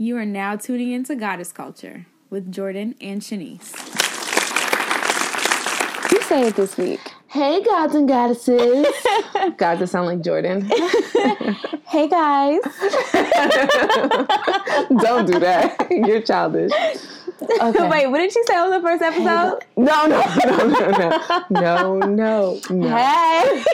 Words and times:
You 0.00 0.16
are 0.16 0.24
now 0.24 0.54
tuning 0.54 0.92
into 0.92 1.16
Goddess 1.16 1.50
Culture 1.50 2.06
with 2.30 2.52
Jordan 2.52 2.94
and 3.00 3.20
Shanice. 3.20 3.74
You 6.12 6.22
say 6.22 6.46
it 6.46 6.54
this 6.54 6.76
week. 6.76 7.00
Hey, 7.26 7.60
gods 7.64 7.96
and 7.96 8.06
goddesses. 8.06 8.86
God, 9.56 9.80
that 9.80 9.88
sound 9.88 10.06
like 10.06 10.20
Jordan. 10.20 10.70
Hey 11.88 12.06
guys. 12.06 12.60
Don't 15.00 15.26
do 15.26 15.38
that. 15.38 15.88
You're 15.90 16.20
childish. 16.20 16.70
Okay. 17.62 17.88
Wait, 17.88 18.06
what 18.08 18.18
did 18.18 18.30
she 18.30 18.42
say 18.44 18.56
on 18.56 18.70
the 18.70 18.80
first 18.82 19.02
episode? 19.02 19.64
No, 19.74 20.06
no, 20.06 20.22
no, 20.44 20.66
no, 20.68 20.90
no, 21.48 21.98
no, 21.98 21.98
no, 21.98 22.60
no. 22.70 22.88
Hey. 22.94 23.64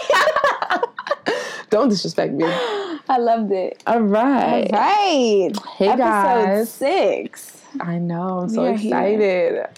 Don't 1.74 1.88
disrespect 1.88 2.32
me. 2.34 2.44
I 3.08 3.18
loved 3.18 3.50
it. 3.50 3.82
All 3.88 4.00
right. 4.00 4.70
Right. 4.70 5.50
Hey 5.76 5.88
Episode 5.88 5.96
guys. 5.98 6.72
six. 6.72 7.62
I 7.80 7.98
know. 7.98 8.38
I'm 8.42 8.48
so 8.48 8.62
excited. 8.62 9.18
here. 9.20 9.70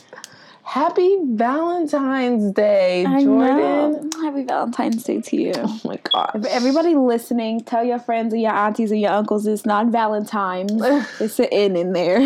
Happy 0.66 1.16
Valentine's 1.22 2.50
Day, 2.52 3.04
I 3.06 3.22
Jordan. 3.22 4.10
know. 4.10 4.10
Happy 4.22 4.42
Valentine's 4.42 5.04
Day 5.04 5.20
to 5.20 5.36
you. 5.36 5.52
Oh 5.56 5.80
my 5.84 5.96
gosh. 6.12 6.32
If 6.34 6.44
everybody 6.46 6.94
listening, 6.96 7.60
tell 7.60 7.84
your 7.84 8.00
friends 8.00 8.32
and 8.32 8.42
your 8.42 8.50
aunties 8.52 8.90
and 8.90 9.00
your 9.00 9.12
uncles 9.12 9.46
it's 9.46 9.64
not 9.64 9.86
Valentine's. 9.86 10.72
it's 11.20 11.38
an 11.38 11.46
N 11.52 11.76
in 11.76 11.92
there. 11.92 12.18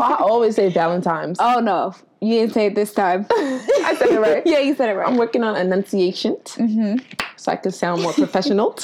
I 0.00 0.16
always 0.20 0.54
say 0.54 0.70
Valentine's. 0.70 1.38
oh 1.40 1.58
no, 1.58 1.92
you 2.20 2.38
didn't 2.38 2.54
say 2.54 2.66
it 2.66 2.76
this 2.76 2.94
time. 2.94 3.26
I 3.30 3.96
said 3.98 4.08
it 4.10 4.20
right. 4.20 4.42
yeah, 4.46 4.60
you 4.60 4.74
said 4.76 4.88
it 4.88 4.94
right. 4.94 5.08
I'm 5.08 5.16
working 5.16 5.42
on 5.42 5.56
enunciation 5.56 6.36
Mm-hmm. 6.44 6.98
so 7.36 7.50
I 7.52 7.56
can 7.56 7.72
sound 7.72 8.02
more 8.02 8.12
professional. 8.12 8.76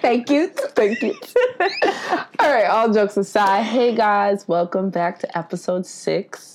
Thank 0.00 0.28
you. 0.28 0.48
Thank 0.48 1.00
you. 1.02 1.14
all 2.40 2.52
right, 2.52 2.64
all 2.66 2.92
jokes 2.92 3.16
aside, 3.16 3.62
hey 3.62 3.94
guys, 3.94 4.48
welcome 4.48 4.90
back 4.90 5.20
to 5.20 5.38
episode 5.38 5.86
six. 5.86 6.51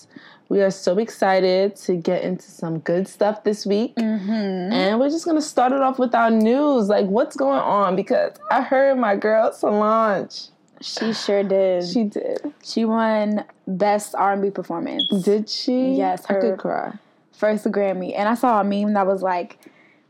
We 0.49 0.61
are 0.61 0.71
so 0.71 0.97
excited 0.97 1.75
to 1.77 1.95
get 1.95 2.23
into 2.23 2.49
some 2.49 2.79
good 2.79 3.07
stuff 3.07 3.43
this 3.43 3.65
week. 3.65 3.95
Mm-hmm. 3.95 4.31
And 4.71 4.99
we're 4.99 5.09
just 5.09 5.25
going 5.25 5.35
to 5.35 5.41
start 5.41 5.73
it 5.73 5.81
off 5.81 5.99
with 5.99 6.15
our 6.15 6.29
news. 6.31 6.87
Like, 6.87 7.05
what's 7.07 7.35
going 7.35 7.59
on? 7.59 7.95
Because 7.97 8.31
I 8.49 8.61
heard 8.61 8.97
my 8.97 9.15
girl 9.17 9.51
Solange. 9.51 10.47
She 10.79 11.11
sure 11.11 11.43
did. 11.43 11.85
She, 11.87 12.03
did. 12.05 12.53
she 12.63 12.85
won 12.85 13.43
best 13.67 14.13
R&B 14.15 14.51
performance. 14.51 15.03
Did 15.23 15.49
she? 15.49 15.93
Yes, 15.93 16.23
I 16.29 16.33
her- 16.33 16.41
could 16.41 16.59
cry. 16.59 16.93
first 17.33 17.65
Grammy, 17.65 18.13
and 18.15 18.29
I 18.29 18.35
saw 18.35 18.61
a 18.61 18.63
meme 18.63 18.93
that 18.93 19.07
was 19.07 19.23
like, 19.23 19.57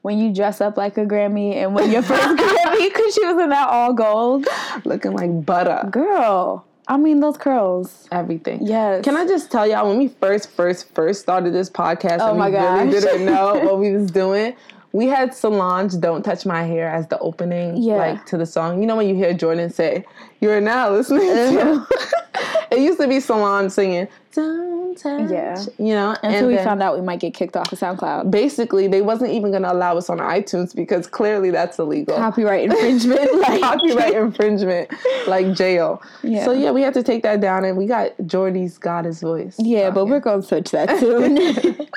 "When 0.02 0.18
you 0.20 0.34
dress 0.34 0.60
up 0.60 0.76
like 0.76 0.98
a 0.98 1.06
Grammy 1.06 1.56
and 1.56 1.74
win 1.74 1.90
your 1.92 2.02
first 2.02 2.22
Grammy," 2.38 2.90
because 2.94 3.14
she 3.16 3.26
was 3.26 3.42
in 3.42 3.50
that 3.50 3.70
all 3.70 3.94
gold. 3.94 4.46
Looking 4.84 5.14
like 5.14 5.46
butter. 5.46 5.88
Girl, 5.90 6.66
I 6.88 6.98
mean 6.98 7.20
those 7.20 7.38
curls. 7.38 8.08
Everything. 8.12 8.60
Yes. 8.66 9.04
Can 9.04 9.18
I 9.18 9.26
just 9.26 9.52
tell 9.52 9.68
y'all 9.68 9.88
when 9.90 9.98
we 9.98 10.08
first, 10.08 10.50
first, 10.52 10.94
first 10.96 11.22
started 11.22 11.54
this 11.54 11.70
podcast 11.70 12.20
Oh 12.22 12.30
and 12.30 12.40
my 12.40 12.50
we 12.50 12.56
really 12.56 12.92
didn't 12.92 13.26
know 13.26 13.56
what 13.66 13.80
we 13.80 13.92
was 13.92 14.10
doing? 14.12 14.56
We 14.94 15.08
had 15.08 15.34
Solange 15.34 16.00
"Don't 16.00 16.24
Touch 16.24 16.46
My 16.46 16.64
Hair" 16.64 16.88
as 16.90 17.08
the 17.08 17.20
opening, 17.20 17.76
Yeah. 17.78 17.96
like 17.98 18.26
to 18.28 18.38
the 18.38 18.46
song. 18.46 18.80
You 18.82 18.88
know 18.88 18.96
when 18.96 19.08
you 19.10 19.16
hear 19.16 19.34
Jordan 19.34 19.70
say, 19.70 20.06
"You're 20.40 20.62
now 20.62 20.92
listening 20.92 21.22
to." 21.22 21.88
it 22.72 22.80
used 22.80 23.00
to 23.00 23.08
be 23.08 23.20
Solange 23.20 23.72
singing 23.72 24.08
"Don't 24.34 24.98
Touch." 24.98 25.30
Yeah. 25.32 25.60
you 25.78 25.94
know. 25.94 26.16
Until 26.24 26.48
we 26.48 26.56
then 26.56 26.66
found 26.66 26.82
out 26.84 26.96
we 26.96 27.02
might 27.06 27.20
get 27.20 27.34
kicked 27.34 27.56
off 27.56 27.72
of 27.72 27.80
SoundCloud. 27.80 28.32
basically 28.32 28.88
they 28.88 29.02
wasn't 29.02 29.32
even 29.32 29.52
going 29.52 29.64
to 29.64 29.72
allow 29.72 29.98
us 29.98 30.10
on 30.10 30.18
iTunes 30.20 30.76
because 30.76 31.08
clearly 31.08 31.50
that's 31.52 31.80
illegal. 31.80 32.16
Copyright 32.16 32.66
infringement. 32.72 33.40
like, 33.42 33.62
Copyright 33.62 34.14
infringement, 34.14 34.92
like 35.28 35.54
jail. 35.54 36.02
Yeah. 36.24 36.46
So 36.46 36.52
yeah, 36.52 36.72
we 36.72 36.82
had 36.82 36.94
to 36.96 37.04
take 37.04 37.24
that 37.24 37.42
down, 37.42 37.66
and 37.66 37.78
we 37.78 37.86
got 37.86 38.12
Jordy's 38.26 38.78
Goddess 38.78 39.22
voice. 39.22 39.56
Yeah, 39.60 39.88
out 39.88 39.96
but 39.96 40.06
we're 40.06 40.20
gonna 40.20 40.42
switch 40.44 40.72
that 40.72 40.90
soon. 41.00 41.88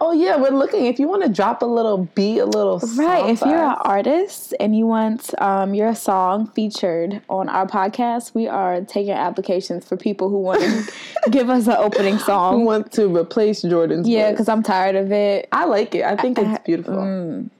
Oh 0.00 0.12
yeah, 0.12 0.36
we're 0.36 0.50
looking. 0.50 0.86
If 0.86 0.98
you 0.98 1.08
want 1.08 1.22
to 1.22 1.28
drop 1.28 1.62
a 1.62 1.66
little 1.66 2.08
beat, 2.14 2.40
a 2.40 2.46
little 2.46 2.78
right. 2.96 3.28
If 3.30 3.40
you're 3.40 3.64
an 3.64 3.76
artist 3.82 4.54
and 4.60 4.76
you 4.76 4.86
want 4.86 5.40
um, 5.40 5.74
your 5.74 5.94
song 5.94 6.46
featured 6.48 7.22
on 7.28 7.48
our 7.48 7.66
podcast, 7.68 8.34
we 8.34 8.48
are 8.48 8.80
taking 8.82 9.12
applications 9.12 9.86
for 9.86 9.96
people 9.96 10.28
who 10.28 10.38
want 10.38 10.60
to 10.62 11.30
give 11.30 11.48
us 11.50 11.66
an 11.66 11.76
opening 11.78 12.14
we 12.14 12.20
song. 12.20 12.64
want 12.64 12.90
to 12.92 13.14
replace 13.14 13.62
Jordan's, 13.62 14.08
Yeah, 14.08 14.30
because 14.30 14.48
I'm 14.48 14.62
tired 14.62 14.96
of 14.96 15.12
it. 15.12 15.48
I 15.52 15.64
like 15.66 15.94
it. 15.94 16.04
I 16.04 16.16
think 16.16 16.38
I- 16.38 16.54
it's 16.54 16.64
beautiful. 16.64 16.94
Mm. 16.94 17.50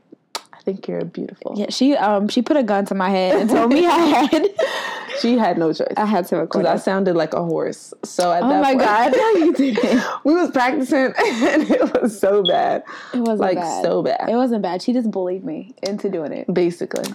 I 0.53 0.61
think 0.71 0.87
you're 0.89 1.05
beautiful. 1.05 1.55
Yeah, 1.57 1.67
she 1.71 1.97
um 1.97 2.29
she 2.29 2.43
put 2.43 2.57
a 2.59 2.63
gun 2.63 2.85
to 2.87 2.95
my 2.95 3.09
head 3.09 3.37
and 3.41 3.49
told 3.49 3.73
me 3.73 3.87
I 3.87 3.97
had 4.27 4.49
She 5.21 5.37
had 5.39 5.57
no 5.59 5.73
choice 5.73 5.89
I 5.97 6.05
had 6.05 6.27
to 6.29 6.37
record. 6.37 6.63
because 6.63 6.81
I 6.81 6.85
sounded 6.85 7.15
like 7.17 7.33
a 7.33 7.43
horse. 7.43 7.95
So 8.05 8.31
at 8.33 8.43
Oh 8.43 8.49
that 8.51 8.61
my 8.63 8.75
point, 8.75 8.81
god, 8.81 9.13
no, 9.17 9.31
you 9.45 9.53
didn't. 9.55 10.03
we 10.25 10.35
was 10.35 10.51
practicing, 10.51 11.07
and 11.17 11.71
it 11.71 12.01
was 12.03 12.21
so 12.21 12.43
bad. 12.45 12.85
It 13.15 13.21
wasn't 13.21 13.41
Like, 13.41 13.57
bad. 13.59 13.83
so 13.83 14.03
bad. 14.03 14.29
It 14.29 14.37
wasn't 14.37 14.63
bad. 14.63 14.83
She 14.83 14.93
just 14.93 15.11
bullied 15.11 15.43
me 15.43 15.75
into 15.83 16.09
doing 16.11 16.33
it. 16.33 16.53
Basically. 16.53 17.15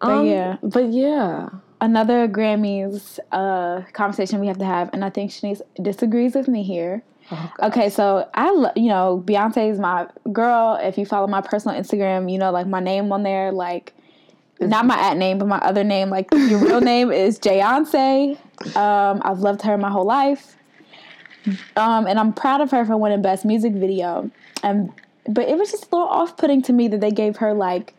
But 0.00 0.22
yeah. 0.22 0.56
but 0.62 0.86
yeah. 0.92 1.50
Another 1.82 2.28
Grammys 2.28 3.18
uh 3.32 3.82
conversation 3.92 4.38
we 4.38 4.46
have 4.46 4.58
to 4.58 4.64
have, 4.64 4.88
and 4.92 5.04
I 5.04 5.10
think 5.10 5.32
Shanice 5.32 5.60
disagrees 5.82 6.36
with 6.36 6.46
me 6.46 6.62
here. 6.62 7.02
Oh, 7.32 7.50
Okay, 7.64 7.90
so 7.90 8.28
I, 8.34 8.50
lo- 8.52 8.70
you 8.76 8.88
know, 8.88 9.20
Beyonce 9.26 9.68
is 9.68 9.80
my 9.80 10.06
girl. 10.32 10.78
If 10.80 10.96
you 10.96 11.04
follow 11.04 11.26
my 11.26 11.40
personal 11.40 11.80
Instagram, 11.80 12.30
you 12.30 12.38
know, 12.38 12.52
like 12.52 12.68
my 12.68 12.78
name 12.78 13.10
on 13.12 13.24
there, 13.24 13.50
like 13.50 13.94
not 14.60 14.86
my 14.86 14.96
at 14.96 15.16
name, 15.16 15.38
but 15.38 15.48
my 15.48 15.58
other 15.58 15.82
name, 15.82 16.08
like 16.08 16.28
your 16.32 16.60
real 16.60 16.80
name 16.92 17.10
is 17.10 17.40
Jayonce. 17.40 18.38
Um, 18.76 19.20
I've 19.24 19.40
loved 19.40 19.62
her 19.62 19.76
my 19.76 19.90
whole 19.90 20.06
life, 20.06 20.56
um, 21.74 22.06
and 22.06 22.16
I'm 22.20 22.32
proud 22.32 22.60
of 22.60 22.70
her 22.70 22.84
for 22.84 22.96
winning 22.96 23.22
Best 23.22 23.44
Music 23.44 23.72
Video. 23.72 24.30
And 24.62 24.92
but 25.26 25.48
it 25.48 25.58
was 25.58 25.72
just 25.72 25.90
a 25.90 25.96
little 25.96 26.08
off 26.08 26.36
putting 26.36 26.62
to 26.62 26.72
me 26.72 26.86
that 26.86 27.00
they 27.00 27.10
gave 27.10 27.38
her 27.38 27.54
like 27.54 27.94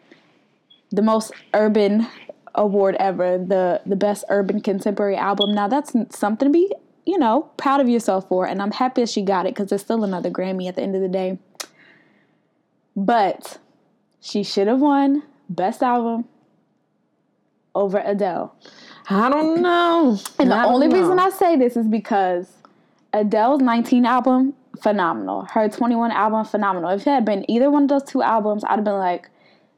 the 0.91 1.01
most 1.01 1.33
urban 1.53 2.07
award 2.55 2.95
ever, 2.99 3.37
the 3.37 3.81
the 3.85 3.95
best 3.95 4.23
urban 4.29 4.61
contemporary 4.61 5.15
album. 5.15 5.53
Now 5.53 5.67
that's 5.67 5.93
something 6.09 6.47
to 6.47 6.51
be, 6.51 6.71
you 7.05 7.17
know, 7.17 7.49
proud 7.57 7.81
of 7.81 7.89
yourself 7.89 8.27
for, 8.27 8.45
and 8.45 8.61
I'm 8.61 8.71
happy 8.71 9.01
that 9.01 9.09
she 9.09 9.21
got 9.21 9.45
it 9.45 9.55
because 9.55 9.71
it's 9.71 9.83
still 9.83 10.03
another 10.03 10.29
Grammy 10.29 10.67
at 10.67 10.75
the 10.75 10.81
end 10.81 10.95
of 10.95 11.01
the 11.01 11.09
day. 11.09 11.39
But 12.95 13.57
she 14.21 14.43
should 14.43 14.67
have 14.67 14.79
won 14.79 15.23
best 15.49 15.81
album 15.81 16.25
over 17.75 18.01
Adele. 18.05 18.55
I 19.09 19.29
don't 19.29 19.61
know. 19.61 20.19
And 20.39 20.51
the 20.51 20.63
only 20.63 20.87
know. 20.87 20.99
reason 20.99 21.19
I 21.19 21.29
say 21.29 21.55
this 21.55 21.75
is 21.75 21.87
because 21.87 22.51
Adele's 23.13 23.61
19 23.61 24.05
album, 24.05 24.53
phenomenal. 24.81 25.45
Her 25.51 25.67
21 25.69 26.11
album, 26.11 26.45
phenomenal. 26.45 26.91
If 26.91 27.01
it 27.01 27.09
had 27.09 27.25
been 27.25 27.49
either 27.49 27.69
one 27.69 27.83
of 27.83 27.89
those 27.89 28.03
two 28.03 28.21
albums, 28.21 28.63
I'd 28.63 28.75
have 28.75 28.83
been 28.83 28.97
like, 28.97 29.29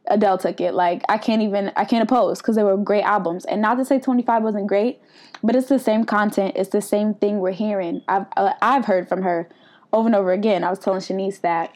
Adele 0.08 0.38
took 0.38 0.62
it. 0.62 0.74
Like, 0.74 1.04
I 1.10 1.18
can't 1.18 1.42
even, 1.42 1.72
I 1.76 1.86
can't 1.86 2.04
oppose 2.04 2.40
because 2.40 2.56
they 2.56 2.64
were 2.64 2.78
great 2.78 3.04
albums. 3.04 3.46
And 3.46 3.62
not 3.62 3.76
to 3.76 3.86
say 3.86 4.00
25 4.00 4.44
wasn't 4.44 4.68
great, 4.68 5.02
but 5.44 5.56
it's 5.56 5.68
the 5.68 5.80
same 5.80 6.06
content. 6.06 6.54
It's 6.56 6.70
the 6.70 6.82
same 6.82 7.14
thing 7.14 7.40
we're 7.40 7.52
hearing. 7.52 8.02
I've, 8.08 8.26
uh, 8.38 8.54
I've 8.62 8.86
heard 8.86 9.08
from 9.08 9.24
her 9.24 9.50
over 9.94 10.08
and 10.08 10.16
over 10.16 10.32
again. 10.32 10.64
I 10.64 10.70
was 10.70 10.80
telling 10.80 11.00
Shanice 11.00 11.42
that 11.42 11.72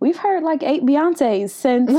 we've 0.00 0.16
heard 0.16 0.42
like 0.42 0.62
eight 0.62 0.82
Beyonces 0.82 1.50
since, 1.50 1.90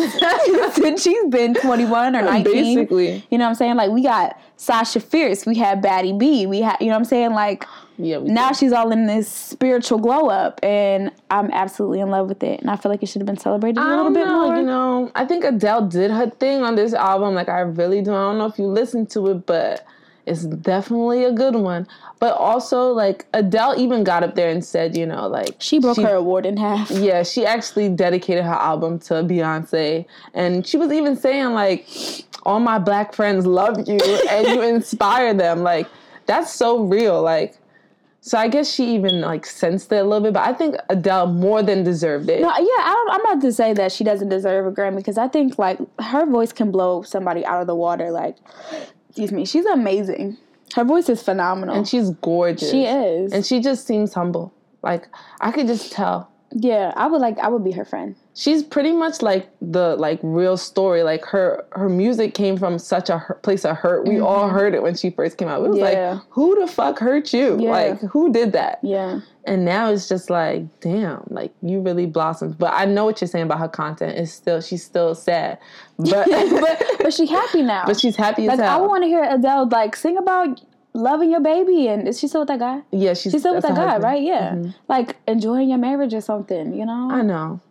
since 0.75 1.03
she's 1.03 1.25
been 1.29 1.53
21 1.53 2.15
or 2.15 2.21
19. 2.23 2.53
Basically. 2.53 3.25
You 3.29 3.37
know 3.37 3.45
what 3.45 3.49
I'm 3.49 3.55
saying? 3.55 3.75
Like 3.75 3.91
we 3.91 4.03
got 4.03 4.39
Sasha 4.57 4.99
Fierce, 4.99 5.45
we 5.45 5.55
had 5.55 5.81
Batty 5.81 6.13
B, 6.13 6.45
we 6.45 6.61
had 6.61 6.77
you 6.81 6.87
know 6.87 6.93
what 6.93 6.99
I'm 6.99 7.05
saying? 7.05 7.31
Like 7.31 7.65
Yeah, 7.97 8.17
we 8.17 8.29
now 8.29 8.49
did. 8.49 8.57
she's 8.57 8.73
all 8.73 8.91
in 8.91 9.05
this 9.05 9.29
spiritual 9.29 9.99
glow 9.99 10.29
up 10.29 10.59
and 10.63 11.11
I'm 11.29 11.51
absolutely 11.51 11.99
in 11.99 12.09
love 12.09 12.27
with 12.27 12.43
it. 12.43 12.59
And 12.59 12.69
I 12.69 12.75
feel 12.75 12.91
like 12.91 13.03
it 13.03 13.05
should 13.05 13.21
have 13.21 13.27
been 13.27 13.37
celebrated 13.37 13.79
a 13.79 13.85
little 13.85 14.11
bit 14.11 14.25
know, 14.25 14.47
more. 14.47 14.55
You 14.57 14.63
know, 14.63 15.11
I 15.15 15.25
think 15.25 15.43
Adele 15.43 15.87
did 15.87 16.11
her 16.11 16.29
thing 16.29 16.63
on 16.63 16.75
this 16.75 16.93
album. 16.93 17.35
Like 17.35 17.49
I 17.49 17.59
really 17.61 18.01
do. 18.01 18.11
I 18.11 18.21
don't 18.21 18.37
know 18.37 18.45
if 18.47 18.57
you 18.57 18.65
listened 18.65 19.09
to 19.11 19.27
it, 19.27 19.45
but 19.45 19.85
it's 20.25 20.43
definitely 20.43 21.23
a 21.23 21.31
good 21.31 21.55
one. 21.55 21.87
But 22.19 22.37
also, 22.37 22.91
like 22.91 23.25
Adele 23.33 23.79
even 23.79 24.03
got 24.03 24.23
up 24.23 24.35
there 24.35 24.49
and 24.49 24.63
said, 24.63 24.95
you 24.95 25.05
know, 25.05 25.27
like 25.27 25.55
she 25.59 25.79
broke 25.79 25.97
her 25.97 26.15
award 26.15 26.45
in 26.45 26.57
half. 26.57 26.91
Yeah, 26.91 27.23
she 27.23 27.45
actually 27.45 27.89
dedicated 27.89 28.43
her 28.43 28.53
album 28.53 28.99
to 28.99 29.15
Beyonce, 29.15 30.05
and 30.33 30.65
she 30.65 30.77
was 30.77 30.91
even 30.91 31.15
saying 31.15 31.53
like, 31.53 31.87
"All 32.43 32.59
my 32.59 32.77
black 32.77 33.13
friends 33.13 33.45
love 33.45 33.87
you, 33.87 33.97
and 34.29 34.47
you 34.47 34.61
inspire 34.61 35.33
them." 35.33 35.63
Like 35.63 35.87
that's 36.25 36.53
so 36.53 36.83
real. 36.83 37.21
Like, 37.21 37.57
so 38.21 38.37
I 38.37 38.47
guess 38.47 38.71
she 38.71 38.93
even 38.93 39.21
like 39.21 39.45
sensed 39.45 39.91
it 39.91 39.95
a 39.95 40.03
little 40.03 40.21
bit, 40.21 40.33
but 40.33 40.47
I 40.47 40.53
think 40.53 40.75
Adele 40.89 41.27
more 41.27 41.63
than 41.63 41.83
deserved 41.83 42.29
it. 42.29 42.41
No, 42.41 42.49
yeah, 42.49 42.61
I, 42.61 43.07
I'm 43.11 43.23
not 43.23 43.41
to 43.41 43.51
say 43.51 43.73
that 43.73 43.91
she 43.91 44.03
doesn't 44.03 44.29
deserve 44.29 44.67
a 44.67 44.71
Grammy 44.71 44.97
because 44.97 45.17
I 45.17 45.27
think 45.27 45.57
like 45.57 45.79
her 45.99 46.25
voice 46.27 46.53
can 46.53 46.71
blow 46.71 47.01
somebody 47.01 47.43
out 47.45 47.61
of 47.61 47.67
the 47.67 47.75
water. 47.75 48.11
Like, 48.11 48.37
excuse 49.11 49.31
me, 49.31 49.45
she's 49.45 49.65
amazing. 49.65 50.37
Her 50.75 50.85
voice 50.85 51.09
is 51.09 51.21
phenomenal. 51.21 51.75
and 51.75 51.87
she's 51.87 52.11
gorgeous. 52.21 52.71
she 52.71 52.85
is. 52.85 53.33
and 53.33 53.45
she 53.45 53.59
just 53.59 53.85
seems 53.85 54.13
humble. 54.13 54.53
Like 54.81 55.07
I 55.41 55.51
could 55.51 55.67
just 55.67 55.91
tell. 55.91 56.31
yeah, 56.51 56.93
I 56.95 57.07
would 57.07 57.21
like. 57.21 57.37
I 57.39 57.49
would 57.49 57.63
be 57.63 57.71
her 57.73 57.85
friend. 57.85 58.15
She's 58.33 58.63
pretty 58.63 58.91
much 58.93 59.21
like 59.21 59.49
the 59.61 59.95
like 59.97 60.19
real 60.23 60.57
story. 60.57 61.03
Like 61.03 61.25
her 61.25 61.65
her 61.73 61.89
music 61.89 62.33
came 62.33 62.57
from 62.57 62.79
such 62.79 63.09
a 63.09 63.35
place 63.43 63.65
of 63.65 63.77
hurt. 63.77 64.07
We 64.07 64.19
all 64.19 64.47
heard 64.49 64.73
it 64.73 64.81
when 64.83 64.95
she 64.95 65.09
first 65.09 65.37
came 65.37 65.47
out. 65.47 65.63
It 65.63 65.69
was 65.69 65.77
Mm-hmm. 65.79 65.85
Yeah. 65.93 66.11
like, 66.13 66.21
who 66.29 66.59
the 66.59 66.67
fuck 66.67 66.99
hurt 66.99 67.33
you? 67.33 67.57
Yeah. 67.59 67.71
Like, 67.71 68.01
who 68.01 68.31
did 68.31 68.53
that? 68.53 68.79
Yeah. 68.83 69.19
And 69.45 69.65
now 69.65 69.89
it's 69.91 70.07
just 70.07 70.29
like, 70.29 70.63
damn, 70.81 71.23
like 71.29 71.51
you 71.63 71.81
really 71.81 72.05
blossomed. 72.05 72.57
But 72.59 72.73
I 72.73 72.85
know 72.85 73.05
what 73.05 73.19
you're 73.21 73.27
saying 73.27 73.45
about 73.45 73.59
her 73.59 73.67
content. 73.67 74.17
It's 74.17 74.31
still 74.31 74.61
she's 74.61 74.83
still 74.83 75.15
sad, 75.15 75.57
but 75.97 76.27
but 76.61 76.83
but 76.99 77.13
she 77.13 77.25
happy 77.25 77.63
now. 77.63 77.83
but 77.85 77.99
she's 77.99 78.15
happy 78.15 78.47
as 78.47 78.59
like 78.59 78.67
I 78.67 78.77
want 78.77 79.03
to 79.03 79.07
hear 79.07 79.23
Adele 79.23 79.67
like 79.69 79.95
sing 79.95 80.17
about 80.17 80.61
loving 80.93 81.31
your 81.31 81.39
baby 81.39 81.87
and 81.87 82.05
is 82.07 82.19
she 82.19 82.27
still 82.27 82.41
with 82.41 82.49
that 82.49 82.59
guy? 82.59 82.81
yeah, 82.91 83.13
she's 83.13 83.31
She's 83.31 83.41
still 83.41 83.55
with 83.55 83.63
that 83.63 83.75
guy, 83.75 83.85
husband. 83.85 84.03
right? 84.03 84.21
Yeah. 84.21 84.51
Mm-hmm. 84.51 84.69
Like 84.89 85.15
enjoying 85.27 85.69
your 85.69 85.77
marriage 85.79 86.13
or 86.13 86.21
something, 86.21 86.73
you 86.73 86.85
know? 86.85 87.09
I 87.09 87.21
know. 87.21 87.61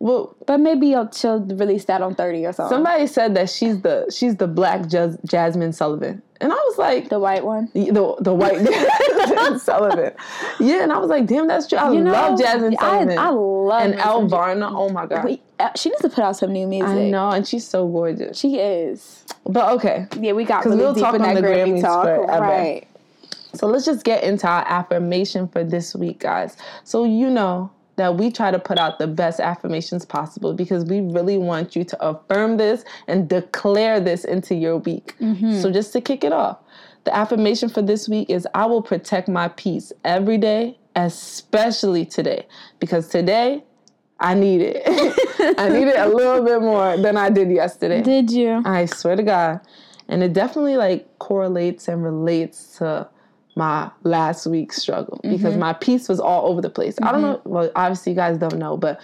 Well, 0.00 0.36
But 0.46 0.58
maybe 0.60 0.94
she'll 1.12 1.40
release 1.40 1.84
that 1.86 2.02
on 2.02 2.14
30 2.14 2.46
or 2.46 2.52
something. 2.52 2.76
somebody 2.76 3.06
said 3.08 3.34
that 3.34 3.50
she's 3.50 3.80
the 3.82 4.06
she's 4.14 4.36
the 4.36 4.46
black 4.46 4.86
Jas- 4.88 5.16
Jazmine 5.26 5.74
Sullivan, 5.74 6.22
and 6.40 6.52
I 6.52 6.54
was 6.56 6.78
like, 6.78 7.08
the 7.08 7.18
white 7.18 7.44
one. 7.44 7.68
the 7.74 8.14
the 8.20 8.32
white 8.32 8.54
Jazmine 8.58 9.58
Sullivan. 9.58 10.12
Yeah, 10.60 10.84
and 10.84 10.92
I 10.92 10.98
was 10.98 11.10
like, 11.10 11.26
damn, 11.26 11.48
that's 11.48 11.66
true. 11.66 11.78
I 11.78 11.90
You 11.90 12.00
know, 12.04 12.12
love 12.12 12.38
Jazmine 12.38 12.78
Sullivan 12.78 13.18
I 13.18 13.30
love 13.30 13.82
and 13.82 13.94
me 13.96 13.98
Elle 14.00 14.12
some 14.20 14.22
Ja- 14.22 14.28
Varner. 14.28 14.68
Oh 14.70 14.88
my 14.90 15.06
god, 15.06 15.38
uh, 15.58 15.70
she 15.74 15.88
needs 15.88 16.02
to 16.02 16.08
put 16.08 16.22
out 16.22 16.36
some 16.36 16.52
new 16.52 16.68
music. 16.68 16.88
I 16.96 17.10
know, 17.10 17.30
and 17.30 17.44
she's 17.46 17.66
so 17.66 17.88
gorgeous. 17.88 18.38
She 18.38 18.58
is. 18.60 19.24
But 19.46 19.72
okay, 19.78 20.06
Yeah, 20.20 20.32
we 20.32 20.44
got 20.44 20.62
'Cause 20.62 20.72
really 20.72 20.84
we'll 20.84 20.94
deep 20.94 21.02
talk 21.02 21.14
in 21.16 21.22
on 21.22 21.34
that 21.34 21.40
the 21.42 21.48
Grammy 21.48 21.80
talk. 21.80 22.04
forever. 22.04 22.40
Right. 22.40 22.86
So 23.54 23.66
let's 23.66 23.84
just 23.86 24.04
get 24.04 24.22
into 24.22 24.46
our 24.46 24.64
affirmation 24.68 25.48
for 25.48 25.64
this 25.64 25.94
week, 25.96 26.20
guys. 26.20 26.56
So 26.84 27.02
you 27.04 27.30
know 27.30 27.70
that 27.98 28.16
we 28.16 28.30
try 28.30 28.50
to 28.50 28.58
put 28.58 28.78
out 28.78 28.98
the 28.98 29.06
best 29.06 29.40
affirmations 29.40 30.04
possible 30.04 30.54
because 30.54 30.84
we 30.84 31.00
really 31.00 31.36
want 31.36 31.76
you 31.76 31.84
to 31.84 32.04
affirm 32.04 32.56
this 32.56 32.84
and 33.06 33.28
declare 33.28 34.00
this 34.00 34.24
into 34.24 34.54
your 34.54 34.78
week. 34.78 35.14
Mm-hmm. 35.20 35.60
So 35.60 35.70
just 35.70 35.92
to 35.92 36.00
kick 36.00 36.24
it 36.24 36.32
off, 36.32 36.58
the 37.04 37.14
affirmation 37.14 37.68
for 37.68 37.82
this 37.82 38.08
week 38.08 38.30
is 38.30 38.46
I 38.54 38.66
will 38.66 38.82
protect 38.82 39.28
my 39.28 39.48
peace 39.48 39.92
every 40.04 40.38
day, 40.38 40.78
especially 40.96 42.06
today, 42.06 42.46
because 42.78 43.08
today 43.08 43.64
I 44.20 44.34
need 44.34 44.60
it. 44.62 44.82
I 45.58 45.68
need 45.70 45.88
it 45.88 45.98
a 45.98 46.08
little 46.08 46.44
bit 46.44 46.60
more 46.60 46.96
than 46.96 47.16
I 47.16 47.30
did 47.30 47.50
yesterday. 47.50 48.00
Did 48.00 48.30
you? 48.30 48.62
I 48.64 48.86
swear 48.86 49.16
to 49.16 49.22
God. 49.22 49.60
And 50.08 50.22
it 50.22 50.32
definitely 50.32 50.76
like 50.76 51.18
correlates 51.18 51.88
and 51.88 52.02
relates 52.02 52.78
to 52.78 53.08
my 53.58 53.90
last 54.04 54.46
week's 54.46 54.76
struggle 54.76 55.20
because 55.24 55.50
mm-hmm. 55.52 55.58
my 55.58 55.72
peace 55.74 56.08
was 56.08 56.20
all 56.20 56.46
over 56.46 56.62
the 56.62 56.70
place. 56.70 56.96
I 57.02 57.10
don't 57.12 57.22
mm-hmm. 57.22 57.32
know. 57.32 57.40
Well, 57.44 57.70
obviously, 57.74 58.12
you 58.12 58.16
guys 58.16 58.38
don't 58.38 58.56
know, 58.56 58.76
but 58.76 59.00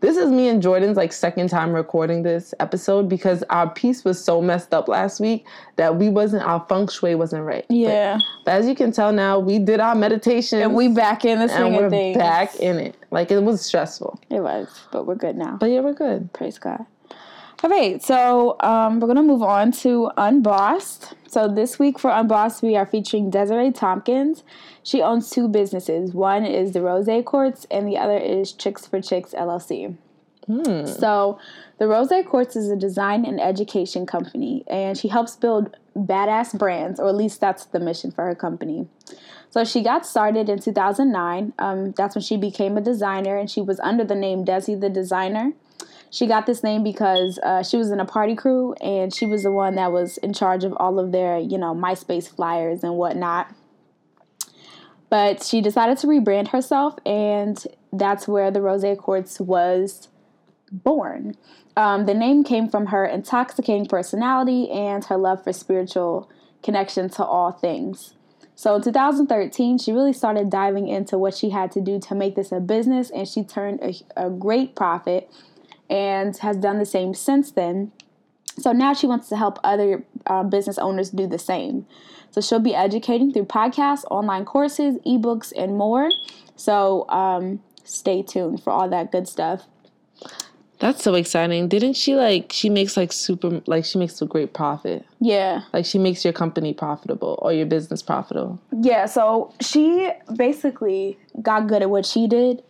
this 0.00 0.16
is 0.16 0.30
me 0.30 0.46
and 0.48 0.62
Jordan's 0.62 0.96
like 0.96 1.12
second 1.12 1.48
time 1.48 1.72
recording 1.72 2.22
this 2.22 2.54
episode 2.60 3.08
because 3.08 3.42
our 3.50 3.68
peace 3.68 4.04
was 4.04 4.22
so 4.22 4.40
messed 4.40 4.72
up 4.72 4.86
last 4.86 5.18
week 5.20 5.44
that 5.74 5.96
we 5.96 6.08
wasn't, 6.08 6.44
our 6.44 6.64
feng 6.68 6.86
shui 6.86 7.16
wasn't 7.16 7.42
right. 7.42 7.66
Yeah. 7.68 8.20
But, 8.44 8.52
as 8.52 8.68
you 8.68 8.76
can 8.76 8.92
tell 8.92 9.10
now, 9.10 9.40
we 9.40 9.58
did 9.58 9.80
our 9.80 9.96
meditation 9.96 10.60
And 10.60 10.74
we 10.74 10.86
back 10.88 11.24
in 11.24 11.44
the 11.44 11.52
and 11.52 11.74
we're 11.74 11.90
things. 11.90 12.16
back 12.16 12.54
in 12.56 12.76
it. 12.76 12.94
Like 13.10 13.32
it 13.32 13.40
was 13.40 13.64
stressful. 13.64 14.20
It 14.30 14.40
was, 14.40 14.68
but 14.92 15.06
we're 15.06 15.16
good 15.16 15.36
now. 15.36 15.56
But 15.58 15.70
yeah, 15.70 15.80
we're 15.80 15.94
good. 15.94 16.32
Praise 16.32 16.58
God. 16.58 16.86
All 17.64 17.70
right, 17.70 18.02
so 18.02 18.56
um, 18.60 19.00
we're 19.00 19.06
gonna 19.06 19.22
move 19.22 19.42
on 19.42 19.72
to 19.72 20.10
Unbossed. 20.18 21.14
So 21.26 21.48
this 21.48 21.78
week 21.78 21.98
for 21.98 22.10
Unbossed, 22.10 22.62
we 22.62 22.76
are 22.76 22.84
featuring 22.84 23.30
Desiree 23.30 23.72
Tompkins. 23.72 24.44
She 24.82 25.00
owns 25.00 25.30
two 25.30 25.48
businesses. 25.48 26.12
One 26.12 26.44
is 26.44 26.72
the 26.72 26.82
Rose 26.82 27.08
Courts, 27.24 27.66
and 27.70 27.88
the 27.88 27.96
other 27.96 28.18
is 28.18 28.52
Tricks 28.52 28.86
for 28.86 29.00
Chicks 29.00 29.32
LLC. 29.32 29.96
So, 30.86 31.38
the 31.78 31.88
Rose 31.88 32.12
Courts 32.26 32.56
is 32.56 32.68
a 32.68 32.76
design 32.76 33.24
and 33.24 33.40
education 33.40 34.04
company, 34.04 34.62
and 34.66 34.96
she 34.96 35.08
helps 35.08 35.34
build 35.34 35.74
badass 35.96 36.56
brands, 36.58 37.00
or 37.00 37.08
at 37.08 37.16
least 37.16 37.40
that's 37.40 37.64
the 37.64 37.80
mission 37.80 38.10
for 38.10 38.26
her 38.26 38.34
company. 38.34 38.86
So, 39.48 39.64
she 39.64 39.82
got 39.82 40.06
started 40.06 40.50
in 40.50 40.60
2009. 40.60 41.54
Um, 41.58 41.92
that's 41.92 42.14
when 42.14 42.22
she 42.22 42.36
became 42.36 42.76
a 42.76 42.82
designer, 42.82 43.38
and 43.38 43.50
she 43.50 43.62
was 43.62 43.80
under 43.80 44.04
the 44.04 44.14
name 44.14 44.44
Desi 44.44 44.78
the 44.78 44.90
Designer. 44.90 45.52
She 46.10 46.26
got 46.26 46.46
this 46.46 46.62
name 46.62 46.82
because 46.82 47.38
uh, 47.42 47.62
she 47.62 47.76
was 47.76 47.90
in 47.90 48.00
a 48.00 48.04
party 48.04 48.34
crew, 48.34 48.74
and 48.74 49.14
she 49.14 49.26
was 49.26 49.42
the 49.42 49.52
one 49.52 49.74
that 49.74 49.92
was 49.92 50.18
in 50.18 50.32
charge 50.32 50.64
of 50.64 50.72
all 50.78 50.98
of 50.98 51.12
their, 51.12 51.38
you 51.38 51.58
know, 51.58 51.74
MySpace 51.74 52.28
flyers 52.28 52.82
and 52.82 52.94
whatnot. 52.94 53.52
But 55.08 55.42
she 55.42 55.60
decided 55.60 55.98
to 55.98 56.06
rebrand 56.06 56.48
herself, 56.48 56.96
and 57.04 57.62
that's 57.92 58.26
where 58.26 58.50
the 58.50 58.60
Rose 58.60 58.84
Courts 58.98 59.40
was 59.40 60.08
born. 60.72 61.36
Um, 61.76 62.06
the 62.06 62.14
name 62.14 62.42
came 62.42 62.68
from 62.68 62.86
her 62.86 63.04
intoxicating 63.04 63.86
personality 63.86 64.70
and 64.70 65.04
her 65.04 65.16
love 65.16 65.44
for 65.44 65.52
spiritual 65.52 66.30
connection 66.62 67.08
to 67.10 67.24
all 67.24 67.52
things. 67.52 68.14
So 68.54 68.74
in 68.74 68.82
2013, 68.82 69.78
she 69.78 69.92
really 69.92 70.14
started 70.14 70.48
diving 70.48 70.88
into 70.88 71.18
what 71.18 71.34
she 71.34 71.50
had 71.50 71.70
to 71.72 71.80
do 71.80 72.00
to 72.00 72.14
make 72.14 72.34
this 72.34 72.50
a 72.50 72.58
business, 72.58 73.10
and 73.10 73.28
she 73.28 73.44
turned 73.44 73.80
a, 73.82 73.94
a 74.16 74.30
great 74.30 74.74
profit 74.74 75.30
and 75.88 76.36
has 76.38 76.56
done 76.56 76.78
the 76.78 76.86
same 76.86 77.14
since 77.14 77.50
then. 77.50 77.92
So 78.58 78.72
now 78.72 78.94
she 78.94 79.06
wants 79.06 79.28
to 79.28 79.36
help 79.36 79.58
other 79.64 80.04
uh, 80.26 80.42
business 80.42 80.78
owners 80.78 81.10
do 81.10 81.26
the 81.26 81.38
same. 81.38 81.86
So 82.30 82.40
she'll 82.40 82.60
be 82.60 82.74
educating 82.74 83.32
through 83.32 83.46
podcasts, 83.46 84.04
online 84.10 84.44
courses, 84.44 84.96
ebooks, 85.06 85.52
and 85.56 85.76
more. 85.76 86.10
So 86.56 87.08
um, 87.08 87.62
stay 87.84 88.22
tuned 88.22 88.62
for 88.62 88.70
all 88.70 88.88
that 88.88 89.12
good 89.12 89.28
stuff. 89.28 89.66
That's 90.78 91.02
so 91.02 91.14
exciting. 91.14 91.68
Didn't 91.68 91.94
she 91.94 92.14
like 92.16 92.52
she 92.52 92.68
makes 92.68 92.96
like 92.96 93.10
super 93.10 93.62
like 93.66 93.84
she 93.86 93.98
makes 93.98 94.20
a 94.20 94.26
great 94.26 94.52
profit. 94.52 95.06
Yeah. 95.20 95.62
Like 95.72 95.86
she 95.86 95.98
makes 95.98 96.22
your 96.22 96.34
company 96.34 96.74
profitable 96.74 97.38
or 97.40 97.52
your 97.52 97.64
business 97.64 98.02
profitable. 98.02 98.60
Yeah, 98.82 99.06
so 99.06 99.54
she 99.60 100.10
basically 100.36 101.18
got 101.40 101.66
good 101.66 101.80
at 101.80 101.88
what 101.88 102.04
she 102.04 102.26
did 102.26 102.62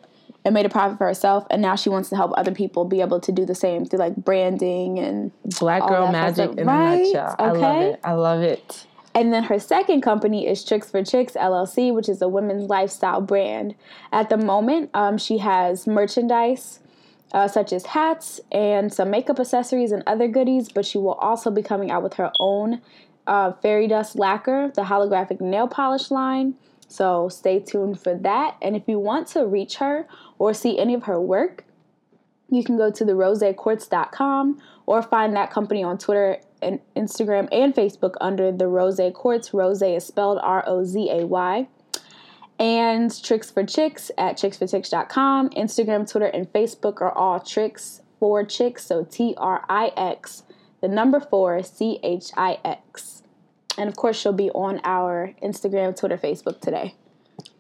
and 0.47 0.55
made 0.55 0.65
a 0.65 0.69
profit 0.69 0.97
for 0.97 1.09
herself, 1.09 1.45
and 1.51 1.61
now 1.61 1.75
she 1.75 1.89
wants 1.89 2.09
to 2.09 2.15
help 2.15 2.31
other 2.37 2.53
people 2.53 2.85
be 2.85 3.01
able 3.01 3.19
to 3.19 3.33
do 3.33 3.45
the 3.45 3.55
same 3.55 3.85
through 3.85 3.99
like 3.99 4.15
branding 4.15 4.97
and 5.01 5.33
Black 5.59 5.85
girl 5.89 6.11
magic 6.13 6.53
stuff. 6.53 6.59
in 6.59 6.67
Right? 6.69 6.95
a 6.95 7.03
nutshell. 7.03 7.37
I 7.41 7.51
love 7.51 7.83
it. 7.83 8.01
I 8.05 8.13
love 8.13 8.41
it. 8.43 8.87
And 9.13 9.33
then 9.33 9.43
her 9.43 9.59
second 9.59 10.03
company 10.03 10.47
is 10.47 10.65
Tricks 10.65 10.89
for 10.89 11.03
Chicks 11.03 11.33
LLC, 11.33 11.93
which 11.93 12.09
is 12.09 12.23
a 12.23 12.29
women's 12.29 12.69
lifestyle 12.71 13.21
brand. 13.21 13.75
At 14.13 14.29
the 14.29 14.37
moment, 14.37 14.91
um, 14.95 15.19
she 15.19 15.39
has 15.39 15.87
merchandise 15.89 16.79
uh, 17.33 17.49
such 17.49 17.73
as 17.73 17.87
hats 17.87 18.41
and 18.53 18.93
some 18.93 19.11
makeup 19.11 19.41
accessories 19.41 19.91
and 19.91 20.05
other 20.07 20.29
goodies, 20.29 20.69
but 20.69 20.87
she 20.87 20.97
will 20.99 21.15
also 21.15 21.51
be 21.51 21.63
coming 21.63 21.91
out 21.91 22.05
with 22.05 22.15
her 22.15 22.31
own 22.39 22.81
uh, 23.27 23.51
fairy 23.55 23.89
dust 23.89 24.15
lacquer, 24.17 24.71
the 24.77 24.83
holographic 24.83 25.41
nail 25.41 25.67
polish 25.67 26.13
line. 26.13 26.55
So 26.89 27.29
stay 27.29 27.61
tuned 27.61 28.01
for 28.01 28.15
that. 28.15 28.57
And 28.63 28.77
if 28.77 28.85
you 28.87 28.99
want 28.99 29.29
to 29.29 29.47
reach 29.47 29.77
her 29.77 30.07
or 30.39 30.55
see 30.55 30.79
any 30.79 30.95
of 30.95 31.05
her 31.05 31.21
work, 31.21 31.65
you 32.49 32.63
can 32.63 32.77
go 32.77 32.91
to 32.91 33.05
the 33.05 33.13
rosecourts.com 33.13 34.61
or 34.87 35.03
find 35.03 35.35
that 35.35 35.51
company 35.51 35.83
on 35.83 35.99
Twitter 35.99 36.41
and 36.63 36.81
Instagram 36.95 37.49
and 37.53 37.75
Facebook 37.75 38.15
under 38.21 38.53
the 38.53 38.69
Rose 38.69 39.01
Courts. 39.15 39.53
Rose 39.53 39.83
is 39.83 40.07
spelled 40.07 40.39
R 40.43 40.65
O 40.67 40.85
Z 40.85 41.11
A 41.11 41.27
Y. 41.27 41.67
And 42.59 43.23
Tricks 43.23 43.51
for 43.51 43.65
Chicks 43.65 44.11
at 44.17 44.39
chicksforchicks.com. 44.39 45.51
Instagram, 45.51 46.11
Twitter, 46.11 46.27
and 46.27 46.51
Facebook 46.53 47.03
are 47.03 47.13
all 47.13 47.39
Tricks 47.39 48.01
for 48.19 48.45
Chicks. 48.45 48.87
So 48.87 49.05
T 49.05 49.35
R 49.37 49.65
I 49.69 49.93
X, 49.97 50.45
the 50.81 50.89
number 50.89 51.21
four, 51.21 51.63
C 51.63 51.99
H 52.03 52.31
I 52.37 52.59
X. 52.65 53.23
And 53.79 53.89
of 53.89 53.97
course, 53.97 54.19
she'll 54.19 54.33
be 54.33 54.51
on 54.51 54.81
our 54.85 55.33
Instagram, 55.43 55.99
Twitter, 55.99 56.17
Facebook 56.17 56.61
today. 56.61 56.95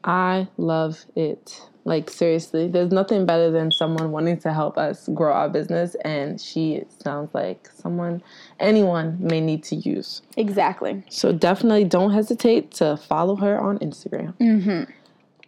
I 0.04 0.48
love 0.56 1.04
it. 1.14 1.60
Like 1.84 2.10
seriously, 2.10 2.66
there's 2.66 2.90
nothing 2.90 3.26
better 3.26 3.50
than 3.50 3.70
someone 3.70 4.10
wanting 4.10 4.38
to 4.38 4.52
help 4.52 4.76
us 4.76 5.08
grow 5.14 5.32
our 5.32 5.48
business 5.48 5.94
and 6.04 6.40
she 6.40 6.82
sounds 7.02 7.32
like 7.32 7.68
someone 7.72 8.22
anyone 8.58 9.18
may 9.20 9.40
need 9.40 9.62
to 9.64 9.76
use. 9.76 10.22
Exactly. 10.36 11.04
So 11.10 11.30
definitely 11.30 11.84
don't 11.84 12.12
hesitate 12.12 12.72
to 12.72 12.96
follow 12.96 13.36
her 13.36 13.60
on 13.60 13.78
Instagram. 13.78 14.34
Mm-hmm. 14.38 14.90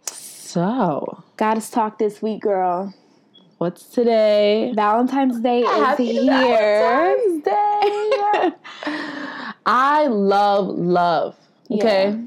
So, 0.05 1.23
Goddess 1.35 1.69
Talk 1.69 1.99
this 1.99 2.21
week, 2.21 2.41
girl. 2.41 2.93
what's 3.57 3.83
today? 3.83 4.71
Valentine's 4.75 5.41
Day 5.41 5.59
is 5.59 5.69
Happy 5.69 6.05
here. 6.05 7.15
Valentine's 7.43 7.43
Day. 7.43 9.15
I 9.71 10.07
love 10.07 10.67
love. 10.79 11.35
Okay. 11.71 12.17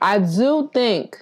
I 0.00 0.18
do 0.18 0.68
think, 0.74 1.16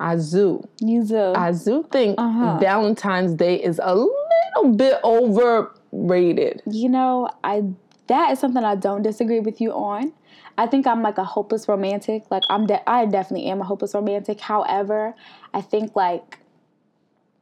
I 0.00 0.16
do, 0.16 0.66
You 0.80 1.04
do. 1.04 1.32
I 1.36 1.52
do 1.52 1.86
think 1.92 2.18
Uh-huh. 2.18 2.58
Valentine's 2.58 3.34
Day 3.34 3.54
is 3.62 3.80
a 3.82 3.94
little 3.94 4.74
bit 4.74 4.98
overrated. 5.04 6.62
you 6.66 6.88
know, 6.88 7.28
I 7.44 7.62
that 8.08 8.32
is 8.32 8.40
something 8.40 8.64
I 8.64 8.74
don't 8.74 9.02
disagree 9.02 9.38
with 9.38 9.60
you 9.60 9.70
on. 9.72 10.12
I 10.58 10.66
think 10.66 10.86
I'm 10.88 11.02
like 11.02 11.18
a 11.18 11.24
hopeless 11.24 11.68
romantic. 11.68 12.24
Like 12.30 12.42
I'm 12.50 12.66
de- 12.66 12.82
I 12.90 13.06
definitely 13.06 13.46
am 13.48 13.60
a 13.60 13.64
hopeless 13.64 13.94
romantic. 13.94 14.40
However, 14.40 15.14
I 15.54 15.60
think 15.60 15.94
like 15.94 16.40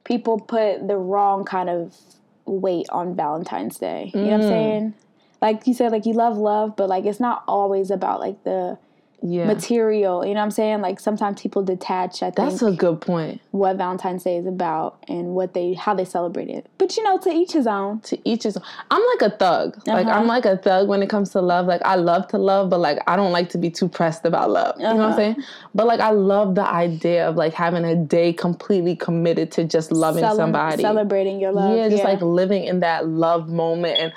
people 0.04 0.38
put 0.38 0.86
the 0.86 0.98
wrong 0.98 1.44
kind 1.44 1.70
of 1.70 1.96
weight 2.44 2.86
on 2.90 3.16
Valentine's 3.16 3.78
Day. 3.78 4.10
You 4.14 4.20
know 4.20 4.26
what 4.26 4.34
I'm 4.34 4.40
Mm. 4.42 4.48
saying? 4.48 4.94
Like 5.40 5.66
you 5.66 5.74
said, 5.74 5.92
like 5.92 6.06
you 6.06 6.14
love 6.14 6.36
love, 6.36 6.76
but 6.76 6.88
like 6.88 7.04
it's 7.04 7.20
not 7.20 7.44
always 7.46 7.90
about 7.90 8.20
like 8.20 8.42
the 8.44 8.76
Yeah. 9.20 9.46
material. 9.46 10.24
You 10.24 10.34
know 10.34 10.40
what 10.40 10.44
I'm 10.44 10.50
saying? 10.52 10.80
Like 10.80 11.00
sometimes 11.00 11.40
people 11.42 11.62
detach. 11.62 12.22
I 12.22 12.30
That's 12.30 12.62
a 12.62 12.70
good 12.70 13.00
point. 13.00 13.40
what 13.50 13.76
Valentine's 13.76 14.22
Day 14.22 14.36
is 14.36 14.46
about 14.46 14.96
and 15.08 15.34
what 15.34 15.54
they 15.54 15.74
how 15.74 15.92
they 15.94 16.04
celebrate 16.04 16.48
it. 16.48 16.66
But 16.78 16.96
you 16.96 17.02
know, 17.04 17.18
to 17.18 17.30
each 17.30 17.52
his 17.52 17.66
own. 17.66 17.98
To 18.00 18.16
each 18.24 18.44
his 18.44 18.56
own. 18.56 18.62
I'm 18.92 19.02
like 19.14 19.32
a 19.32 19.36
thug. 19.36 19.76
Like 19.86 20.06
Uh-huh. 20.06 20.18
I'm 20.20 20.26
like 20.28 20.44
a 20.44 20.56
thug 20.56 20.86
when 20.88 21.02
it 21.02 21.08
comes 21.10 21.30
to 21.30 21.40
love. 21.40 21.66
Like 21.66 21.82
I 21.84 21.96
love 21.96 22.26
to 22.28 22.38
love, 22.38 22.68
but 22.70 22.78
like 22.80 22.98
I 23.08 23.14
don't 23.16 23.32
like 23.32 23.48
to 23.50 23.58
be 23.58 23.70
too 23.70 23.88
pressed 23.88 24.24
about 24.24 24.50
love. 24.50 24.74
You 24.78 24.84
know 24.84 24.94
what 24.94 25.00
I'm 25.02 25.08
Uh-huh. 25.10 25.16
saying? 25.16 25.36
But 25.74 25.86
like 25.88 26.00
I 26.00 26.10
love 26.10 26.54
the 26.54 26.66
idea 26.66 27.28
of 27.28 27.34
like 27.36 27.54
having 27.54 27.84
a 27.84 27.94
day 27.96 28.32
completely 28.32 28.94
committed 28.96 29.50
to 29.52 29.64
just 29.64 29.90
loving 29.92 30.22
Cele- 30.22 30.36
somebody. 30.36 30.82
celebrating 30.82 31.40
your 31.40 31.50
love. 31.52 31.76
yeah, 31.76 31.88
just 31.88 32.04
like 32.04 32.20
living 32.22 32.64
in 32.64 32.80
that 32.80 33.06
love 33.08 33.48
moment. 33.48 33.98
And 33.98 34.12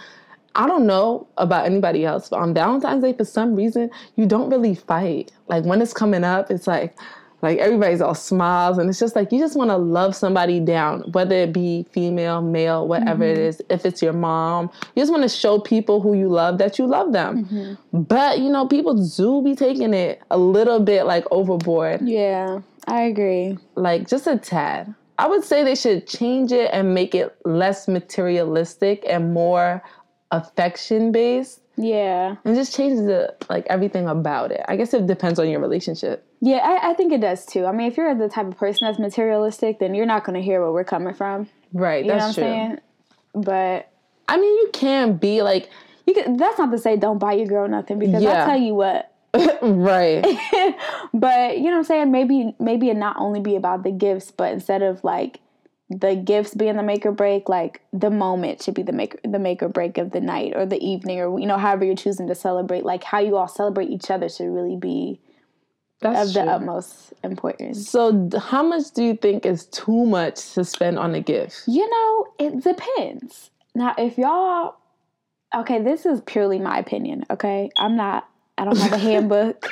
I 0.56 0.68
don't 0.68 0.86
know 0.86 1.28
about 1.38 1.66
anybody 1.66 2.06
else, 2.06 2.30
but 2.30 2.40
on 2.40 2.54
Valentine's 2.54 3.04
Day, 3.04 3.14
for 3.14 3.26
some 3.26 3.56
reason, 3.56 3.90
you 4.16 4.26
don't 4.26 4.50
really 4.50 4.76
fight. 4.76 5.32
Like 5.48 5.64
when 5.64 5.82
it's 5.82 5.94
coming 5.94 6.24
up, 6.24 6.52
it's 6.52 6.68
like, 6.68 6.96
like 7.42 7.58
everybody's 7.58 8.02
all 8.02 8.14
smiles, 8.14 8.78
and 8.78 8.90
it's 8.90 9.00
just 9.00 9.16
like 9.16 9.32
you 9.32 9.40
just 9.40 9.56
want 9.56 9.72
to 9.72 9.78
love 9.78 10.16
somebody 10.16 10.60
down, 10.60 11.02
whether 11.14 11.36
it 11.36 11.54
be 11.54 11.88
female, 11.92 12.42
male, 12.42 12.88
whatever 12.88 13.24
it 13.24 13.38
mm-hmm. 13.38 13.48
is. 13.48 13.62
If 13.70 13.86
it's 13.86 14.02
your 14.02 14.14
mom, 14.14 14.70
you 14.96 15.02
just 15.02 15.12
want 15.12 15.24
to 15.24 15.30
show 15.30 15.60
people 15.60 16.02
who 16.02 16.14
you 16.14 16.28
love 16.28 16.60
that 16.60 16.78
you 16.78 16.86
love 16.86 17.14
them. 17.14 17.46
Mm-hmm. 17.46 18.02
But 18.04 18.40
you 18.40 18.52
know, 18.52 18.68
people 18.68 18.94
do 18.94 19.42
be 19.42 19.56
taking 19.56 19.94
it 19.94 20.22
a 20.30 20.38
little 20.38 20.80
bit 20.80 21.06
like 21.06 21.26
overboard 21.32 22.02
yeah, 22.08 22.62
I 22.88 23.04
agree. 23.04 23.58
like 23.76 24.08
just 24.08 24.28
a 24.28 24.38
tad. 24.38 24.94
I 25.18 25.28
would 25.28 25.44
say 25.44 25.64
they 25.64 25.76
should 25.76 26.08
change 26.08 26.52
it 26.52 26.72
and 26.74 26.96
make 26.96 27.14
it 27.14 27.36
less 27.46 27.88
materialistic 27.88 29.04
and 29.08 29.34
more 29.34 29.84
affection 30.32 31.12
based 31.12 31.62
Yeah. 31.78 32.36
and 32.46 32.56
just 32.56 32.76
changes 32.76 33.06
the 33.06 33.36
like 33.50 33.66
everything 33.70 34.08
about 34.08 34.52
it. 34.52 34.62
I 34.68 34.76
guess 34.76 34.94
it 34.94 35.08
depends 35.08 35.40
on 35.40 35.50
your 35.50 35.60
relationship. 35.60 36.26
Yeah, 36.42 36.58
I, 36.58 36.92
I 36.92 36.94
think 36.96 37.14
it 37.14 37.22
does 37.22 37.46
too. 37.46 37.66
I 37.66 37.72
mean, 37.72 37.88
if 37.92 37.98
you're 37.98 38.16
the 38.16 38.30
type 38.30 38.48
of 38.48 38.58
person 38.58 38.88
that's 38.88 38.98
materialistic, 39.00 39.80
then 39.80 39.94
you're 39.94 40.06
not 40.06 40.24
going 40.24 40.36
to 40.36 40.42
hear 40.42 40.62
where 40.62 40.72
we're 40.72 40.84
coming 40.84 41.14
from. 41.14 41.48
Right, 41.74 42.04
You 42.06 42.12
that's 42.12 42.38
know 42.38 42.44
what 42.44 42.52
I'm 42.52 42.68
saying? 42.68 42.80
But 43.34 43.92
I 44.28 44.38
mean, 44.38 44.54
you 44.58 44.70
can 44.74 45.18
be 45.18 45.42
like 45.42 45.70
you 46.08 46.14
can, 46.14 46.38
that's 46.38 46.58
not 46.58 46.72
to 46.72 46.78
say 46.78 46.96
don't 46.98 47.20
buy 47.20 47.34
your 47.34 47.48
girl 47.48 47.68
nothing 47.68 48.00
because 48.00 48.24
Yeah. 48.24 48.42
I'll 48.42 48.48
tell 48.48 48.60
you 48.60 48.74
what. 48.76 49.14
right. 49.62 50.26
But 51.14 51.58
you 51.58 51.66
know 51.66 51.72
what 51.72 51.78
I'm 51.78 51.84
saying? 51.84 52.12
Maybe 52.12 52.56
maybe 52.60 52.90
it 52.90 52.98
not 52.98 53.18
only 53.18 53.40
be 53.40 53.56
about 53.56 53.84
the 53.84 53.92
gifts, 53.92 54.32
but 54.32 54.52
instead 54.52 54.82
of 54.82 55.04
like 55.04 55.40
the 56.00 56.16
gifts 56.16 56.54
being 56.54 56.78
the 56.78 56.84
make 56.84 57.06
or 57.06 57.12
break, 57.12 57.50
like 57.50 57.82
the 57.92 58.10
moment 58.10 58.64
should 58.64 58.74
be 58.74 58.84
the 58.84 58.94
make 58.94 59.20
the 59.24 59.40
make 59.40 59.62
or 59.62 59.70
break 59.70 59.98
of 59.98 60.12
the 60.12 60.22
night 60.22 60.54
or 60.56 60.66
the 60.66 60.84
evening 60.84 61.20
or 61.20 61.40
you 61.40 61.46
know 61.46 61.58
however 61.58 61.86
you're 61.86 61.96
choosing 61.96 62.28
to 62.28 62.36
celebrate. 62.36 62.86
Like 62.86 63.04
how 63.04 63.20
you 63.20 63.38
all 63.38 63.48
celebrate 63.48 63.90
each 63.90 64.10
other 64.10 64.30
should 64.30 64.50
really 64.50 64.76
be 64.76 65.20
That's 66.00 66.30
of 66.30 66.34
the 66.34 66.52
utmost 66.52 67.14
importance. 67.24 67.90
So, 67.90 68.30
how 68.40 68.64
much 68.64 68.92
do 68.94 69.04
you 69.04 69.16
think 69.16 69.46
is 69.46 69.66
too 69.68 70.06
much 70.06 70.54
to 70.54 70.64
spend 70.64 70.98
on 70.98 71.14
a 71.14 71.22
gift? 71.22 71.64
You 71.68 71.90
know, 71.90 72.28
it 72.40 72.64
depends. 72.64 73.52
Now, 73.76 73.96
if 73.98 74.18
y'all, 74.18 74.76
okay, 75.56 75.82
this 75.82 76.06
is 76.06 76.22
purely 76.22 76.60
my 76.60 76.78
opinion. 76.78 77.26
Okay, 77.30 77.70
I'm 77.78 77.96
not. 77.96 78.28
I 78.58 78.66
don't 78.66 78.78
have 78.78 78.94
a 78.94 78.98
handbook, 79.10 79.66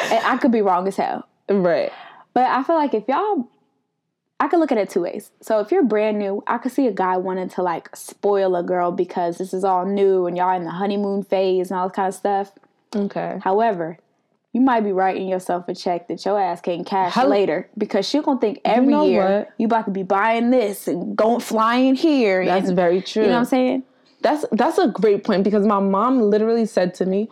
and 0.00 0.24
I 0.24 0.36
could 0.36 0.52
be 0.52 0.62
wrong 0.62 0.86
as 0.86 0.96
hell. 0.96 1.28
Right. 1.48 1.92
But 2.34 2.44
I 2.44 2.62
feel 2.62 2.76
like 2.76 2.94
if 2.94 3.04
y'all, 3.08 3.48
I 4.40 4.46
could 4.48 4.60
look 4.60 4.70
at 4.70 4.78
it 4.78 4.90
two 4.90 5.00
ways. 5.02 5.30
So 5.40 5.58
if 5.58 5.72
you're 5.72 5.82
brand 5.82 6.18
new, 6.18 6.42
I 6.46 6.58
could 6.58 6.70
see 6.70 6.86
a 6.86 6.92
guy 6.92 7.16
wanting 7.16 7.48
to 7.50 7.62
like 7.62 7.94
spoil 7.96 8.54
a 8.54 8.62
girl 8.62 8.92
because 8.92 9.38
this 9.38 9.52
is 9.52 9.64
all 9.64 9.84
new 9.84 10.26
and 10.26 10.36
y'all 10.36 10.56
in 10.56 10.64
the 10.64 10.70
honeymoon 10.70 11.24
phase 11.24 11.70
and 11.70 11.80
all 11.80 11.88
this 11.88 11.96
kind 11.96 12.08
of 12.08 12.14
stuff. 12.14 12.52
Okay. 12.94 13.40
However, 13.42 13.98
you 14.52 14.60
might 14.60 14.80
be 14.80 14.92
writing 14.92 15.28
yourself 15.28 15.68
a 15.68 15.74
check 15.74 16.08
that 16.08 16.24
your 16.24 16.40
ass 16.40 16.60
can't 16.60 16.86
cash 16.86 17.12
How- 17.12 17.26
later 17.26 17.68
because 17.76 18.08
she 18.08 18.20
gonna 18.20 18.40
think 18.40 18.60
every 18.64 18.92
know 18.92 19.06
year 19.06 19.38
what? 19.40 19.52
you 19.58 19.66
about 19.66 19.86
to 19.86 19.90
be 19.90 20.04
buying 20.04 20.50
this 20.50 20.86
and 20.86 21.16
going 21.16 21.40
flying 21.40 21.96
here. 21.96 22.44
That's 22.44 22.68
and, 22.68 22.76
very 22.76 23.02
true. 23.02 23.22
you 23.22 23.28
know 23.28 23.34
what 23.34 23.40
I'm 23.40 23.44
saying? 23.46 23.82
That's 24.20 24.44
that's 24.52 24.78
a 24.78 24.88
great 24.88 25.24
point 25.24 25.44
because 25.44 25.66
my 25.66 25.80
mom 25.80 26.20
literally 26.20 26.66
said 26.66 26.94
to 26.94 27.06
me, 27.06 27.28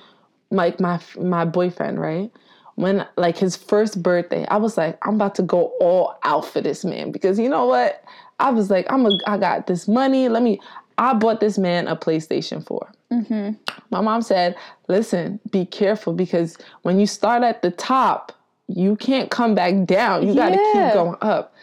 like 0.51 0.81
my 0.81 1.01
my 1.19 1.45
boyfriend, 1.45 2.01
right? 2.01 2.31
When 2.77 3.07
like 3.17 3.37
his 3.37 3.57
first 3.57 4.03
birthday, 4.03 4.47
I 4.49 4.57
was 4.59 4.77
like, 4.77 4.99
I'm 5.07 5.17
about 5.17 5.35
to 5.37 5.43
go 5.43 5.73
all 5.81 6.19
out 6.25 6.45
for 6.47 6.61
this 6.61 6.85
man 6.85 7.11
because 7.11 7.39
you 7.39 7.49
know 7.49 7.67
what? 7.67 8.03
I 8.39 8.51
was 8.51 8.71
like, 8.71 8.87
I'm 8.91 9.05
a, 9.07 9.19
I 9.27 9.39
got 9.39 9.67
this 9.67 9.89
money. 9.89 10.29
Let 10.29 10.43
me. 10.43 10.61
I 10.99 11.13
bought 11.13 11.41
this 11.41 11.59
man 11.59 11.89
a 11.89 11.97
PlayStation 11.97 12.67
4. 12.67 12.91
Mm-hmm. 13.13 13.51
My 13.91 14.01
mom 14.01 14.23
said, 14.23 14.57
"Listen, 14.89 15.41
be 15.51 15.65
careful 15.67 16.13
because 16.15 16.57
when 16.83 16.99
you 16.99 17.07
start 17.07 17.43
at 17.43 17.61
the 17.63 17.71
top, 17.71 18.33
you 18.69 18.97
can't 18.97 19.31
come 19.31 19.55
back 19.55 19.87
down. 19.87 20.27
You 20.27 20.35
got 20.35 20.51
to 20.51 20.57
Yeah. 20.57 20.73
keep 20.89 20.95
going 20.95 21.17
up." 21.23 21.55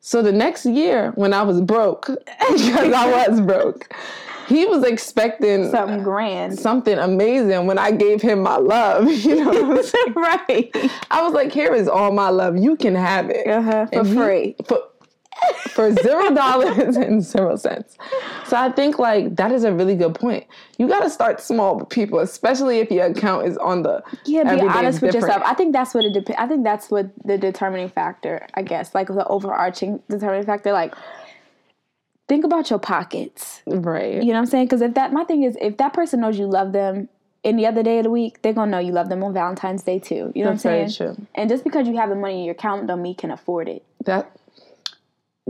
So 0.00 0.22
the 0.22 0.30
next 0.32 0.66
year, 0.66 1.10
when 1.16 1.32
I 1.32 1.42
was 1.42 1.60
broke, 1.60 2.06
because 2.50 2.92
I 2.92 3.28
was 3.28 3.40
broke, 3.40 3.92
he 4.46 4.64
was 4.66 4.84
expecting 4.84 5.70
Something 5.70 6.02
grand. 6.02 6.58
something 6.58 6.98
amazing 6.98 7.66
when 7.66 7.78
I 7.78 7.90
gave 7.90 8.22
him 8.22 8.40
my 8.42 8.56
love. 8.56 9.08
You 9.26 9.36
know, 9.44 9.50
what 9.68 9.78
I'm 9.78 9.82
saying? 9.84 10.12
right. 10.16 10.90
I 11.10 11.22
was 11.22 11.32
like, 11.34 11.52
"Here 11.52 11.74
is 11.74 11.88
all 11.88 12.12
my 12.12 12.28
love. 12.30 12.56
You 12.56 12.76
can 12.76 12.94
have 12.94 13.28
it 13.30 13.46
Uh-huh, 13.46 13.86
for 13.86 13.98
And 13.98 14.06
he- 14.08 14.14
free. 14.14 14.56
for 14.66 14.78
for 15.70 15.92
zero 15.92 16.30
dollars 16.34 16.96
and 16.96 17.22
zero 17.22 17.56
cents." 17.56 17.96
So 18.46 18.56
I 18.56 18.70
think 18.70 18.98
like 18.98 19.36
that 19.36 19.50
is 19.52 19.64
a 19.64 19.72
really 19.72 19.96
good 19.96 20.14
point. 20.14 20.46
You 20.78 20.86
got 20.88 21.00
to 21.02 21.10
start 21.10 21.40
small 21.40 21.76
with 21.78 21.88
people, 21.88 22.20
especially 22.20 22.78
if 22.78 22.90
your 22.90 23.06
account 23.06 23.46
is 23.46 23.56
on 23.58 23.82
the 23.82 24.02
Yeah, 24.24 24.44
be 24.54 24.60
honest 24.62 25.02
with 25.02 25.12
different. 25.12 25.34
yourself. 25.34 25.42
I 25.44 25.54
think 25.54 25.72
that's 25.72 25.92
what 25.94 26.04
it 26.04 26.12
depends. 26.12 26.38
I 26.38 26.46
think 26.46 26.62
that's 26.64 26.90
what 26.90 27.06
the 27.24 27.36
determining 27.38 27.88
factor. 27.88 28.46
I 28.54 28.62
guess 28.62 28.94
like 28.94 29.08
the 29.08 29.26
overarching 29.26 30.00
determining 30.08 30.46
factor. 30.46 30.72
Like, 30.72 30.94
think 32.28 32.44
about 32.44 32.70
your 32.70 32.78
pockets. 32.78 33.62
right. 33.66 34.14
You 34.14 34.20
know 34.20 34.32
what 34.34 34.38
I'm 34.38 34.46
saying? 34.46 34.66
Because 34.66 34.82
if 34.82 34.94
that, 34.94 35.12
my 35.12 35.24
thing 35.24 35.42
is, 35.42 35.56
if 35.60 35.76
that 35.78 35.92
person 35.92 36.20
knows 36.20 36.38
you 36.38 36.46
love 36.46 36.72
them 36.72 37.08
any 37.44 37.64
other 37.64 37.82
day 37.82 37.98
of 37.98 38.04
the 38.04 38.10
week, 38.10 38.42
they're 38.42 38.52
gonna 38.52 38.70
know 38.70 38.78
you 38.78 38.92
love 38.92 39.08
them 39.08 39.22
on 39.22 39.32
Valentine's 39.32 39.82
Day 39.82 39.98
too. 39.98 40.32
You 40.34 40.44
know 40.44 40.50
That's 40.50 40.64
what 40.64 40.72
I'm 40.72 40.78
very 40.78 40.90
saying? 40.90 41.14
true. 41.14 41.26
And 41.34 41.48
just 41.48 41.62
because 41.64 41.86
you 41.86 41.96
have 41.96 42.08
the 42.08 42.16
money 42.16 42.40
in 42.40 42.44
your 42.44 42.54
account, 42.54 42.86
don't 42.88 43.02
mean 43.02 43.10
you 43.10 43.16
can 43.16 43.30
afford 43.30 43.68
it. 43.68 43.84
That 44.04 44.30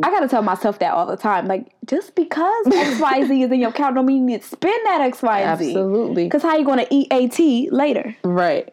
I 0.03 0.11
gotta 0.11 0.29
tell 0.29 0.43
myself 0.43 0.79
that 0.81 0.93
all 0.93 1.07
the 1.07 1.17
time. 1.17 1.47
Like, 1.47 1.73
just 1.87 2.15
because 2.15 2.67
X 2.73 3.01
Y 3.01 3.27
Z 3.27 3.43
is 3.43 3.51
in 3.51 3.61
your 3.61 3.71
account, 3.71 3.95
don't 3.95 4.05
mean 4.05 4.19
you 4.19 4.25
need 4.25 4.43
to 4.43 4.49
spend 4.49 4.87
that 4.87 5.01
X 5.01 5.23
Y 5.23 5.41
and 5.41 5.51
absolutely 5.51 6.25
Because 6.25 6.43
how 6.43 6.57
you 6.57 6.67
gonna 6.67 6.87
eat 6.91 7.11
AT 7.11 7.73
later? 7.73 8.15
Right. 8.23 8.73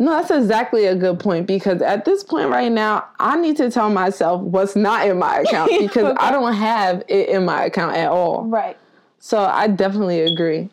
No, 0.00 0.12
that's 0.12 0.30
exactly 0.30 0.86
a 0.86 0.96
good 0.96 1.20
point 1.20 1.46
because 1.46 1.82
at 1.82 2.06
this 2.06 2.24
point 2.24 2.48
right 2.48 2.72
now, 2.72 3.06
I 3.18 3.36
need 3.36 3.58
to 3.58 3.70
tell 3.70 3.90
myself 3.90 4.40
what's 4.40 4.74
not 4.74 5.06
in 5.06 5.18
my 5.18 5.40
account 5.40 5.72
because 5.78 6.16
I 6.18 6.30
don't 6.32 6.54
have 6.54 7.04
it 7.06 7.28
in 7.28 7.44
my 7.44 7.66
account 7.66 7.94
at 7.94 8.08
all. 8.08 8.44
Right. 8.44 8.78
So 9.18 9.38
I 9.38 9.66
definitely 9.68 10.22
agree. 10.22 10.70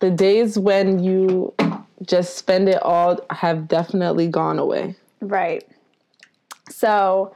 The 0.00 0.10
days 0.10 0.58
when 0.58 1.02
you 1.02 1.54
just 2.04 2.36
spend 2.36 2.68
it 2.68 2.82
all 2.82 3.18
have 3.30 3.68
definitely 3.68 4.28
gone 4.28 4.58
away. 4.58 4.96
Right. 5.22 5.66
So, 6.68 7.32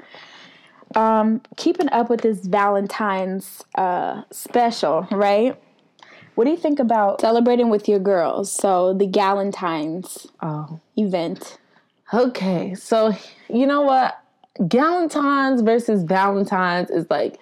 um, 0.94 1.40
keeping 1.56 1.88
up 1.92 2.10
with 2.10 2.20
this 2.20 2.40
Valentine's 2.40 3.64
uh, 3.74 4.24
special, 4.30 5.08
right? 5.10 5.58
What 6.40 6.46
do 6.46 6.52
you 6.52 6.56
think 6.56 6.78
about 6.78 7.20
celebrating 7.20 7.68
with 7.68 7.86
your 7.86 7.98
girls? 7.98 8.50
So 8.50 8.94
the 8.94 9.06
Galentine's 9.06 10.26
Oh. 10.40 10.80
event. 10.96 11.58
Okay. 12.14 12.74
So, 12.76 13.12
you 13.50 13.66
know 13.66 13.82
what? 13.82 14.18
Galentine's 14.60 15.60
versus 15.60 16.02
Valentine's 16.02 16.88
is 16.88 17.04
like, 17.10 17.38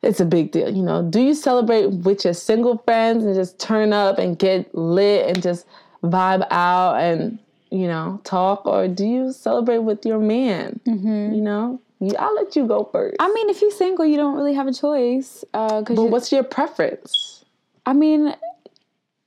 it's 0.00 0.18
a 0.18 0.24
big 0.24 0.50
deal. 0.50 0.74
You 0.74 0.82
know, 0.82 1.02
do 1.02 1.20
you 1.20 1.34
celebrate 1.34 1.88
with 1.88 2.24
your 2.24 2.32
single 2.32 2.78
friends 2.86 3.22
and 3.22 3.34
just 3.34 3.58
turn 3.58 3.92
up 3.92 4.18
and 4.18 4.38
get 4.38 4.74
lit 4.74 5.26
and 5.28 5.42
just 5.42 5.66
vibe 6.02 6.46
out 6.50 6.94
and, 6.98 7.38
you 7.70 7.86
know, 7.86 8.18
talk? 8.24 8.64
Or 8.64 8.88
do 8.88 9.04
you 9.04 9.30
celebrate 9.30 9.80
with 9.80 10.06
your 10.06 10.20
man? 10.20 10.80
Mm-hmm. 10.86 11.34
You 11.34 11.42
know, 11.42 11.80
I'll 12.18 12.34
let 12.34 12.56
you 12.56 12.66
go 12.66 12.88
first. 12.90 13.16
I 13.20 13.30
mean, 13.30 13.50
if 13.50 13.60
you're 13.60 13.70
single, 13.70 14.06
you 14.06 14.16
don't 14.16 14.36
really 14.36 14.54
have 14.54 14.68
a 14.68 14.72
choice. 14.72 15.44
Uh, 15.52 15.82
but 15.82 16.04
what's 16.04 16.32
your 16.32 16.44
preference? 16.44 17.35
I 17.86 17.92
mean, 17.92 18.34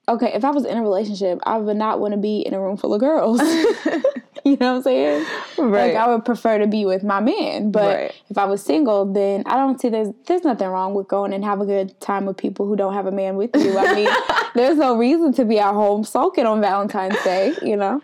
okay, 0.07 0.33
if 0.33 0.43
I 0.43 0.51
was 0.51 0.65
in 0.65 0.77
a 0.77 0.81
relationship, 0.81 1.39
I 1.43 1.57
would 1.57 1.77
not 1.77 1.99
want 1.99 2.13
to 2.13 2.19
be 2.19 2.41
in 2.41 2.53
a 2.53 2.59
room 2.59 2.77
full 2.77 2.93
of 2.93 2.99
girls. 2.99 3.39
you 4.45 4.57
know 4.57 4.73
what 4.73 4.77
I'm 4.77 4.81
saying? 4.83 5.25
Right. 5.57 5.93
Like 5.93 5.95
I 5.95 6.07
would 6.13 6.25
prefer 6.25 6.57
to 6.59 6.67
be 6.67 6.85
with 6.85 7.03
my 7.03 7.19
man, 7.19 7.71
but 7.71 7.95
Right. 7.95 8.21
if 8.29 8.37
I 8.37 8.45
was 8.45 8.61
single, 8.63 9.05
then 9.11 9.43
I 9.45 9.55
don't 9.55 9.79
see 9.79 9.89
there's 9.89 10.09
there's 10.27 10.43
nothing 10.43 10.67
wrong 10.67 10.93
with 10.93 11.07
going 11.07 11.33
and 11.33 11.43
have 11.45 11.61
a 11.61 11.65
good 11.65 11.99
time 11.99 12.25
with 12.25 12.37
people 12.37 12.65
who 12.67 12.75
don't 12.75 12.93
have 12.93 13.05
a 13.05 13.11
man 13.11 13.35
with 13.37 13.51
you. 13.55 13.77
I 13.77 13.93
mean, 13.93 14.09
there's 14.55 14.77
no 14.77 14.97
reason 14.97 15.33
to 15.33 15.45
be 15.45 15.59
at 15.59 15.71
home 15.73 16.03
sulking 16.03 16.45
on 16.45 16.61
Valentine's 16.61 17.21
Day, 17.23 17.53
you 17.61 17.75
know. 17.75 18.01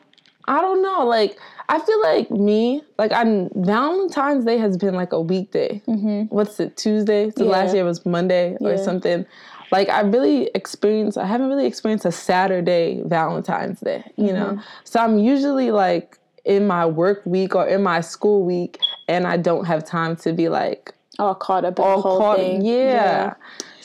I 0.47 0.61
don't 0.61 0.81
know. 0.81 1.05
Like 1.05 1.37
I 1.69 1.79
feel 1.79 2.01
like 2.01 2.29
me, 2.31 2.83
like 2.97 3.11
I'm 3.11 3.49
Valentine's 3.55 4.45
Day 4.45 4.57
has 4.57 4.77
been 4.77 4.93
like 4.93 5.11
a 5.13 5.21
weekday. 5.21 5.81
Mm-hmm. 5.87 6.23
What's 6.35 6.59
it? 6.59 6.77
Tuesday. 6.77 7.31
So 7.31 7.43
Yeah. 7.45 7.51
last 7.51 7.73
year 7.73 7.83
was 7.85 8.05
Monday 8.05 8.57
or 8.61 8.77
something. 8.77 9.25
Like 9.71 9.89
I 9.89 10.01
really 10.01 10.51
experienced. 10.53 11.17
I 11.17 11.25
haven't 11.25 11.47
really 11.49 11.65
experienced 11.65 12.05
a 12.05 12.11
Saturday 12.11 13.01
Valentine's 13.05 13.79
Day. 13.79 14.03
You 14.15 14.25
Mm-hmm. 14.27 14.35
know. 14.55 14.61
So 14.83 14.99
I'm 14.99 15.17
usually 15.17 15.71
like 15.71 16.17
in 16.45 16.67
my 16.67 16.85
work 16.85 17.23
week 17.25 17.55
or 17.55 17.67
in 17.67 17.81
my 17.81 18.01
school 18.01 18.43
week, 18.45 18.79
and 19.07 19.25
I 19.25 19.37
don't 19.37 19.65
have 19.65 19.83
time 19.83 20.15
to 20.17 20.31
be 20.33 20.47
like 20.49 20.93
All 21.17 21.33
caught 21.33 21.65
up 21.65 21.79
in 21.79 21.85
all 21.85 22.01
caught. 22.03 22.37
thing. 22.37 22.63
Yeah. 22.63 23.33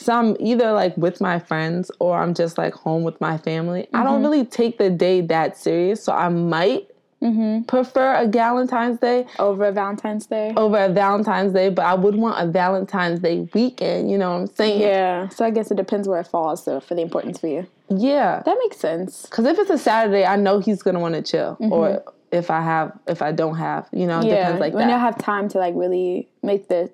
So 0.01 0.13
I'm 0.13 0.35
either 0.39 0.71
like 0.71 0.97
with 0.97 1.21
my 1.21 1.39
friends 1.39 1.91
or 1.99 2.17
I'm 2.17 2.33
just 2.33 2.57
like 2.57 2.73
home 2.73 3.03
with 3.03 3.19
my 3.21 3.37
family. 3.37 3.87
I 3.93 4.03
don't 4.03 4.15
mm-hmm. 4.15 4.23
really 4.23 4.45
take 4.45 4.77
the 4.77 4.89
day 4.89 5.21
that 5.21 5.57
serious, 5.57 6.03
so 6.03 6.13
I 6.13 6.29
might 6.29 6.87
mm-hmm. 7.21 7.63
prefer 7.63 8.15
a 8.15 8.27
Valentine's 8.27 8.99
Day 8.99 9.27
Over 9.39 9.65
a 9.65 9.71
Valentine's 9.71 10.25
Day. 10.25 10.53
over 10.57 10.77
a 10.77 10.89
Valentine's 10.89 11.53
Day, 11.53 11.69
but 11.69 11.85
I 11.85 11.93
would 11.93 12.15
want 12.15 12.41
a 12.41 12.51
Valentine's 12.51 13.19
Day 13.19 13.47
weekend. 13.53 14.09
You 14.11 14.17
know 14.17 14.31
what 14.31 14.39
I'm 14.39 14.47
saying? 14.47 14.81
Yeah. 14.81 15.29
So 15.29 15.45
I 15.45 15.51
guess 15.51 15.71
it 15.71 15.77
depends 15.77 16.07
where 16.07 16.19
it 16.19 16.27
falls 16.27 16.63
so 16.63 16.79
for 16.79 16.95
the 16.95 17.01
importance 17.01 17.39
for 17.39 17.47
you. 17.47 17.67
Yeah. 17.89 18.41
That 18.45 18.57
makes 18.59 18.77
sense. 18.77 19.23
Because 19.23 19.45
if 19.45 19.59
it's 19.59 19.69
a 19.69 19.77
Saturday, 19.77 20.25
I 20.25 20.35
know 20.35 20.59
he's 20.59 20.81
gonna 20.81 20.99
want 20.99 21.15
to 21.15 21.21
chill. 21.21 21.57
Mm-hmm. 21.61 21.71
Or 21.71 22.03
if 22.31 22.49
I 22.49 22.61
have, 22.61 22.97
if 23.07 23.21
I 23.21 23.31
don't 23.31 23.57
have, 23.57 23.87
you 23.91 24.07
know, 24.07 24.19
it 24.19 24.25
Yeah. 24.25 24.35
depends 24.35 24.61
like 24.61 24.73
when 24.73 24.89
you 24.89 24.95
have 24.95 25.17
time 25.17 25.47
to 25.49 25.57
like 25.57 25.75
really 25.75 26.27
make 26.41 26.67
the 26.69 26.91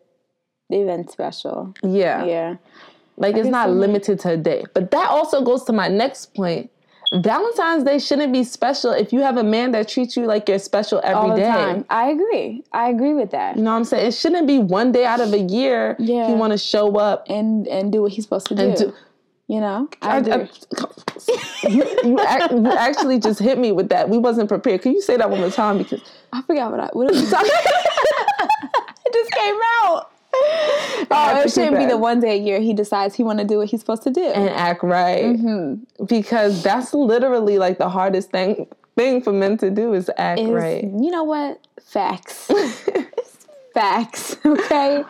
the 0.69 0.81
event 0.81 1.09
special. 1.09 1.73
yeah. 1.81 2.25
Yeah. 2.25 2.55
Like 3.17 3.35
it's 3.35 3.49
not 3.49 3.67
so. 3.67 3.73
limited 3.73 4.19
to 4.21 4.31
a 4.31 4.37
day. 4.37 4.63
But 4.73 4.91
that 4.91 5.09
also 5.09 5.41
goes 5.43 5.63
to 5.65 5.73
my 5.73 5.87
next 5.87 6.33
point. 6.35 6.69
Valentine's 7.13 7.85
Day 7.85 7.99
shouldn't 7.99 8.33
be 8.33 8.43
special 8.43 8.91
if 8.91 9.13
you 9.13 9.21
have 9.21 9.37
a 9.37 9.43
man 9.43 9.71
that 9.71 9.87
treats 9.87 10.17
you 10.17 10.25
like 10.25 10.49
you're 10.49 10.59
special 10.59 10.99
every 11.05 11.37
day. 11.37 11.47
time. 11.47 11.85
I 11.89 12.09
agree. 12.09 12.63
I 12.73 12.89
agree 12.89 13.13
with 13.13 13.31
that. 13.31 13.55
You 13.55 13.63
know 13.63 13.71
what 13.71 13.77
I'm 13.77 13.83
saying? 13.85 14.07
It 14.07 14.13
shouldn't 14.13 14.45
be 14.45 14.59
one 14.59 14.91
day 14.91 15.05
out 15.05 15.21
of 15.21 15.31
a 15.33 15.39
year 15.39 15.95
Yeah. 15.99 16.27
he 16.27 16.33
want 16.33 16.51
to 16.51 16.57
show 16.57 16.97
up 16.97 17.23
And 17.29 17.65
and 17.69 17.91
do 17.93 18.01
what 18.01 18.11
he's 18.11 18.25
supposed 18.25 18.47
to 18.47 18.55
do. 18.55 18.75
do. 18.75 18.93
You 19.47 19.61
know? 19.61 19.87
I, 20.01 20.17
I-. 20.17 20.19
I- 20.19 20.19
uh, 20.19 20.47
you, 21.69 21.85
you, 22.03 22.19
ac- 22.19 22.53
you 22.55 22.67
actually 22.73 23.19
just 23.19 23.39
hit 23.39 23.57
me 23.57 23.71
with 23.71 23.87
that. 23.89 24.09
We 24.09 24.17
wasn't 24.17 24.49
prepared. 24.49 24.81
Can 24.81 24.91
you 24.91 25.01
say 25.01 25.15
that 25.15 25.29
one 25.29 25.39
more 25.39 25.49
time? 25.49 25.77
Because 25.77 26.01
I 26.33 26.41
forgot 26.41 26.71
what 26.71 26.81
I 26.81 26.87
what 26.91 27.09
was 27.09 27.29
talking. 27.31 27.49
it 29.05 29.13
just 29.13 29.31
came 29.31 29.55
out. 29.83 30.11
Oh, 31.09 31.41
it 31.41 31.51
shouldn't 31.51 31.77
be 31.77 31.85
the 31.85 31.97
one 31.97 32.19
day 32.19 32.35
a 32.37 32.41
year 32.41 32.59
he 32.59 32.73
decides 32.73 33.15
he 33.15 33.23
want 33.23 33.39
to 33.39 33.45
do 33.45 33.59
what 33.59 33.69
he's 33.69 33.79
supposed 33.79 34.03
to 34.03 34.09
do. 34.09 34.23
and 34.25 34.49
act 34.49 34.83
right 34.83 35.23
Mm-hmm. 35.23 36.05
because 36.05 36.61
that's 36.63 36.93
literally 36.93 37.57
like 37.57 37.77
the 37.77 37.87
hardest 37.89 38.31
thing 38.31 38.67
thing 38.97 39.21
for 39.21 39.31
men 39.31 39.57
to 39.59 39.69
do 39.69 39.93
is 39.93 40.09
act 40.17 40.41
Is- 40.41 40.49
right. 40.49 40.83
You 40.83 41.11
know 41.11 41.23
what? 41.23 41.59
Facts. 41.81 42.51
Facts. 43.73 44.35
Okay. 44.45 45.03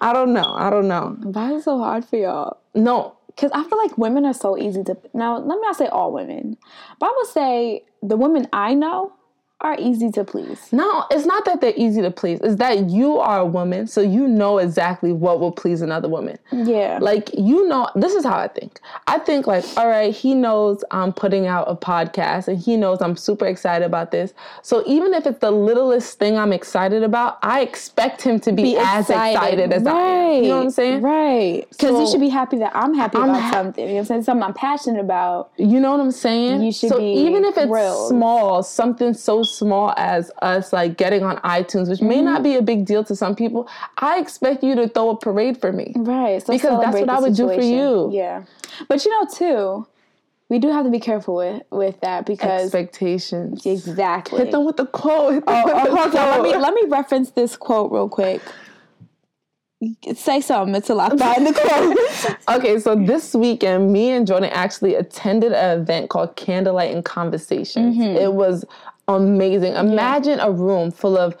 I 0.00 0.12
don't 0.12 0.32
know. 0.32 0.52
I 0.54 0.68
don't 0.70 0.88
know. 0.88 1.16
Why 1.22 1.52
is 1.52 1.60
it 1.62 1.64
so 1.64 1.78
hard 1.78 2.04
for 2.04 2.16
y'all? 2.16 2.58
No, 2.74 3.16
Because 3.28 3.50
I 3.54 3.62
feel 3.64 3.78
like 3.78 3.96
women 3.96 4.26
are 4.26 4.34
so 4.34 4.58
easy 4.58 4.82
to. 4.84 4.96
Now, 5.14 5.38
let 5.38 5.56
me 5.56 5.62
not 5.62 5.76
say 5.76 5.86
all 5.86 6.12
women, 6.12 6.56
but 6.98 7.06
I 7.06 7.12
would 7.16 7.28
say 7.28 7.84
the 8.02 8.16
women 8.16 8.48
I 8.52 8.74
know 8.74 9.12
are 9.62 9.76
easy 9.78 10.10
to 10.12 10.24
please. 10.24 10.68
No, 10.72 11.04
it's 11.10 11.24
not 11.24 11.44
that 11.46 11.60
they're 11.60 11.72
easy 11.76 12.02
to 12.02 12.10
please. 12.10 12.40
It's 12.42 12.56
that 12.56 12.90
you 12.90 13.18
are 13.18 13.38
a 13.40 13.46
woman, 13.46 13.86
so 13.86 14.00
you 14.00 14.28
know 14.28 14.58
exactly 14.58 15.12
what 15.12 15.40
will 15.40 15.52
please 15.52 15.80
another 15.82 16.08
woman. 16.08 16.38
Yeah. 16.52 16.98
Like, 17.00 17.30
you 17.34 17.66
know, 17.68 17.88
this 17.94 18.14
is 18.14 18.24
how 18.24 18.36
I 18.38 18.48
think. 18.48 18.80
I 19.06 19.18
think, 19.18 19.46
like, 19.46 19.64
all 19.76 19.88
right, 19.88 20.14
he 20.14 20.34
knows 20.34 20.84
I'm 20.90 21.12
putting 21.12 21.46
out 21.46 21.64
a 21.68 21.74
podcast 21.76 22.48
and 22.48 22.58
he 22.58 22.76
knows 22.76 23.00
I'm 23.00 23.16
super 23.16 23.46
excited 23.46 23.84
about 23.84 24.10
this. 24.10 24.34
So 24.62 24.82
even 24.86 25.14
if 25.14 25.26
it's 25.26 25.38
the 25.38 25.50
littlest 25.50 26.18
thing 26.18 26.36
I'm 26.36 26.52
excited 26.52 27.02
about, 27.02 27.38
I 27.42 27.60
expect 27.62 28.22
him 28.22 28.40
to 28.40 28.52
be, 28.52 28.76
as 28.76 29.08
excited 29.10 29.72
as 29.72 29.86
I 29.86 29.92
am. 29.92 30.42
You 30.42 30.48
know 30.48 30.56
what 30.56 30.62
I'm 30.64 30.70
saying? 30.70 31.02
Right. 31.02 31.66
Because 31.70 31.90
you 32.00 32.06
So- 32.06 32.12
should 32.12 32.20
be 32.20 32.28
happy 32.28 32.58
that 32.58 32.72
I'm 32.74 32.94
happy 32.94 33.16
I'm 33.18 33.30
about 33.30 33.40
ha- 33.42 33.50
something. 33.52 33.84
You 33.84 33.90
know 33.90 33.94
what 33.94 34.00
I'm 34.00 34.06
saying? 34.06 34.22
Something 34.24 34.42
I'm 34.42 34.54
passionate 34.54 35.00
about. 35.00 35.50
You 35.56 35.80
know 35.80 35.92
what 35.92 36.00
I'm 36.00 36.10
saying? 36.10 36.62
You 36.62 36.72
should 36.72 36.90
so 36.90 36.98
be 36.98 37.04
even 37.12 37.44
if 37.44 37.56
it's 37.56 37.66
thrilled. 37.66 38.08
small, 38.08 38.62
something 38.62 39.14
so 39.14 39.42
small 39.52 39.94
as 39.96 40.30
us 40.42 40.72
like 40.72 40.96
getting 40.96 41.22
on 41.22 41.36
iTunes, 41.38 41.88
which 41.88 42.00
may 42.00 42.16
Mm-hmm. 42.16 42.24
not 42.24 42.42
be 42.42 42.56
a 42.56 42.62
big 42.62 42.84
deal 42.86 43.04
to 43.04 43.14
some 43.16 43.34
people, 43.36 43.68
I 43.98 44.18
expect 44.18 44.62
you 44.62 44.74
to 44.76 44.88
throw 44.88 45.10
a 45.10 45.16
parade 45.16 45.60
for 45.60 45.72
me. 45.72 45.92
Right. 45.96 46.40
So 46.44 46.52
Because 46.52 46.80
that's 46.80 46.98
what 46.98 47.08
I 47.10 47.20
would 47.20 47.34
do 47.34 47.48
for 47.48 47.60
you. 47.60 48.10
Yeah. 48.12 48.44
But 48.88 49.04
you 49.04 49.10
know, 49.10 49.26
too, 49.26 49.86
we 50.48 50.58
do 50.58 50.68
have 50.70 50.84
to 50.84 50.90
be 50.90 51.00
careful 51.00 51.36
with, 51.36 51.62
with 51.70 52.00
that 52.00 52.26
because. 52.26 52.64
Expectations. 52.74 53.64
Exactly. 53.64 54.38
Hit 54.38 54.50
them 54.50 54.64
with 54.64 54.76
the 54.76 54.86
quote. 54.86 55.34
Hit 55.34 55.46
them 55.46 55.54
Oh, 55.56 55.64
with 55.64 55.74
oh, 55.74 55.84
the 55.84 55.96
hold 55.96 56.16
on. 56.16 56.28
Let 56.30 56.42
me 56.42 56.56
let 56.56 56.74
me 56.74 56.82
reference 56.88 57.30
this 57.30 57.56
quote 57.56 57.90
real 57.92 58.08
quick. 58.08 58.42
Say 60.14 60.40
something 60.40 60.76
It's 60.76 60.90
a 60.90 60.94
I 60.94 61.08
find 61.16 61.44
the 61.44 61.52
quote. 61.52 62.36
Okay, 62.56 62.78
so 62.78 62.94
this 62.94 63.34
weekend, 63.34 63.92
me 63.92 64.10
and 64.10 64.24
Jordan 64.26 64.50
actually 64.52 64.94
attended 64.94 65.52
an 65.52 65.80
event 65.80 66.08
called 66.08 66.36
Candlelight 66.36 66.94
and 66.94 67.04
Conversations. 67.04 67.96
Mm-hmm. 67.96 68.16
It 68.16 68.32
was 68.34 68.64
amazing. 69.08 69.74
Imagine 69.74 70.40
a 70.40 70.50
room 70.50 70.90
full 70.90 71.16
of 71.18 71.36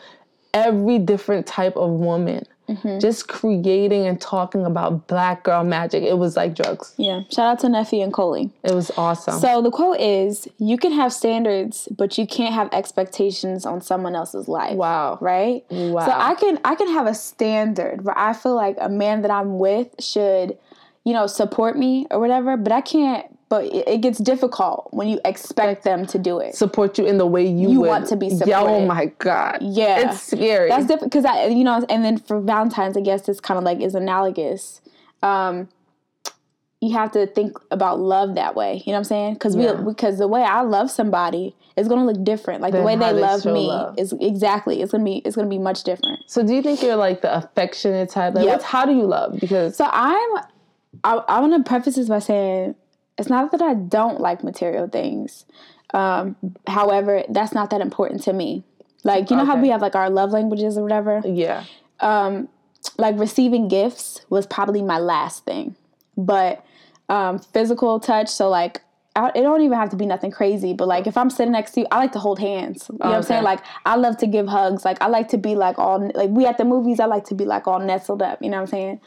every 0.54 0.98
different 0.98 1.46
type 1.46 1.76
of 1.76 1.90
woman 1.90 2.44
Mm-hmm. 2.68 3.00
just 3.00 3.26
creating 3.26 4.06
and 4.06 4.18
talking 4.20 4.64
about 4.64 5.08
black 5.08 5.42
girl 5.42 5.64
magic. 5.64 6.04
It 6.04 6.16
was 6.16 6.36
like 6.36 6.54
drugs. 6.54 6.94
yeah. 6.96 7.22
Shout 7.30 7.46
out 7.46 7.58
to 7.58 7.66
Neffy 7.66 8.02
and 8.02 8.12
Coley. 8.12 8.50
It 8.62 8.72
was 8.72 8.90
awesome. 8.96 9.40
So 9.40 9.60
the 9.60 9.70
quote 9.70 10.00
is 10.00 10.46
you 10.58 10.78
can 10.78 10.92
have 10.92 11.12
standards, 11.12 11.88
but 11.90 12.16
you 12.16 12.26
can't 12.26 12.54
have 12.54 12.72
expectations 12.72 13.66
on 13.66 13.80
someone 13.82 14.14
else's 14.14 14.46
life. 14.46 14.76
wow. 14.76 15.18
Right? 15.20 15.64
Wow. 15.70 16.06
So 16.06 16.12
I 16.12 16.34
can 16.36 16.60
I 16.64 16.76
can 16.76 16.88
have 16.88 17.06
a 17.08 17.14
standard 17.14 18.04
where 18.04 18.16
I 18.16 18.32
feel 18.32 18.54
like 18.54 18.76
a 18.80 18.88
man 18.88 19.22
that 19.22 19.30
I'm 19.32 19.58
with 19.58 19.88
should, 19.98 20.56
you 21.04 21.12
know, 21.12 21.26
support 21.26 21.76
me 21.76 22.06
or 22.12 22.20
whatever, 22.20 22.56
but 22.56 22.72
I 22.72 22.80
can't 22.80 23.26
but 23.52 23.66
it, 23.66 24.00
gets 24.00 24.16
difficult 24.16 24.88
when 24.92 25.08
you 25.08 25.20
expect 25.26 25.84
them 25.84 26.06
to 26.06 26.18
do 26.18 26.38
it. 26.38 26.54
Support 26.54 26.96
you 26.96 27.04
in 27.04 27.18
the 27.18 27.26
way 27.26 27.46
you, 27.46 27.70
You 27.70 27.80
want 27.82 28.06
to 28.06 28.16
be 28.16 28.28
Yeah, 28.28 28.62
oh 28.62 28.86
my 28.86 29.12
God. 29.18 29.58
Yeah. 29.60 30.08
It's 30.08 30.22
scary. 30.22 30.70
That's 30.70 30.86
different 30.86 31.12
because 31.12 31.26
I, 31.26 31.48
you 31.48 31.62
know, 31.62 31.84
and 31.90 32.02
then 32.02 32.16
for 32.16 32.40
Valentine's, 32.40 32.96
I 32.96 33.02
guess 33.02 33.28
it's 33.28 33.40
kind 33.40 33.58
of 33.58 33.64
like 33.64 33.82
is 33.82 33.94
analogous. 33.94 34.80
Um, 35.22 35.68
you 36.80 36.94
have 36.94 37.12
to 37.12 37.26
think 37.26 37.58
about 37.70 38.00
love 38.00 38.36
that 38.36 38.56
way. 38.56 38.82
You 38.86 38.92
know 38.92 38.92
what 38.92 38.98
I'm 39.00 39.04
saying? 39.04 39.34
Because 39.34 39.54
Yeah. 39.54 39.74
we 39.74 39.92
because 39.92 40.16
the 40.16 40.28
way 40.28 40.42
I 40.42 40.62
love 40.62 40.90
somebody 40.90 41.54
is 41.76 41.88
going 41.88 42.00
to 42.00 42.06
look 42.06 42.24
different. 42.24 42.62
Like 42.62 42.72
the 42.72 42.80
way 42.80 42.96
they 42.96 43.12
they 43.12 43.20
love 43.20 43.44
me 43.44 43.66
love. 43.66 43.98
is 43.98 44.14
exactly. 44.18 44.80
It's 44.80 44.92
gonna 44.92 45.04
be 45.04 45.16
it's 45.26 45.36
gonna 45.36 45.46
be 45.50 45.58
much 45.58 45.84
different. 45.84 46.20
so 46.26 46.42
do 46.42 46.54
you 46.54 46.62
think 46.62 46.80
you're 46.82 46.96
like 46.96 47.20
the 47.20 47.36
affectionate 47.36 48.08
type? 48.08 48.34
Like 48.34 48.46
Yep. 48.46 48.52
what's, 48.54 48.64
how 48.64 48.86
do 48.86 48.92
you 48.92 49.04
love? 49.04 49.38
Because 49.38 49.76
So 49.76 49.86
I'm. 49.92 50.30
I, 51.04 51.14
I 51.26 51.40
want 51.40 51.52
to 51.64 51.68
preface 51.68 51.96
this 51.96 52.08
by 52.08 52.18
saying 52.18 52.76
it's 53.18 53.28
not 53.28 53.50
that 53.52 53.62
I 53.62 53.74
don't 53.74 54.20
like 54.20 54.42
material 54.42 54.88
things. 54.88 55.44
Um, 55.94 56.36
however, 56.66 57.22
that's 57.28 57.52
not 57.52 57.70
that 57.70 57.80
important 57.80 58.22
to 58.24 58.32
me. 58.32 58.64
Like 59.04 59.30
you 59.30 59.36
know 59.36 59.44
how 59.44 59.56
we 59.56 59.68
have 59.68 59.82
like 59.82 59.96
our 59.96 60.08
love 60.08 60.30
languages 60.30 60.78
or 60.78 60.82
whatever. 60.82 61.22
yeah. 61.26 61.64
like 62.98 63.18
receiving 63.18 63.68
gifts 63.68 64.20
was 64.28 64.46
probably 64.46 64.82
my 64.82 64.98
last 64.98 65.44
thing 65.44 65.76
but 66.16 66.64
um 67.08 67.38
physical 67.38 68.00
touch 68.00 68.28
so 68.28 68.48
like 68.48 68.80
I, 69.14 69.28
it 69.34 69.42
don't 69.42 69.60
even 69.60 69.76
have 69.76 69.90
to 69.90 69.96
be 69.96 70.06
nothing 70.06 70.30
crazy 70.30 70.72
but 70.72 70.88
like 70.88 71.06
if 71.06 71.16
i'm 71.16 71.30
sitting 71.30 71.52
next 71.52 71.72
to 71.72 71.80
you 71.80 71.86
i 71.90 71.98
like 71.98 72.12
to 72.12 72.18
hold 72.18 72.38
hands 72.38 72.86
you 72.90 72.98
know 72.98 73.10
what 73.10 73.16
i'm 73.16 73.22
saying 73.22 73.42
like 73.42 73.60
i 73.84 73.94
love 73.96 74.16
to 74.18 74.26
give 74.26 74.46
hugs 74.48 74.84
like 74.84 75.00
i 75.02 75.06
like 75.06 75.28
to 75.28 75.38
be 75.38 75.54
like 75.54 75.78
all 75.78 76.10
like 76.14 76.30
we 76.30 76.46
at 76.46 76.58
the 76.58 76.64
movies 76.64 76.98
i 76.98 77.04
like 77.04 77.24
to 77.24 77.34
be 77.34 77.44
like 77.44 77.66
all 77.66 77.78
nestled 77.78 78.22
up 78.22 78.40
you 78.42 78.48
know 78.48 78.56
what 78.56 78.62
i'm 78.62 78.66
saying 78.68 79.00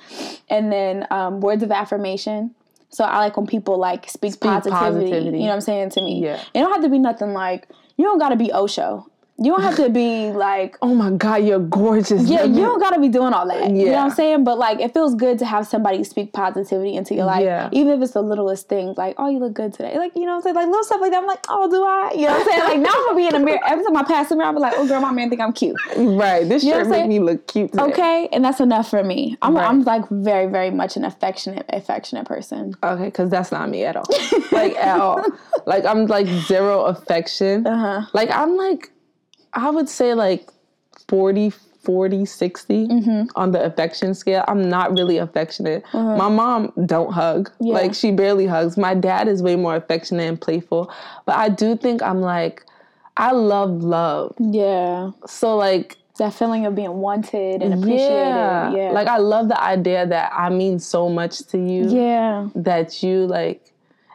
and 0.49 0.71
then 0.71 1.07
um 1.09 1.41
words 1.41 1.63
of 1.63 1.71
affirmation 1.71 2.53
so 2.95 3.03
i 3.03 3.17
like 3.19 3.35
when 3.35 3.45
people 3.45 3.77
like 3.77 4.09
speak, 4.09 4.39
positivity, 4.39 4.69
positivity. 4.71 5.37
you 5.37 5.43
know 5.43 5.49
what 5.49 5.53
i'm 5.55 5.61
saying 5.61 5.89
to 5.89 6.01
me 6.01 6.23
Yeah. 6.23 6.41
it 6.53 6.59
don't 6.59 6.71
have 6.71 6.83
to 6.83 6.89
be 6.89 6.99
nothing 6.99 7.33
like 7.33 7.67
you 7.97 8.05
don't 8.05 8.19
got 8.19 8.29
to 8.29 8.35
be 8.35 8.51
osho 8.53 9.05
you 9.37 9.51
don't 9.51 9.61
have 9.61 9.75
to 9.75 9.89
be 9.89 10.31
like 10.31 10.77
Oh 10.81 10.95
my 10.95 11.11
God, 11.11 11.37
you're 11.43 11.59
gorgeous. 11.59 12.23
yeah, 12.23 12.43
you 12.45 12.61
don't 12.61 12.79
gotta 12.79 12.99
be 13.01 13.09
doing 13.09 13.33
all 13.33 13.45
that. 13.47 13.69
You 13.69 13.73
know 13.73 13.77
what 13.83 13.87
Yeah. 13.91 14.03
I'm 14.05 14.11
saying? 14.11 14.43
But 14.45 14.57
like, 14.57 14.79
it 14.79 14.93
feels 14.93 15.13
good 15.15 15.37
to 15.39 15.45
have 15.45 15.67
somebody 15.67 16.03
speak 16.05 16.31
positivity 16.31 16.95
into 16.95 17.15
your 17.15 17.25
life, 17.25 17.43
Yeah. 17.43 17.69
even 17.73 17.93
if 17.93 18.01
it's 18.01 18.13
the 18.13 18.21
littlest 18.21 18.69
things. 18.69 18.97
Like, 18.97 19.15
oh, 19.17 19.29
you 19.29 19.39
look 19.39 19.53
good 19.53 19.73
today. 19.73 19.97
Like, 19.97 20.15
you 20.15 20.21
know 20.21 20.27
what 20.31 20.35
I'm 20.37 20.41
saying? 20.43 20.55
Like 20.55 20.67
little 20.67 20.83
stuff 20.85 21.01
like 21.01 21.11
that. 21.11 21.17
I'm 21.17 21.27
like, 21.27 21.43
oh, 21.49 21.69
do 21.69 21.83
I? 21.83 22.11
You 22.15 22.27
know 22.27 22.33
what 22.33 22.41
I'm 22.41 22.47
saying? 22.47 22.63
Like 22.63 22.79
now 22.79 22.91
I'm 22.93 23.05
gonna 23.07 23.15
be 23.17 23.27
in 23.27 23.33
the 23.33 23.39
mirror. 23.39 23.59
Every 23.67 23.83
time 23.83 23.97
I 23.97 24.03
pass 24.03 24.29
the 24.29 24.35
mirror, 24.37 24.47
I'm 24.49 24.55
like, 24.55 24.73
oh, 24.77 24.87
girl, 24.87 25.01
my 25.01 25.11
man 25.11 25.29
think 25.29 25.41
I'm 25.41 25.51
cute. 25.53 25.75
Right. 25.97 26.47
This 26.47 26.63
what 26.63 26.71
shirt 26.73 26.87
make 26.87 27.07
me 27.07 27.19
look 27.19 27.45
cute 27.47 27.71
today. 27.71 27.83
Okay, 27.83 28.29
and 28.31 28.43
that's 28.45 28.59
enough 28.61 28.89
for 28.89 29.03
me. 29.03 29.37
I'm 29.41 29.55
Right. 29.55 29.67
I'm 29.67 29.83
like 29.83 30.07
very 30.09 30.47
very 30.47 30.71
much 30.71 30.95
an 30.95 31.03
affectionate 31.03 31.65
affectionate 31.73 32.25
person. 32.25 32.73
Okay, 32.83 33.05
because 33.05 33.29
that's 33.29 33.51
not 33.51 33.69
me 33.69 33.83
at 33.83 33.95
all. 33.97 34.05
like 34.53 34.75
at 34.77 34.99
all. 34.99 35.21
Like 35.65 35.83
I'm 35.85 36.05
like 36.07 36.27
zero 36.27 36.85
affection. 36.85 37.67
Uh-huh. 37.67 38.05
Like 38.13 38.29
I'm 38.31 38.55
like, 38.55 38.91
I 39.55 39.69
would 39.69 39.89
say 39.89 40.13
like 40.13 40.49
40, 41.07 41.49
40, 41.49 42.25
60 42.25 42.87
Mm-hmm. 42.87 43.21
on 43.35 43.51
the 43.51 43.63
affection 43.63 44.13
scale. 44.15 44.43
I'm 44.47 44.67
not 44.69 44.91
really 44.97 45.17
affectionate. 45.17 45.83
My 45.93 46.29
mom 46.29 46.71
don't 46.85 47.11
hug. 47.13 47.49
Uh-huh. 47.49 47.55
Yeah. 47.67 47.73
Like 47.75 47.93
she 47.93 48.11
barely 48.11 48.47
hugs. 48.47 48.75
My 48.77 48.93
dad 48.95 49.27
is 49.27 49.41
way 49.43 49.55
more 49.55 49.75
affectionate 49.75 50.23
and 50.27 50.39
playful. 50.41 50.91
But 51.25 51.35
I 51.37 51.49
do 51.49 51.75
think 51.77 52.01
I'm 52.01 52.21
like, 52.21 52.63
I 53.17 53.31
love 53.31 53.83
love. 53.83 54.33
Yeah. 54.39 55.11
So 55.27 55.55
like 55.55 55.97
That 56.17 56.33
feeling 56.33 56.65
of 56.65 56.73
being 56.75 56.93
wanted 56.93 57.61
and 57.61 57.73
appreciated. 57.75 58.09
yeah. 58.09 58.71
Yeah. 58.73 58.89
Like 58.91 59.07
I 59.07 59.17
love 59.17 59.47
the 59.47 59.61
idea 59.61 60.05
that 60.07 60.31
I 60.35 60.49
mean 60.49 60.79
so 60.79 61.07
much 61.09 61.45
to 61.47 61.57
you. 61.57 61.87
yeah. 61.87 62.49
That 62.55 63.03
you 63.03 63.27
like 63.27 63.61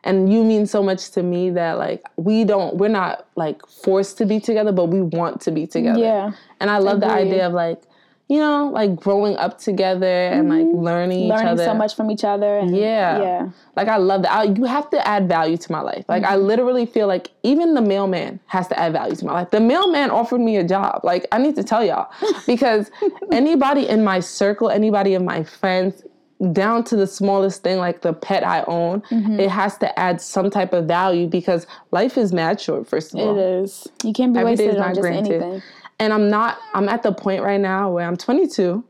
and 0.04 0.32
you 0.32 0.42
mean 0.44 0.66
so 0.66 0.82
much 0.82 1.10
to 1.12 1.22
me 1.22 1.50
that 1.50 1.78
like 1.78 2.02
we 2.16 2.44
don't 2.44 2.76
we're 2.76 2.88
not 2.88 3.26
like 3.36 3.64
forced 3.66 4.18
to 4.18 4.26
be 4.26 4.40
together, 4.40 4.72
but 4.72 4.86
we 4.86 5.02
want 5.02 5.40
to 5.42 5.50
be 5.50 5.66
together. 5.66 5.98
Yeah. 6.00 6.32
And 6.60 6.70
I 6.70 6.78
love 6.78 7.00
the 7.00 7.06
idea 7.10 7.46
of 7.46 7.52
like, 7.52 7.82
you 8.28 8.38
know, 8.38 8.70
like 8.72 8.94
growing 8.96 9.36
up 9.38 9.58
together 9.58 10.06
and 10.06 10.48
like 10.48 10.66
learning 10.72 11.20
each 11.24 11.30
Learning 11.30 11.58
so 11.58 11.74
much 11.74 11.96
from 11.96 12.10
each 12.10 12.22
other. 12.22 12.58
And, 12.58 12.76
Yeah. 12.76 13.20
Yeah. 13.20 13.50
Like 13.76 13.88
I 13.88 13.96
love 13.96 14.22
that. 14.22 14.32
I, 14.32 14.42
you 14.44 14.64
have 14.64 14.88
to 14.90 15.06
add 15.06 15.28
value 15.28 15.56
to 15.56 15.72
my 15.72 15.80
life. 15.80 16.04
Like 16.08 16.22
I 16.24 16.34
Mm-hmm. 16.36 16.46
literally 16.46 16.86
feel 16.86 17.06
like 17.08 17.30
even 17.42 17.74
the 17.74 17.80
mailman 17.82 18.38
has 18.46 18.68
to 18.68 18.78
add 18.78 18.92
value 18.92 19.16
to 19.16 19.24
my 19.26 19.32
life. 19.32 19.50
The 19.50 19.60
mailman 19.60 20.10
offered 20.10 20.40
me 20.40 20.56
a 20.58 20.64
job. 20.64 21.00
Like 21.02 21.26
I 21.32 21.38
need 21.38 21.56
to 21.56 21.64
tell 21.64 21.84
y'all 21.84 22.08
because 22.46 22.90
anybody 23.32 23.88
in 23.88 24.04
my 24.04 24.20
circle, 24.20 24.70
anybody 24.70 25.14
of 25.14 25.22
my 25.24 25.42
friends, 25.42 26.04
down 26.52 26.84
to 26.84 26.96
the 26.96 27.06
smallest 27.06 27.62
thing 27.62 27.78
like 27.78 28.00
the 28.02 28.12
pet 28.12 28.42
I 28.46 28.64
own, 28.66 29.02
Mm-hmm. 29.10 29.40
it 29.40 29.50
has 29.50 29.76
to 29.78 29.98
add 29.98 30.20
some 30.20 30.50
type 30.50 30.72
of 30.72 30.86
value 30.86 31.26
because 31.26 31.66
life 31.90 32.16
is 32.16 32.32
mad 32.32 32.60
short. 32.60 32.86
First 32.88 33.14
of 33.14 33.20
all, 33.20 33.38
It 33.38 33.42
is. 33.42 33.88
You 34.04 34.12
can't 34.12 34.32
be 34.32 34.40
Every 34.40 34.52
wasted 34.52 34.76
on 34.78 34.90
just 34.94 35.00
granted. 35.00 35.42
anything. 35.42 35.62
And 35.98 36.12
I'm 36.12 36.30
not, 36.30 36.58
I'm 36.72 36.88
at 36.88 37.02
the 37.02 37.12
point 37.12 37.42
right 37.42 37.60
now 37.60 37.90
where 37.92 38.06
I'm 38.06 38.16
22 38.16 38.82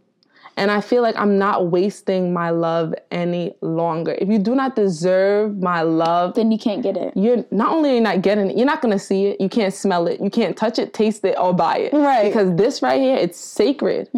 and 0.57 0.71
I 0.71 0.81
feel 0.81 1.03
like 1.03 1.17
I'm 1.17 1.39
not 1.39 1.69
wasting 1.69 2.33
my 2.33 2.51
love 2.51 2.93
any 3.11 3.55
longer. 3.63 4.15
If 4.21 4.29
you 4.29 4.39
do 4.39 4.55
not 4.55 4.77
deserve 4.77 5.59
my 5.59 5.83
love, 5.83 6.35
Then 6.35 6.53
you 6.53 6.59
can't 6.59 6.83
get 6.83 6.97
it. 6.97 7.13
you're 7.17 7.45
not 7.51 7.73
only 7.73 7.91
are 7.91 7.95
you 7.95 8.01
not 8.01 8.23
getting 8.23 8.51
it, 8.51 8.57
you're 8.57 8.67
not 8.67 8.81
gonna 8.83 8.99
see 8.99 9.27
it, 9.27 9.41
you 9.41 9.49
can't 9.49 9.73
smell 9.75 10.07
it, 10.07 10.21
you 10.21 10.29
can't 10.31 10.57
touch 10.57 10.79
it, 10.79 10.93
taste 10.93 11.25
it, 11.25 11.37
or 11.39 11.53
buy 11.55 11.79
it. 11.79 11.93
Right. 11.93 12.25
Because 12.27 12.55
this 12.57 12.83
right 12.83 13.01
here, 13.01 13.17
it's 13.17 13.39
sacred. 13.39 14.09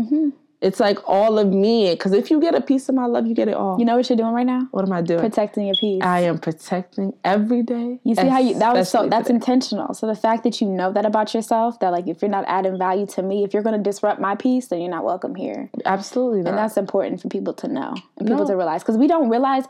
It's 0.63 0.79
like 0.79 0.99
all 1.09 1.41
of 1.41 1.49
me. 1.49 1.91
Because 1.91 2.13
if 2.13 2.31
you 2.31 2.41
get 2.41 2.55
a 2.55 2.61
piece 2.61 2.89
of 2.89 2.95
my 2.95 3.07
love, 3.07 3.27
you 3.27 3.35
get 3.35 3.49
it 3.49 3.55
all. 3.55 3.79
You 3.81 3.85
know 3.85 3.97
what 3.97 4.09
you're 4.09 4.17
doing 4.17 4.33
right 4.33 4.47
now? 4.47 4.69
what 4.71 4.85
am 4.85 4.93
I 4.93 5.03
doing? 5.03 5.19
Protecting 5.21 5.67
your 5.67 5.75
peace. 5.81 6.01
I 6.05 6.21
am 6.21 6.39
protecting 6.39 7.13
every 7.25 7.63
day. 7.65 7.99
You 8.05 8.15
see 8.15 8.29
how 8.29 8.39
you 8.39 8.55
that 8.61 8.73
was 8.73 8.89
so 8.89 9.09
that's 9.09 9.27
today. 9.27 9.35
intentional. 9.35 9.93
So 9.93 10.07
the 10.07 10.15
fact 10.15 10.45
that 10.45 10.61
you 10.61 10.69
know 10.69 10.93
that 10.93 11.05
about 11.05 11.35
yourself, 11.35 11.81
that 11.81 11.91
like 11.91 12.07
if 12.07 12.23
you're 12.23 12.31
not 12.31 12.45
adding 12.47 12.79
value 12.79 13.07
to 13.09 13.23
me, 13.23 13.43
if 13.43 13.53
you're 13.53 13.65
gonna 13.65 13.79
disrupt 13.79 14.21
my 14.21 14.37
peace, 14.37 14.69
then 14.69 14.81
you're 14.81 14.91
not 14.91 15.05
welcome 15.05 15.35
here. 15.35 15.69
absolutely 15.85 16.43
not. 16.43 16.51
And 16.51 16.59
that's 16.59 16.77
important 16.77 17.21
for 17.21 17.29
people 17.29 17.55
to 17.55 17.67
know 17.69 17.95
and 18.19 18.29
people 18.29 18.45
No. 18.45 18.47
to 18.47 18.57
realize. 18.57 18.83
Because 18.83 18.97
we 18.97 19.09
don't 19.09 19.29
realize 19.29 19.65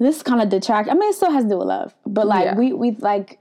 this 0.00 0.22
kind 0.22 0.42
of 0.42 0.48
detract 0.48 0.90
I 0.90 0.94
mean 0.94 1.08
it 1.08 1.14
still 1.14 1.30
has 1.30 1.44
to 1.44 1.50
do 1.50 1.58
with 1.58 1.68
love. 1.68 1.94
But 2.04 2.26
like 2.26 2.46
Yeah. 2.46 2.56
we 2.56 2.72
we 2.72 2.90
like 2.98 3.38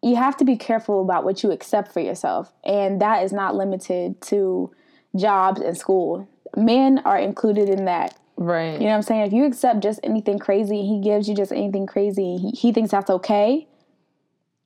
you 0.00 0.16
have 0.16 0.36
to 0.38 0.44
be 0.44 0.56
careful 0.56 1.02
about 1.02 1.24
what 1.24 1.42
you 1.42 1.50
accept 1.50 1.92
for 1.92 2.00
yourself. 2.00 2.52
And 2.64 3.00
that 3.02 3.24
is 3.24 3.32
not 3.32 3.54
limited 3.56 4.20
to 4.22 4.70
jobs 5.16 5.60
and 5.60 5.76
school. 5.76 6.28
Men 6.56 6.98
are 7.04 7.18
included 7.18 7.68
in 7.68 7.84
that. 7.86 8.18
right. 8.36 8.72
You 8.74 8.80
know 8.80 8.86
what 8.86 8.94
I'm 8.96 9.02
saying? 9.02 9.22
If 9.26 9.32
you 9.32 9.44
accept 9.44 9.80
just 9.80 10.00
anything 10.02 10.38
crazy, 10.38 10.82
he 10.82 11.00
gives 11.02 11.28
you 11.28 11.34
just 11.34 11.52
anything 11.52 11.86
crazy, 11.86 12.36
he, 12.38 12.50
he 12.50 12.72
thinks 12.72 12.90
that's 12.90 13.10
okay, 13.10 13.66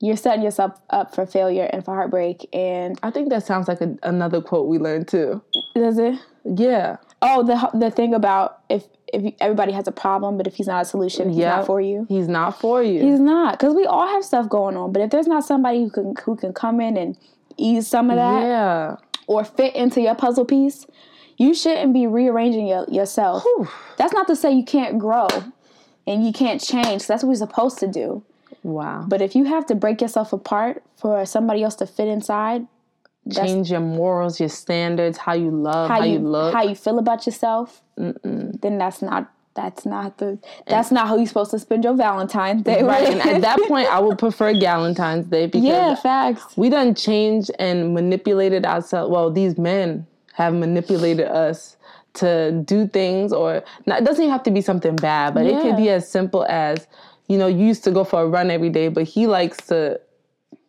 you're 0.00 0.16
setting 0.16 0.42
yourself 0.42 0.72
up 0.90 1.14
for 1.14 1.24
failure 1.26 1.68
and 1.72 1.84
for 1.84 1.94
heartbreak. 1.94 2.48
And 2.52 2.98
I 3.04 3.10
think 3.10 3.28
that 3.30 3.46
sounds 3.46 3.68
like 3.68 3.80
a, 3.80 3.96
another 4.02 4.40
quote 4.40 4.66
we 4.68 4.78
learned 4.78 5.06
too. 5.08 5.40
does 5.74 5.98
it? 5.98 6.18
Yeah. 6.44 6.96
Oh, 7.24 7.44
the 7.44 7.70
the 7.78 7.88
thing 7.90 8.12
about 8.14 8.62
if 8.68 8.84
if 9.12 9.32
everybody 9.40 9.70
has 9.72 9.86
a 9.86 9.92
problem, 9.92 10.36
but 10.38 10.48
if 10.48 10.56
he's 10.56 10.66
not 10.66 10.82
a 10.82 10.84
solution, 10.84 11.28
he's 11.28 11.38
Yeah. 11.38 11.56
not 11.56 11.66
for 11.66 11.80
you. 11.80 12.04
He's 12.08 12.26
not 12.26 12.58
for 12.60 12.82
you. 12.82 13.00
He's 13.00 13.20
not, 13.20 13.58
because 13.60 13.74
we 13.74 13.86
all 13.86 14.08
have 14.08 14.24
stuff 14.24 14.48
going 14.48 14.76
on. 14.76 14.90
But 14.92 15.02
if 15.02 15.10
there's 15.10 15.28
not 15.28 15.44
somebody 15.44 15.84
who 15.84 15.90
can 15.90 16.14
who 16.24 16.34
can 16.34 16.52
come 16.52 16.80
in 16.80 16.96
and 16.96 17.16
ease 17.56 17.86
some 17.86 18.10
of 18.10 18.16
that 18.16 18.42
yeah. 18.42 18.96
Or 19.26 19.44
fit 19.44 19.74
into 19.74 20.00
your 20.00 20.14
puzzle 20.14 20.44
piece, 20.44 20.86
you 21.36 21.54
shouldn't 21.54 21.92
be 21.92 22.06
rearranging 22.06 22.66
your, 22.66 22.86
yourself. 22.88 23.44
That's 23.96 24.12
not 24.12 24.26
to 24.28 24.36
say 24.36 24.52
you 24.52 24.64
can't 24.64 24.98
grow 24.98 25.28
and 26.06 26.26
you 26.26 26.32
can't 26.32 26.60
change. 26.60 27.06
That's 27.06 27.22
what 27.22 27.30
we're 27.30 27.34
supposed 27.36 27.78
to 27.78 27.86
do. 27.86 28.22
Wow. 28.62 29.04
But 29.08 29.22
if 29.22 29.34
you 29.34 29.44
have 29.44 29.66
to 29.66 29.74
break 29.74 30.00
yourself 30.00 30.32
apart 30.32 30.82
for 30.96 31.24
somebody 31.26 31.62
else 31.62 31.74
to 31.76 31.86
fit 31.86 32.08
inside, 32.08 32.66
Change 33.30 33.70
your 33.70 33.80
morals, 33.80 34.40
your 34.40 34.48
standards, 34.48 35.16
how 35.16 35.34
you 35.34 35.50
love, 35.50 35.88
how, 35.88 36.00
how, 36.00 36.04
you, 36.04 36.14
you, 36.14 36.18
look. 36.18 36.52
how 36.52 36.64
you 36.64 36.74
feel 36.74 36.98
about 36.98 37.24
yourself, 37.24 37.80
then 37.96 38.78
that's 38.78 39.00
not 39.00 39.32
that's 39.54 39.84
not 39.84 40.18
the 40.18 40.38
that's 40.66 40.90
not 40.90 41.08
how 41.08 41.16
you're 41.16 41.26
supposed 41.26 41.50
to 41.50 41.58
spend 41.58 41.84
your 41.84 41.94
Valentine's 41.94 42.62
Day. 42.62 42.82
right. 42.82 43.08
And 43.08 43.20
at 43.20 43.42
that 43.42 43.58
point, 43.68 43.88
I 43.88 43.98
would 44.00 44.18
prefer 44.18 44.58
Valentine's 44.58 45.26
Day 45.26 45.46
because 45.46 45.62
yeah, 45.64 45.94
facts. 45.94 46.56
we 46.56 46.68
done 46.70 46.94
changed 46.94 47.50
and 47.58 47.92
manipulated 47.94 48.64
ourselves. 48.64 49.10
Well, 49.10 49.30
these 49.30 49.58
men 49.58 50.06
have 50.34 50.54
manipulated 50.54 51.26
us 51.26 51.76
to 52.14 52.52
do 52.66 52.86
things, 52.86 53.32
or 53.32 53.62
not, 53.86 54.02
it 54.02 54.04
doesn't 54.04 54.22
even 54.22 54.32
have 54.32 54.42
to 54.44 54.50
be 54.50 54.60
something 54.60 54.96
bad, 54.96 55.34
but 55.34 55.46
it 55.46 55.52
Yeah. 55.54 55.62
could 55.62 55.76
be 55.76 55.88
as 55.90 56.08
simple 56.08 56.44
as 56.48 56.86
you 57.28 57.38
know, 57.38 57.46
you 57.46 57.64
used 57.64 57.84
to 57.84 57.90
go 57.90 58.04
for 58.04 58.20
a 58.22 58.26
run 58.26 58.50
every 58.50 58.68
day, 58.68 58.88
but 58.88 59.04
he 59.04 59.26
likes 59.26 59.56
to 59.68 59.98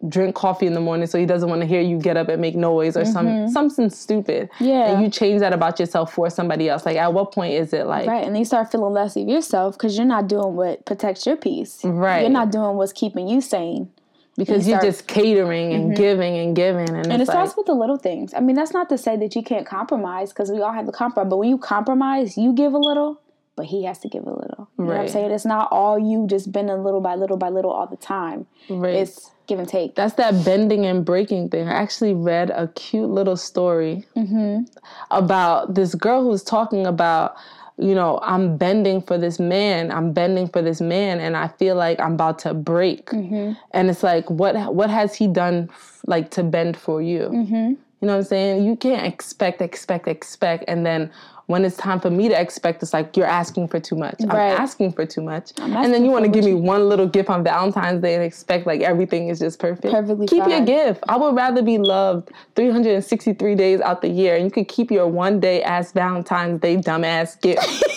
drink 0.10 0.36
coffee 0.36 0.66
in 0.68 0.74
the 0.74 0.80
morning, 0.80 1.08
so 1.08 1.18
he 1.18 1.26
doesn't 1.26 1.50
want 1.50 1.62
to 1.62 1.68
hear 1.68 1.82
you 1.82 1.98
get 1.98 2.18
up 2.18 2.30
and 2.30 2.42
make 2.42 2.56
noise 2.56 2.98
or 2.98 3.06
some 3.06 3.48
something 3.50 3.89
stupid. 3.89 4.50
Mm-hmm. 4.56 4.66
Yeah. 4.66 4.92
and 4.92 5.04
you 5.04 5.10
change 5.10 5.39
that 5.39 5.54
about 5.54 5.80
yourself 5.80 6.13
for 6.13 6.30
somebody 6.30 6.70
else. 6.70 6.86
Like, 6.86 6.98
at 6.98 7.13
what 7.13 7.32
point 7.32 7.54
is 7.54 7.74
it 7.74 7.86
like? 7.86 8.08
Right, 8.08 8.24
and 8.24 8.34
then 8.34 8.39
you 8.39 8.46
start 8.46 8.72
feeling 8.72 8.94
less 8.94 9.16
of 9.16 9.28
yourself 9.28 9.78
because 9.78 9.98
you're 9.98 10.06
not 10.06 10.28
doing 10.28 10.56
what 10.56 10.86
protects 10.86 11.26
your 11.26 11.36
peace. 11.38 11.82
Right. 11.84 12.22
you're 12.22 12.30
not 12.30 12.52
doing 12.52 12.76
what's 12.76 12.94
keeping 12.94 13.28
you 13.28 13.42
sane. 13.42 13.89
Because 14.36 14.66
you 14.66 14.72
you're 14.72 14.80
start- 14.80 14.94
just 14.94 15.08
catering 15.08 15.74
and 15.74 15.96
giving 15.96 16.36
and 16.38 16.56
giving, 16.56 16.89
and, 16.89 17.06
And 17.06 17.13
it 17.13 17.22
it's 17.22 17.28
like, 17.28 17.36
starts 17.36 17.56
with 17.56 17.68
the 17.68 17.76
little 17.76 17.98
things. 17.98 18.34
I 18.34 18.39
mean, 18.39 18.56
that's 18.56 18.74
not 18.74 18.89
to 18.89 18.98
say 18.98 19.16
that 19.18 19.36
you 19.36 19.44
can't 19.44 19.63
compromise 19.66 20.30
because 20.34 20.50
we 20.50 20.60
all 20.60 20.72
have 20.72 20.88
to 20.88 20.92
compromise. 20.92 21.30
But 21.30 21.38
when 21.38 21.50
you 21.50 21.60
compromise, 21.60 22.36
you 22.36 22.52
give 22.52 22.74
a 22.74 22.80
little, 22.80 23.22
but 23.56 23.66
he 23.66 23.86
has 23.86 24.00
to 24.00 24.08
give 24.08 24.24
a 24.24 24.34
little. 24.34 24.70
You 24.78 24.86
know 24.86 24.92
what 24.92 25.02
I'm 25.02 25.08
saying? 25.08 25.32
It's 25.32 25.46
not 25.46 25.70
all 25.72 26.00
you 26.00 26.28
just 26.28 26.52
bending 26.52 26.84
little 26.84 27.02
by 27.02 27.16
little 27.16 27.38
by 27.38 27.50
little 27.50 27.72
all 27.72 27.88
the 27.88 27.98
time. 27.98 28.48
Right. 28.70 28.96
It's 28.96 29.32
give 29.48 29.60
and 29.60 29.68
take. 29.68 29.96
that's 29.96 30.13
that 30.13 30.46
bending 30.46 30.86
and 30.86 31.04
breaking 31.06 31.50
thing. 31.50 31.68
I 31.68 31.74
actually 31.74 32.13
read 32.13 32.50
a 32.50 32.68
cute 32.70 33.10
little 33.10 33.38
story 33.38 34.06
mm-hmm. 34.16 34.63
about 35.12 35.76
this 35.76 35.96
girl 35.96 36.24
who 36.24 36.30
was 36.30 36.44
talking 36.44 36.88
about, 36.88 37.36
you 37.78 37.94
know, 37.94 38.20
I'm 38.22 38.58
bending 38.58 39.02
for 39.02 39.18
this 39.18 39.39
man. 39.39 39.92
I'm 39.92 40.13
bending 40.13 40.48
for 40.48 40.62
this 40.62 40.80
man, 40.80 41.20
and 41.20 41.36
I 41.36 41.50
feel 41.50 41.76
like 41.76 42.00
I'm 42.00 42.13
about 42.13 42.39
to 42.39 42.54
break. 42.54 43.08
Mm-hmm. 43.08 43.54
And 43.72 43.89
it's 43.89 44.04
like, 44.04 44.30
what 44.30 44.74
what 44.74 44.89
has 44.89 45.16
he 45.16 45.28
done, 45.28 45.70
like 46.08 46.32
to 46.32 46.44
bend 46.44 46.78
for 46.78 47.02
you? 47.02 47.30
Mm-hmm. 47.32 47.74
You 48.04 48.08
know 48.08 48.16
what 48.16 48.24
I'm 48.24 48.24
saying? 48.26 48.66
You 48.66 48.76
can't 48.76 49.06
expect, 49.06 49.62
expect, 49.62 50.08
expect, 50.08 50.66
and 50.68 50.86
then 50.86 51.10
when 51.47 51.65
it's 51.65 51.75
time 51.75 51.99
for 51.99 52.10
me 52.10 52.29
to 52.29 52.39
expect, 52.39 52.82
it's 52.82 52.93
like 52.93 53.17
you're 53.17 53.25
asking 53.25 53.67
for 53.67 53.79
too 53.79 53.95
much. 53.95 54.15
Right. 54.21 54.53
I'm 54.53 54.62
asking 54.62 54.93
for 54.93 55.06
too 55.06 55.21
much, 55.21 55.51
and 55.58 55.93
then 55.93 56.06
you 56.06 56.12
want 56.12 56.25
to 56.25 56.32
give 56.32 56.45
me 56.45 56.53
one 56.53 56.88
little 56.88 57.08
gift 57.08 57.29
on 57.29 57.43
Valentine's 57.43 58.01
Day 58.01 58.15
and 58.15 58.23
expect 58.23 58.65
like 58.65 58.82
everything 58.82 59.29
is 59.29 59.39
just 59.39 59.60
perfect. 59.60 59.93
Perfectly 59.93 60.27
Keep 60.27 60.47
your 60.47 60.65
gift. 60.65 61.03
I 61.10 61.17
would 61.17 61.36
rather 61.36 61.62
be 61.62 61.77
loved 61.77 62.32
363 62.56 63.56
days 63.56 63.82
out 63.82 64.01
the 64.01 64.10
year, 64.10 64.36
and 64.36 64.45
you 64.45 64.51
could 64.51 64.67
keep 64.67 64.91
your 64.91 65.08
one 65.08 65.39
day 65.39 65.62
ass 65.63 65.91
Valentine's 65.91 66.62
Day 66.62 66.77
dumbass 66.77 67.39
gift. 67.41 67.84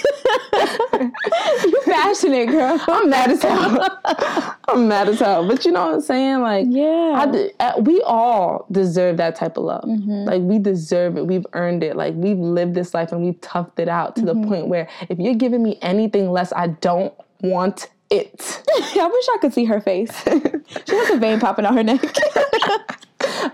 You 1.66 1.80
passionate 1.84 2.46
girl. 2.48 2.80
I'm 2.88 3.08
mad 3.10 3.30
as 3.30 3.42
hell. 3.42 4.00
I'm 4.68 4.88
mad 4.88 5.08
as 5.08 5.18
hell. 5.20 5.46
But 5.46 5.64
you 5.64 5.72
know 5.72 5.86
what 5.86 5.94
I'm 5.94 6.00
saying? 6.00 6.40
Like, 6.40 6.66
Yeah. 6.68 7.26
De- 7.30 7.50
uh, 7.60 7.80
we 7.80 8.00
all 8.02 8.66
deserve 8.70 9.16
that 9.18 9.36
type 9.36 9.56
of 9.56 9.64
love. 9.64 9.84
Like, 9.86 10.42
we 10.42 10.58
deserve 10.58 11.16
it. 11.16 11.26
We've 11.26 11.46
earned 11.54 11.82
it. 11.82 11.96
Like, 11.96 12.14
we've 12.14 12.38
lived 12.38 12.74
this 12.74 12.94
life 12.94 13.12
and 13.12 13.24
we've 13.24 13.40
toughed 13.40 13.78
it 13.78 13.88
out 13.88 14.16
to 14.16 14.22
the 14.24 14.34
point 14.34 14.68
where 14.68 14.88
if 15.08 15.18
you're 15.18 15.34
giving 15.34 15.62
me 15.62 15.78
anything 15.82 16.30
less, 16.30 16.52
I 16.52 16.68
don't 16.68 17.12
want 17.40 17.88
it. 18.10 18.62
I 18.76 19.06
wish 19.12 19.26
I 19.34 19.38
could 19.40 19.52
see 19.54 19.64
her 19.64 19.80
face. 19.80 20.12
she 20.24 20.94
has 20.96 21.10
a 21.10 21.16
vein 21.16 21.40
popping 21.40 21.64
out 21.64 21.74
her 21.74 21.82
neck. 21.82 22.02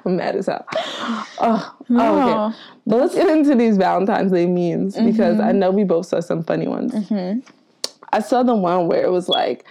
I'm 0.04 0.16
mad 0.16 0.36
as 0.36 0.46
hell. 0.46 0.66
Oh, 1.38 1.74
oh, 1.90 2.18
okay. 2.18 2.56
But 2.86 2.96
let's 3.00 3.14
get 3.14 3.28
into 3.28 3.54
these 3.54 3.76
Valentine's 3.76 4.32
Day 4.32 4.46
memes 4.46 4.96
because 4.96 5.38
I 5.40 5.52
know 5.52 5.70
we 5.70 5.84
both 5.84 6.06
saw 6.06 6.20
some 6.20 6.42
funny 6.42 6.66
ones. 6.68 6.94
I 8.12 8.20
saw 8.20 8.42
the 8.42 8.54
one 8.54 8.88
where 8.88 9.02
it 9.02 9.10
was 9.10 9.28
like, 9.28 9.64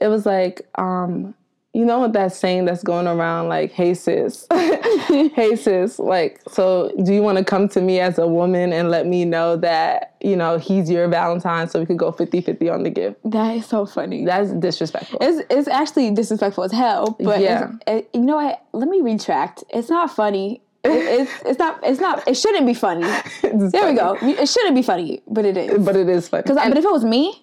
it 0.00 0.08
was 0.08 0.24
like, 0.26 0.66
um, 0.76 1.34
you 1.72 1.84
know 1.84 1.98
what 1.98 2.12
that 2.12 2.32
saying 2.32 2.66
that's 2.66 2.84
going 2.84 3.08
around 3.08 3.48
like, 3.48 3.72
hey 3.72 3.94
sis, 3.94 4.46
hey 4.52 5.56
sis, 5.56 5.98
like, 5.98 6.40
so 6.48 6.92
do 7.04 7.12
you 7.12 7.20
want 7.20 7.36
to 7.36 7.42
come 7.44 7.68
to 7.70 7.80
me 7.80 7.98
as 7.98 8.16
a 8.16 8.28
woman 8.28 8.72
and 8.72 8.90
let 8.92 9.08
me 9.08 9.24
know 9.24 9.56
that, 9.56 10.14
you 10.20 10.36
know, 10.36 10.56
he's 10.56 10.88
your 10.88 11.08
Valentine 11.08 11.68
so 11.68 11.80
we 11.80 11.86
could 11.86 11.98
go 11.98 12.12
50 12.12 12.42
50 12.42 12.68
on 12.70 12.84
the 12.84 12.90
gift? 12.90 13.18
that 13.24 13.56
is 13.56 13.66
so 13.66 13.86
funny. 13.86 14.24
That's 14.24 14.52
disrespectful. 14.52 15.18
It's 15.20 15.44
it's 15.50 15.66
actually 15.66 16.12
disrespectful 16.12 16.62
as 16.62 16.70
hell. 16.70 17.16
But 17.18 17.40
Yeah. 17.40 17.72
it, 17.88 18.08
you 18.14 18.20
know 18.20 18.36
what? 18.36 18.64
Let 18.72 18.88
me 18.88 19.00
retract. 19.00 19.64
It's 19.70 19.90
not 19.90 20.14
funny. 20.14 20.62
It, 20.84 21.20
it's 21.20 21.32
it's 21.46 21.58
not 21.58 21.80
it's 21.82 22.00
not 22.00 22.26
it 22.28 22.34
shouldn't 22.36 22.66
be 22.66 22.74
funny. 22.74 23.02
There 23.42 23.86
we 23.90 23.94
go. 23.94 24.16
It 24.20 24.48
shouldn't 24.48 24.74
be 24.74 24.82
funny, 24.82 25.22
but 25.26 25.44
it 25.44 25.56
is. 25.56 25.84
But 25.84 25.96
it 25.96 26.08
is 26.08 26.28
funny. 26.28 26.42
Because 26.42 26.56
but 26.56 26.76
if 26.76 26.84
it 26.84 26.90
was 26.90 27.04
me, 27.04 27.42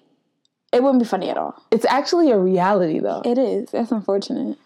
it 0.72 0.82
wouldn't 0.84 1.02
be 1.02 1.08
funny 1.08 1.30
at 1.30 1.38
all. 1.38 1.56
it's 1.72 1.86
actually 1.86 2.32
a 2.32 2.38
reality 2.38 3.00
though. 3.00 3.22
It 3.26 3.38
is. 3.38 3.72
That's 3.72 3.92
unfortunate. 3.92 4.58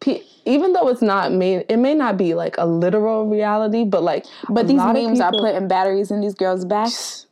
pe- 0.00 0.22
even 0.46 0.72
though 0.74 0.88
it's 0.88 1.02
not 1.02 1.32
made, 1.32 1.64
it 1.68 1.78
may 1.78 1.94
not 1.94 2.16
be 2.16 2.34
like 2.34 2.56
a 2.58 2.66
literal 2.66 3.26
reality, 3.26 3.84
but 3.84 4.02
like, 4.02 4.24
But 4.50 4.68
these 4.68 4.76
memes 4.82 5.20
are 5.20 5.30
putting 5.32 5.68
batteries 5.68 6.10
in 6.10 6.20
these 6.20 6.34
girls' 6.34 6.64
backs. 6.64 7.26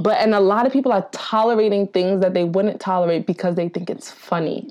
But 0.00 0.18
and 0.18 0.34
a 0.34 0.40
lot 0.40 0.66
of 0.66 0.72
people 0.72 0.92
are 0.92 1.08
tolerating 1.12 1.86
things 1.88 2.20
that 2.20 2.34
they 2.34 2.44
wouldn't 2.44 2.80
tolerate 2.80 3.26
because 3.26 3.54
they 3.54 3.68
think 3.68 3.88
it's 3.88 4.10
funny. 4.10 4.70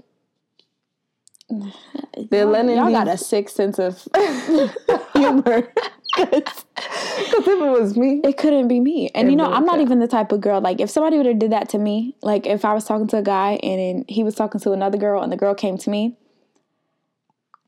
They're 2.29 2.45
letting 2.45 2.75
Y'all 2.75 2.91
got 2.91 3.07
a 3.07 3.17
sick 3.17 3.49
sense 3.49 3.79
of 3.79 4.07
humor. 5.13 5.71
Because 6.15 6.63
if 6.77 7.45
it 7.45 7.59
was 7.59 7.97
me, 7.97 8.21
It 8.23 8.37
couldn't 8.37 8.69
be 8.69 8.79
me. 8.79 9.09
And 9.13 9.29
you 9.29 9.35
know, 9.35 9.51
I'm 9.51 9.65
not 9.65 9.81
even 9.81 9.99
the 9.99 10.07
type 10.07 10.31
of 10.31 10.39
girl 10.39 10.61
like 10.61 10.79
if 10.79 10.89
somebody 10.89 11.17
would 11.17 11.25
have 11.25 11.39
did 11.39 11.51
that 11.51 11.67
to 11.69 11.77
me, 11.77 12.15
like 12.21 12.47
if 12.47 12.63
I 12.63 12.73
was 12.73 12.85
talking 12.85 13.07
to 13.07 13.17
a 13.17 13.21
guy 13.21 13.59
and 13.61 14.05
he 14.07 14.23
was 14.23 14.33
talking 14.33 14.61
to 14.61 14.71
another 14.71 14.97
girl 14.97 15.21
and 15.21 15.29
the 15.29 15.35
girl 15.35 15.53
came 15.53 15.77
to 15.77 15.89
me, 15.89 16.15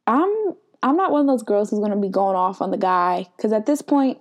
I'm 0.06 0.34
I'm 0.82 0.96
not 0.96 1.12
one 1.12 1.20
of 1.22 1.28
those 1.28 1.44
girls 1.44 1.70
who's 1.70 1.80
going 1.80 1.92
to 1.92 1.98
be 1.98 2.08
going 2.08 2.38
off 2.38 2.62
on 2.62 2.72
the 2.72 2.78
guy 2.78 3.28
cuz 3.38 3.52
at 3.52 3.66
this 3.66 3.82
point 3.82 4.18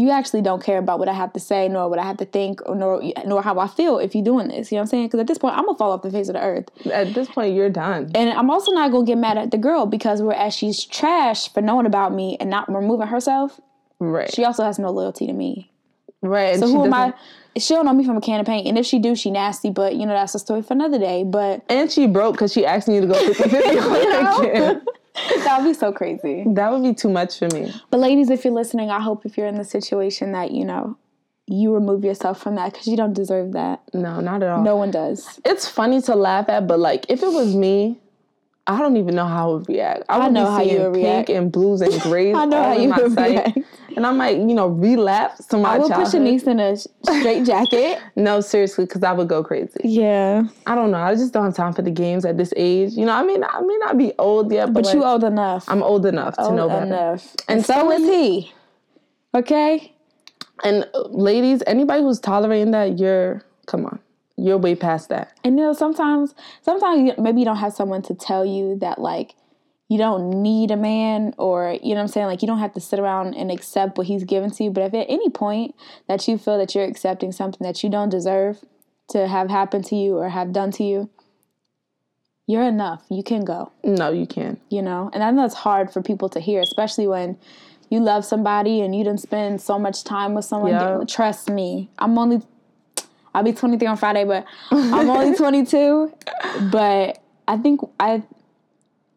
you 0.00 0.10
actually 0.18 0.42
don't 0.42 0.62
care 0.62 0.78
about 0.78 1.00
what 1.00 1.08
I 1.08 1.12
have 1.22 1.32
to 1.32 1.40
say 1.40 1.68
nor 1.68 1.88
what 1.90 1.98
I 1.98 2.04
have 2.04 2.18
to 2.18 2.24
think 2.24 2.60
or 2.66 2.74
nor 2.76 3.02
nor 3.26 3.42
how 3.42 3.58
I 3.58 3.66
feel 3.66 3.98
if 3.98 4.14
you're 4.14 4.24
doing 4.32 4.46
this. 4.48 4.70
You 4.70 4.76
know 4.76 4.82
what 4.82 4.86
I'm 4.86 4.90
saying? 4.90 5.08
Cuz 5.10 5.20
at 5.20 5.26
this 5.26 5.38
point 5.38 5.56
I'm 5.58 5.66
to 5.66 5.74
fall 5.74 5.90
off 5.92 6.02
the 6.02 6.10
face 6.18 6.28
of 6.28 6.34
the 6.34 6.40
earth. 6.50 6.66
at 7.00 7.14
this 7.14 7.28
point, 7.28 7.54
you're 7.56 7.68
done. 7.68 8.10
And 8.14 8.30
I'm 8.30 8.48
also 8.50 8.70
not 8.72 8.92
gonna 8.92 9.04
get 9.12 9.18
mad 9.18 9.36
at 9.38 9.50
the 9.50 9.58
girl 9.58 9.86
because 9.86 10.22
whereas 10.22 10.54
she's 10.54 10.84
trash 10.84 11.52
for 11.52 11.60
knowing 11.60 11.86
about 11.86 12.12
me 12.14 12.36
and 12.40 12.48
not 12.48 12.72
removing 12.72 13.08
herself, 13.08 13.60
Right. 13.98 14.32
she 14.32 14.44
also 14.44 14.62
has 14.62 14.78
no 14.78 14.90
loyalty 14.90 15.26
to 15.26 15.32
me. 15.32 15.72
right. 16.22 16.56
So 16.60 16.68
who 16.68 16.84
am 16.84 16.94
I? 16.94 17.12
She 17.56 17.74
don't 17.74 17.84
know 17.86 17.92
me 17.92 18.04
from 18.04 18.16
a 18.16 18.20
can 18.20 18.38
of 18.38 18.46
paint, 18.46 18.68
and 18.68 18.78
if 18.78 18.86
she 18.86 19.00
do, 19.00 19.16
she 19.16 19.32
nasty. 19.32 19.70
But 19.70 19.96
you 19.96 20.06
know 20.06 20.12
that's 20.12 20.34
a 20.36 20.38
story 20.38 20.62
for 20.62 20.74
another 20.74 20.98
day. 20.98 21.24
But 21.24 21.62
And 21.68 21.90
she 21.90 22.06
broke 22.06 22.34
because 22.34 22.52
she 22.52 22.64
asked 22.64 22.86
me 22.86 23.00
to 23.00 23.06
go 23.08 23.14
50 23.14 23.34
50 23.34 23.58
again. 24.48 24.82
that 25.44 25.58
would 25.60 25.68
be 25.68 25.74
so 25.74 25.92
crazy. 25.92 26.44
That 26.46 26.70
would 26.72 26.82
be 26.82 26.94
too 26.94 27.08
much 27.08 27.38
for 27.38 27.48
me. 27.48 27.72
But 27.90 28.00
ladies, 28.00 28.30
if 28.30 28.44
you're 28.44 28.54
listening, 28.54 28.90
I 28.90 29.00
hope 29.00 29.24
if 29.26 29.36
you're 29.36 29.46
in 29.46 29.56
the 29.56 29.64
situation 29.64 30.32
that 30.32 30.50
you 30.52 30.64
know 30.64 30.96
you 31.46 31.72
remove 31.72 32.04
yourself 32.04 32.40
from 32.42 32.56
that 32.56 32.72
because 32.72 32.86
you 32.86 32.96
don't 32.96 33.14
deserve 33.14 33.52
that. 33.52 33.80
No, 33.94 34.20
not 34.20 34.42
at 34.42 34.50
all. 34.50 34.62
No 34.62 34.76
one 34.76 34.90
does. 34.90 35.40
It's 35.44 35.68
funny 35.68 36.02
to 36.02 36.14
laugh 36.14 36.48
at, 36.48 36.66
but 36.66 36.78
like 36.78 37.06
if 37.08 37.22
it 37.22 37.32
was 37.32 37.54
me, 37.56 37.98
I 38.66 38.78
don't 38.78 38.98
even 38.98 39.14
know 39.14 39.24
how 39.26 39.48
I 39.48 39.52
would 39.54 39.68
react. 39.68 40.02
I 40.10 40.18
would 40.24 40.32
know 40.34 40.44
be 40.44 40.50
how 40.50 40.60
you 40.60 40.78
would 40.82 40.92
pink 40.94 41.04
react. 41.06 41.30
and 41.30 41.50
blues 41.50 41.80
and 41.80 41.98
grays 42.02 42.36
I 42.36 42.44
know 42.44 42.62
how 42.62 42.72
you 42.74 42.90
would 42.94 43.12
sight. 43.14 43.30
react. 43.30 43.58
And 43.98 44.06
I 44.06 44.12
might, 44.12 44.36
you 44.38 44.54
know, 44.54 44.68
relapse 44.68 45.44
to 45.46 45.58
my 45.58 45.70
I 45.70 45.78
would 45.78 45.90
put 45.90 46.08
childhood. 46.08 46.22
Shanice 46.22 46.46
in 46.46 46.60
a 46.60 46.76
straight 46.76 47.44
jacket. 47.44 47.98
No, 48.14 48.40
seriously, 48.40 48.84
because 48.84 49.02
I 49.02 49.10
would 49.12 49.26
go 49.28 49.42
crazy. 49.42 49.80
yeah, 49.82 50.44
I 50.68 50.76
don't 50.76 50.92
know. 50.92 50.98
I 50.98 51.16
just 51.16 51.32
don't 51.32 51.44
have 51.44 51.54
time 51.56 51.72
for 51.72 51.82
the 51.82 51.90
games 51.90 52.24
at 52.24 52.36
this 52.38 52.52
age. 52.56 52.92
You 52.92 53.06
know, 53.06 53.12
I 53.12 53.24
mean, 53.24 53.42
I 53.42 53.60
may 53.60 53.76
not 53.80 53.98
be 53.98 54.12
old 54.20 54.52
yet, 54.52 54.72
but, 54.72 54.84
but 54.84 54.94
you 54.94 55.00
like, 55.00 55.08
old 55.10 55.24
enough. 55.24 55.64
I'm 55.66 55.82
old 55.82 56.06
enough 56.06 56.36
to 56.36 56.52
know 56.52 56.62
old 56.62 56.70
better. 56.70 56.86
enough, 56.86 57.34
And 57.48 57.56
and 57.56 57.66
so 57.66 57.90
is 57.90 58.02
he. 58.06 58.52
Okay. 59.34 59.92
And 60.62 60.88
uh, 60.94 61.08
ladies, 61.08 61.62
anybody 61.66 62.02
who's 62.02 62.20
tolerating 62.20 62.70
that, 62.70 63.00
you're 63.00 63.42
come 63.66 63.84
on, 63.84 63.98
you're 64.36 64.58
way 64.58 64.76
past 64.76 65.08
that. 65.08 65.36
And 65.42 65.58
you 65.58 65.64
know, 65.64 65.72
sometimes, 65.72 66.34
sometimes 66.62 67.10
maybe 67.18 67.40
you 67.40 67.44
don't 67.44 67.56
have 67.56 67.72
someone 67.72 68.02
to 68.02 68.14
tell 68.14 68.44
you 68.44 68.76
that 68.80 69.00
like 69.00 69.34
you 69.88 69.96
don't 69.96 70.42
need 70.42 70.70
a 70.70 70.76
man, 70.76 71.34
or 71.38 71.78
you 71.82 71.90
know 71.90 71.96
what 71.96 72.02
I'm 72.02 72.08
saying. 72.08 72.26
Like 72.26 72.42
you 72.42 72.48
don't 72.48 72.58
have 72.58 72.74
to 72.74 72.80
sit 72.80 72.98
around 72.98 73.34
and 73.34 73.50
accept 73.50 73.96
what 73.96 74.06
he's 74.06 74.24
given 74.24 74.50
to 74.50 74.64
you. 74.64 74.70
But 74.70 74.84
if 74.84 74.94
at 74.94 75.06
any 75.08 75.30
point 75.30 75.74
that 76.06 76.28
you 76.28 76.36
feel 76.36 76.58
that 76.58 76.74
you're 76.74 76.84
accepting 76.84 77.32
something 77.32 77.66
that 77.66 77.82
you 77.82 77.88
don't 77.88 78.10
deserve 78.10 78.64
to 79.08 79.26
have 79.26 79.48
happen 79.48 79.82
to 79.84 79.96
you 79.96 80.18
or 80.18 80.28
have 80.28 80.52
done 80.52 80.70
to 80.72 80.84
you, 80.84 81.08
you're 82.46 82.62
enough. 82.62 83.02
You 83.08 83.22
can 83.22 83.44
go. 83.44 83.72
No, 83.82 84.10
you 84.10 84.26
can't. 84.26 84.60
You 84.70 84.82
know, 84.82 85.10
and 85.14 85.22
I 85.22 85.30
know 85.30 85.44
it's 85.44 85.54
hard 85.54 85.90
for 85.90 86.02
people 86.02 86.28
to 86.30 86.40
hear, 86.40 86.60
especially 86.60 87.06
when 87.06 87.38
you 87.90 88.00
love 88.00 88.24
somebody 88.24 88.82
and 88.82 88.94
you 88.94 89.04
didn't 89.04 89.20
spend 89.20 89.62
so 89.62 89.78
much 89.78 90.04
time 90.04 90.34
with 90.34 90.44
someone. 90.44 90.72
Yeah. 90.72 91.04
Trust 91.08 91.48
me, 91.48 91.88
I'm 91.98 92.18
only. 92.18 92.42
I'll 93.34 93.42
be 93.42 93.52
23 93.52 93.86
on 93.86 93.96
Friday, 93.96 94.24
but 94.24 94.44
I'm 94.70 95.08
only 95.08 95.36
22. 95.36 96.12
But 96.72 97.22
I 97.46 97.56
think 97.56 97.80
I, 98.00 98.22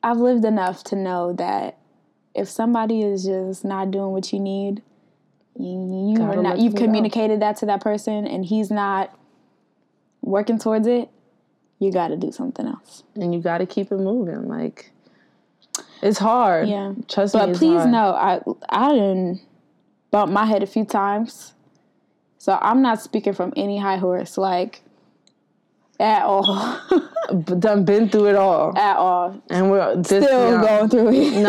I've 0.03 0.17
lived 0.17 0.45
enough 0.45 0.83
to 0.85 0.95
know 0.95 1.33
that 1.33 1.77
if 2.33 2.49
somebody 2.49 3.01
is 3.01 3.25
just 3.25 3.63
not 3.63 3.91
doing 3.91 4.11
what 4.11 4.31
you 4.31 4.39
need, 4.39 4.81
you, 5.57 6.15
you 6.15 6.23
are 6.23 6.41
not, 6.41 6.59
you've 6.59 6.75
communicated 6.75 7.41
that 7.41 7.57
to 7.57 7.65
that 7.67 7.81
person, 7.81 8.25
and 8.25 8.45
he's 8.45 8.71
not 8.71 9.17
working 10.21 10.57
towards 10.57 10.87
it. 10.87 11.09
You 11.79 11.91
got 11.91 12.09
to 12.09 12.15
do 12.15 12.31
something 12.31 12.67
else. 12.67 13.03
And 13.15 13.33
you 13.33 13.41
got 13.41 13.57
to 13.57 13.65
keep 13.65 13.91
it 13.91 13.97
moving. 13.97 14.47
Like 14.47 14.91
it's 16.01 16.19
hard. 16.19 16.67
Yeah. 16.67 16.93
trust 17.07 17.35
me. 17.35 17.41
But 17.41 17.55
please 17.55 17.79
hard. 17.79 17.91
know, 17.91 18.13
I 18.13 18.41
I 18.69 18.93
didn't 18.93 19.41
bump 20.09 20.31
my 20.31 20.45
head 20.45 20.63
a 20.63 20.67
few 20.67 20.85
times, 20.85 21.53
so 22.37 22.57
I'm 22.61 22.81
not 22.81 23.01
speaking 23.01 23.33
from 23.33 23.51
any 23.55 23.79
high 23.79 23.97
horse, 23.97 24.37
like 24.37 24.83
at 26.01 26.23
all, 26.23 26.79
done 27.59 27.85
been 27.85 28.09
through 28.09 28.27
it 28.29 28.35
all, 28.35 28.75
at 28.77 28.97
all. 28.97 29.41
and 29.49 29.69
we're 29.71 29.95
this 29.97 30.23
Still 30.25 30.51
young. 30.51 30.61
going 30.61 30.89
through 30.89 31.11
it. 31.13 31.43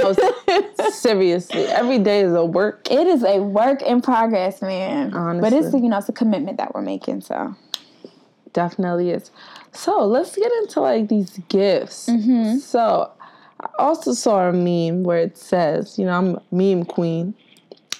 No, 0.79 0.91
seriously, 0.91 1.62
every 1.67 1.99
day 1.99 2.21
is 2.21 2.35
a 2.35 2.45
work. 2.45 2.87
it 2.91 3.07
is 3.07 3.25
a 3.25 3.38
work 3.41 3.83
in 3.83 4.01
progress, 4.03 4.61
man. 4.62 5.15
Honestly. 5.15 5.41
But 5.51 5.53
it's 5.65 5.75
you 5.75 5.88
know 5.88 5.99
it's 5.99 6.09
a 6.09 6.12
commitment 6.12 6.59
that 6.59 6.75
we're 6.75 6.83
making. 6.83 7.23
So 7.23 7.55
Definitely 8.53 9.11
is. 9.11 9.31
So 9.73 10.05
let's 10.07 10.37
get 10.37 10.53
into 10.61 10.81
like 10.83 11.09
these 11.09 11.38
gifts. 11.49 12.07
Mm-hmm. 12.09 12.59
So 12.59 13.11
I 13.61 13.69
also 13.79 14.12
saw 14.12 14.49
a 14.49 14.53
meme 14.53 15.05
where 15.05 15.19
it 15.21 15.38
says, 15.38 15.99
you 15.99 16.05
know, 16.05 16.12
I'm 16.12 16.38
meme 16.51 16.85
queen. 16.85 17.35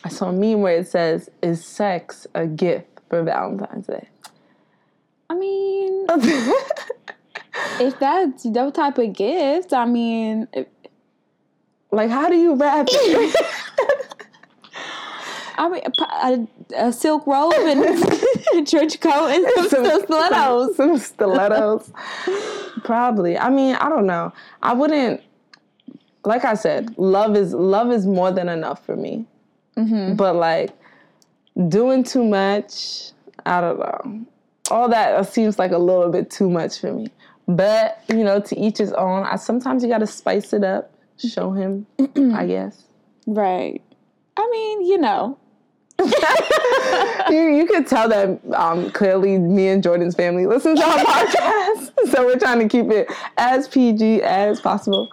I 0.05 0.11
saw 0.11 0.29
a 0.29 0.33
meme 0.33 0.61
where 0.61 0.77
it 0.77 0.88
says, 0.88 1.31
"Is 1.43 1.65
sex 1.65 2.27
a 2.35 2.47
gift 2.47 3.01
for 3.09 3.23
Valentine's 3.23 3.87
Day?" 3.87 4.09
I 5.33 5.35
mean, 5.35 6.07
if 7.81 7.99
that's 7.99 8.42
the 8.42 8.71
type 8.71 8.99
of 8.99 9.12
gift, 9.14 9.73
I 9.73 9.87
mean, 9.87 10.47
if- 10.53 10.66
like, 11.90 12.11
how 12.11 12.29
do 12.29 12.37
you 12.37 12.55
wrap 12.55 12.87
it? 12.90 13.35
I 15.57 15.68
mean, 15.71 15.83
a, 15.85 16.85
a, 16.85 16.88
a 16.88 16.92
silk 16.92 17.27
robe 17.27 17.55
and 17.55 17.81
a 17.83 18.64
trench 18.66 19.01
coat 19.01 19.29
and 19.29 19.71
some, 19.71 19.87
some 19.87 20.03
stilettos. 20.03 20.77
Some 20.77 20.99
stilettos. 20.99 21.90
Probably. 22.85 23.38
I 23.38 23.49
mean, 23.49 23.77
I 23.77 23.88
don't 23.88 24.07
know. 24.07 24.35
I 24.62 24.75
wouldn't. 24.75 25.23
Like 26.25 26.45
I 26.45 26.55
said, 26.55 26.97
love 26.99 27.37
is 27.37 27.55
love 27.55 27.90
is 27.90 28.07
more 28.07 28.31
than 28.31 28.51
enough 28.51 28.85
for 28.85 28.97
me. 28.97 29.27
Mm-hmm. 29.79 30.14
But 30.16 30.37
like 30.37 30.71
doing 31.68 32.05
too 32.05 32.25
much, 32.25 33.12
I 33.47 33.61
don't 33.62 33.79
know. 33.79 34.27
All 34.70 34.88
that 34.88 35.27
seems 35.27 35.59
like 35.59 35.72
a 35.72 35.79
little 35.79 36.11
bit 36.11 36.31
too 36.31 36.48
much 36.48 36.81
for 36.81 36.92
me. 36.92 37.09
But 37.48 38.03
you 38.09 38.25
know, 38.25 38.40
to 38.40 38.59
each 38.59 38.79
his 38.79 38.92
own. 38.92 39.25
I 39.25 39.37
sometimes 39.37 39.83
you 39.83 39.88
got 39.88 39.98
to 39.98 40.07
spice 40.07 40.53
it 40.53 40.64
up. 40.64 40.92
Show 41.18 41.53
him, 41.53 41.87
I 42.35 42.46
guess. 42.46 42.85
Right. 43.27 43.83
I 44.37 44.48
mean, 44.51 44.87
you 44.87 44.98
know, 44.98 45.38
you, 47.31 47.48
you 47.57 47.66
could 47.66 47.87
tell 47.87 48.09
that 48.09 48.40
um, 48.55 48.90
clearly 48.90 49.38
me 49.38 49.68
and 49.68 49.83
Jordan's 49.83 50.14
family 50.14 50.46
listen 50.46 50.77
to 50.77 50.83
our 50.83 50.98
podcast. 51.05 51.90
So 52.11 52.25
we're 52.27 52.38
trying 52.38 52.59
to 52.61 52.68
keep 52.68 52.90
it 52.90 53.11
as 53.37 53.68
PG 53.68 54.22
as 54.22 54.61
possible. 54.61 55.09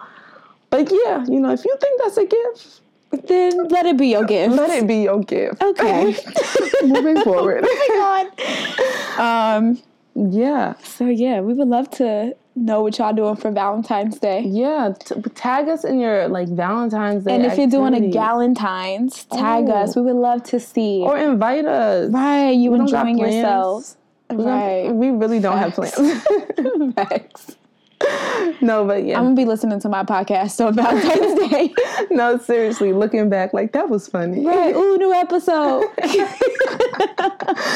But 0.70 0.90
yeah, 0.90 1.24
you 1.28 1.40
know, 1.40 1.50
if 1.50 1.64
you 1.64 1.76
think 1.80 2.00
that's 2.02 2.16
a 2.16 2.26
gift, 2.26 2.80
then 3.26 3.68
let 3.68 3.86
it 3.86 3.96
be 3.96 4.08
your 4.08 4.24
gift. 4.24 4.54
let 4.54 4.70
it 4.70 4.86
be 4.86 5.02
your 5.02 5.20
gift. 5.22 5.62
Okay. 5.62 6.16
Moving 6.84 7.20
forward. 7.24 7.62
Moving 7.62 8.00
on. 8.00 8.26
Um. 9.18 9.82
yeah. 10.14 10.74
So 10.84 11.06
yeah, 11.06 11.40
we 11.40 11.52
would 11.54 11.68
love 11.68 11.90
to 11.92 12.34
know 12.56 12.82
what 12.82 12.98
y'all 12.98 13.12
doing 13.12 13.36
for 13.36 13.50
Valentine's 13.50 14.18
Day. 14.18 14.42
Yeah. 14.46 14.92
T- 14.98 15.20
tag 15.34 15.68
us 15.68 15.84
in 15.84 15.98
your 16.00 16.28
like 16.28 16.48
Valentine's 16.48 17.24
Day. 17.24 17.34
And 17.34 17.46
if 17.46 17.58
you're 17.58 17.66
doing 17.68 17.94
a. 17.94 18.00
Galentine's, 18.10 19.24
tag 19.24 19.64
Oh. 19.68 19.72
us. 19.72 19.96
We 19.96 20.02
would 20.02 20.16
love 20.16 20.42
to 20.44 20.60
see. 20.60 21.00
or 21.02 21.16
invite 21.18 21.64
us. 21.64 22.10
right, 22.12 22.50
you 22.50 22.70
We 22.72 22.80
enjoying 22.80 23.18
yourselves. 23.18 23.96
Right. 24.32 24.88
We 24.90 25.10
really 25.10 25.40
don't 25.40 25.58
have 25.58 25.72
plans. 25.74 25.94
Facts. 26.94 27.56
no, 28.62 28.84
but 28.86 29.04
yeah. 29.04 29.18
I'm 29.18 29.24
gonna 29.24 29.36
be 29.36 29.44
listening 29.44 29.80
to 29.80 29.88
my 29.88 30.02
podcast 30.04 30.64
on 30.64 30.74
Valentine's 30.74 31.50
Day. 31.50 31.74
no, 32.10 32.38
seriously, 32.38 32.92
looking 32.92 33.28
back, 33.28 33.52
like 33.52 33.72
that 33.72 33.88
was 33.88 34.08
funny. 34.08 34.44
right. 34.44 34.74
Ooh, 34.74 34.96
new 34.96 35.12
episode. 35.12 35.84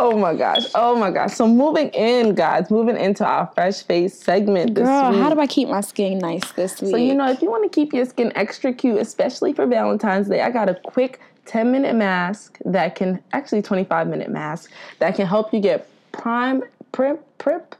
Oh 0.00 0.16
my 0.16 0.32
gosh. 0.34 0.64
Oh 0.76 0.94
my 0.96 1.10
gosh. 1.10 1.34
So 1.34 1.48
moving 1.48 1.88
in, 1.88 2.34
guys, 2.36 2.70
moving 2.70 2.96
into 2.96 3.26
our 3.26 3.50
fresh 3.54 3.82
face 3.82 4.16
segment 4.16 4.76
this 4.76 4.84
Girl, 4.84 5.10
week. 5.10 5.20
how 5.20 5.28
do 5.34 5.40
I 5.40 5.46
keep 5.48 5.68
my 5.68 5.80
skin 5.80 6.18
nice 6.18 6.52
this 6.52 6.80
week? 6.80 6.92
so 6.92 6.96
you 6.96 7.14
know, 7.16 7.28
if 7.28 7.42
you 7.42 7.50
want 7.50 7.64
to 7.64 7.68
keep 7.68 7.92
your 7.92 8.04
skin 8.06 8.32
extra 8.36 8.72
cute, 8.72 8.98
especially 8.98 9.52
for 9.52 9.66
Valentine's 9.66 10.28
Day, 10.28 10.40
I 10.40 10.50
got 10.50 10.68
a 10.68 10.74
quick 10.74 11.20
10 11.46 11.72
minute 11.72 11.96
mask 11.96 12.58
that 12.64 12.94
can 12.94 13.20
actually 13.32 13.60
25 13.62 14.06
minute 14.06 14.30
mask 14.30 14.70
that 15.00 15.16
can 15.16 15.26
help 15.26 15.52
you 15.52 15.58
get 15.60 15.88
prime 16.12 16.62
prep 16.92 17.20
prep 17.38 17.74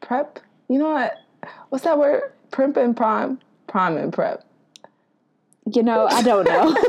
prep. 0.00 0.38
You 0.68 0.78
know 0.78 0.90
what? 0.90 1.16
What's 1.68 1.84
that 1.84 1.98
word? 1.98 2.32
Primp 2.50 2.76
and 2.76 2.96
prime. 2.96 3.40
prom 3.66 3.96
and 3.96 4.12
prep? 4.12 4.44
You 5.72 5.82
know, 5.82 6.06
I 6.06 6.22
don't 6.22 6.44
know. 6.44 6.76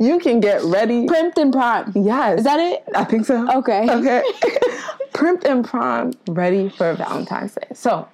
You 0.00 0.18
can 0.18 0.40
get 0.40 0.62
ready. 0.64 1.06
Primped 1.06 1.38
and 1.38 1.52
prime. 1.52 1.92
Yes. 1.94 2.38
Is 2.38 2.44
that 2.44 2.58
it? 2.58 2.82
I 2.94 3.04
think 3.04 3.26
so. 3.26 3.50
Okay. 3.58 3.88
Okay. 3.90 4.22
Primped 5.12 5.44
and 5.44 5.64
prime, 5.64 6.12
ready 6.28 6.68
for 6.68 6.94
Valentine's 6.94 7.54
Day. 7.54 7.66
So, 7.74 8.08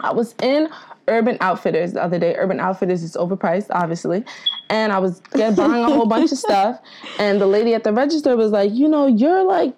I 0.00 0.12
was 0.12 0.34
in 0.42 0.68
Urban 1.08 1.36
Outfitters 1.40 1.92
the 1.92 2.02
other 2.02 2.18
day. 2.18 2.34
Urban 2.36 2.60
Outfitters 2.60 3.02
is 3.02 3.16
overpriced, 3.16 3.68
obviously. 3.70 4.24
And 4.70 4.92
I 4.92 4.98
was 4.98 5.20
get, 5.32 5.56
buying 5.56 5.84
a 5.84 5.90
whole 5.90 6.06
bunch 6.06 6.32
of 6.32 6.38
stuff. 6.38 6.80
And 7.18 7.40
the 7.40 7.46
lady 7.46 7.74
at 7.74 7.84
the 7.84 7.92
register 7.92 8.36
was 8.36 8.50
like, 8.50 8.72
you 8.72 8.88
know, 8.88 9.06
you're 9.06 9.44
like 9.44 9.74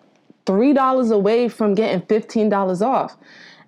$3 0.47 1.13
away 1.13 1.49
from 1.49 1.75
getting 1.75 2.01
$15 2.03 2.83
off. 2.83 3.17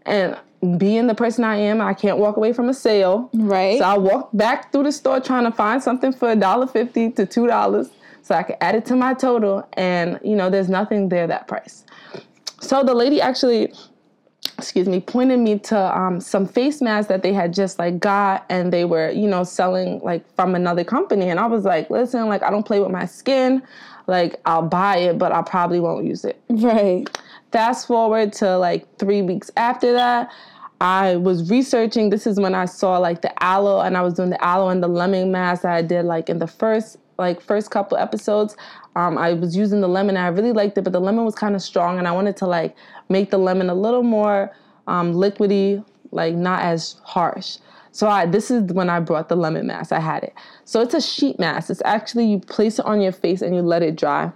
And 0.05 0.37
being 0.79 1.07
the 1.07 1.15
person 1.15 1.45
I 1.45 1.57
am, 1.57 1.81
I 1.81 1.95
can't 1.95 2.19
walk 2.19 2.37
away 2.37 2.53
from 2.53 2.69
a 2.69 2.75
sale. 2.75 3.31
Right. 3.33 3.79
So 3.79 3.85
I 3.85 3.99
walked 3.99 4.37
back 4.37 4.73
through 4.73 4.85
the 4.85 4.93
store 4.93 5.21
trying 5.21 5.45
to 5.45 5.53
find 5.53 5.83
something 5.83 6.13
for 6.13 6.35
$1.50 6.35 7.17
to 7.17 7.27
$2 7.27 7.91
so 8.23 8.35
I 8.35 8.43
could 8.43 8.57
add 8.61 8.75
it 8.75 8.85
to 8.87 8.97
my 8.97 9.15
total. 9.15 9.69
And, 9.75 10.19
you 10.25 10.35
know, 10.35 10.51
there's 10.51 10.69
nothing 10.69 11.09
there 11.09 11.27
that 11.29 11.47
price. 11.47 11.85
So 12.61 12.83
the 12.83 12.95
lady 12.95 13.21
actually, 13.21 13.73
excuse 14.59 14.89
me, 14.89 15.01
pointed 15.01 15.39
me 15.39 15.59
to 15.61 15.99
um, 15.99 16.21
some 16.21 16.47
face 16.47 16.81
masks 16.83 17.09
that 17.09 17.23
they 17.23 17.33
had 17.33 17.55
just 17.55 17.79
like 17.79 18.01
got 18.01 18.45
and 18.49 18.73
they 18.73 18.85
were, 18.85 19.11
you 19.11 19.29
know, 19.29 19.45
selling 19.45 20.01
like 20.01 20.29
from 20.35 20.57
another 20.57 20.83
company. 20.83 21.29
And 21.29 21.39
I 21.39 21.47
was 21.47 21.65
like, 21.65 21.89
listen, 21.89 22.29
like 22.29 22.43
I 22.43 22.51
don't 22.51 22.67
play 22.67 22.81
with 22.81 22.91
my 22.91 23.07
skin. 23.07 23.63
Like 24.07 24.41
I'll 24.45 24.63
buy 24.63 24.99
it, 24.99 25.19
but 25.19 25.33
I 25.33 25.43
probably 25.43 25.81
won't 25.81 26.05
use 26.05 26.25
it. 26.25 26.41
right. 26.49 27.07
Fast 27.53 27.87
forward 27.87 28.33
to 28.35 28.59
like 28.59 28.87
three 28.99 29.23
weeks 29.23 29.51
after 29.57 29.93
that, 29.93 30.31
I 30.81 31.17
was 31.17 31.51
researching. 31.51 32.11
This 32.11 32.27
is 32.27 32.39
when 32.39 32.55
I 32.55 32.67
saw 32.67 32.99
like 32.99 33.23
the 33.23 33.43
aloe, 33.43 33.81
and 33.81 33.97
I 33.97 34.03
was 34.03 34.15
doing 34.15 34.31
the 34.31 34.45
aloe 34.45 34.69
and 34.69 34.83
the 34.83 34.89
lemon 34.89 35.33
mask 35.33 35.63
that 35.63 35.73
I 35.73 35.83
did 35.83 36.05
like 36.05 36.29
in 36.29 36.39
the 36.39 36.47
first 36.47 36.99
like 37.19 37.41
first 37.41 37.71
couple 37.71 37.97
episodes. 37.97 38.57
Um, 38.95 39.17
I 39.17 39.33
was 39.33 39.57
using 39.57 39.81
the 39.81 39.89
lemon. 39.89 40.17
And 40.17 40.25
I 40.25 40.29
really 40.29 40.53
liked 40.53 40.77
it, 40.77 40.83
but 40.83 40.93
the 40.93 41.01
lemon 41.01 41.25
was 41.25 41.35
kind 41.35 41.55
of 41.55 41.63
strong, 41.63 41.99
and 41.99 42.07
I 42.07 42.13
wanted 42.13 42.37
to 42.39 42.47
like 42.47 42.75
make 43.09 43.31
the 43.31 43.39
lemon 43.39 43.71
a 43.71 43.75
little 43.75 44.03
more 44.03 44.55
um, 44.87 45.15
liquidy, 45.15 45.85
like 46.11 46.35
not 46.35 46.63
as 46.63 46.97
harsh. 47.05 47.59
So 47.93 48.09
I 48.09 48.27
this 48.27 48.51
is 48.51 48.71
when 48.73 48.91
I 48.91 49.01
brought 49.01 49.31
the 49.31 49.37
lemon 49.37 49.67
mask. 49.67 49.93
I 49.93 50.01
had 50.01 50.25
it. 50.25 50.35
So 50.65 50.83
it's 50.83 50.93
a 50.95 51.01
sheet 51.01 51.39
mask. 51.39 51.71
It's 51.71 51.83
actually 51.87 52.27
you 52.27 52.41
place 52.41 52.79
it 52.79 52.85
on 52.85 53.01
your 53.01 53.13
face 53.13 53.41
and 53.41 53.55
you 53.55 53.63
let 53.63 53.83
it 53.83 53.97
dry 53.97 54.33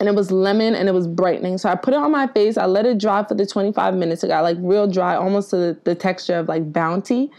and 0.00 0.08
it 0.08 0.14
was 0.14 0.30
lemon 0.30 0.74
and 0.74 0.88
it 0.88 0.92
was 0.92 1.06
brightening. 1.06 1.58
So 1.58 1.68
I 1.68 1.74
put 1.74 1.94
it 1.94 1.98
on 1.98 2.10
my 2.12 2.26
face. 2.28 2.56
I 2.56 2.66
let 2.66 2.84
it 2.86 2.98
dry 2.98 3.24
for 3.24 3.34
the 3.34 3.46
25 3.46 3.94
minutes. 3.94 4.22
It 4.24 4.28
got 4.28 4.42
like 4.42 4.56
real 4.60 4.86
dry, 4.86 5.16
almost 5.16 5.50
to 5.50 5.56
the, 5.56 5.78
the 5.84 5.94
texture 5.94 6.34
of 6.38 6.48
like 6.48 6.72
Bounty. 6.72 7.30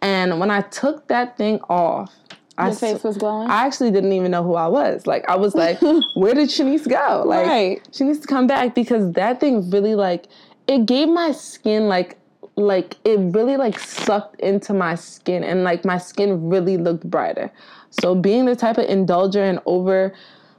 And 0.00 0.38
when 0.40 0.50
I 0.50 0.62
took 0.62 1.08
that 1.08 1.36
thing 1.36 1.60
off, 1.70 2.12
I 2.58 2.64
Your 2.64 2.72
s- 2.72 2.80
face 2.80 3.02
was 3.04 3.16
glowing. 3.16 3.48
I 3.48 3.64
actually 3.66 3.90
didn't 3.92 4.12
even 4.12 4.30
know 4.30 4.42
who 4.42 4.54
I 4.54 4.66
was. 4.66 5.06
Like 5.06 5.28
I 5.28 5.36
was 5.36 5.54
like, 5.54 5.80
where 6.14 6.34
did 6.34 6.48
Shanice 6.50 6.88
go? 6.88 7.22
Like 7.26 7.46
Right. 7.46 7.88
she 7.92 8.04
needs 8.04 8.18
to 8.20 8.26
come 8.26 8.46
back 8.46 8.74
because 8.74 9.12
that 9.12 9.40
thing 9.40 9.70
really 9.70 9.94
like 9.94 10.26
it 10.68 10.86
gave 10.86 11.08
my 11.08 11.32
skin 11.32 11.88
like 11.88 12.18
like 12.56 12.96
it 13.06 13.18
really 13.34 13.56
like 13.56 13.78
sucked 13.78 14.38
into 14.40 14.74
my 14.74 14.94
skin 14.94 15.42
and 15.42 15.64
like 15.64 15.84
my 15.86 15.96
skin 15.96 16.48
really 16.50 16.76
looked 16.76 17.08
brighter. 17.08 17.50
So 17.88 18.14
being 18.14 18.44
the 18.44 18.54
type 18.56 18.76
of 18.76 18.86
indulger 18.86 19.48
and 19.48 19.58
over 19.64 20.12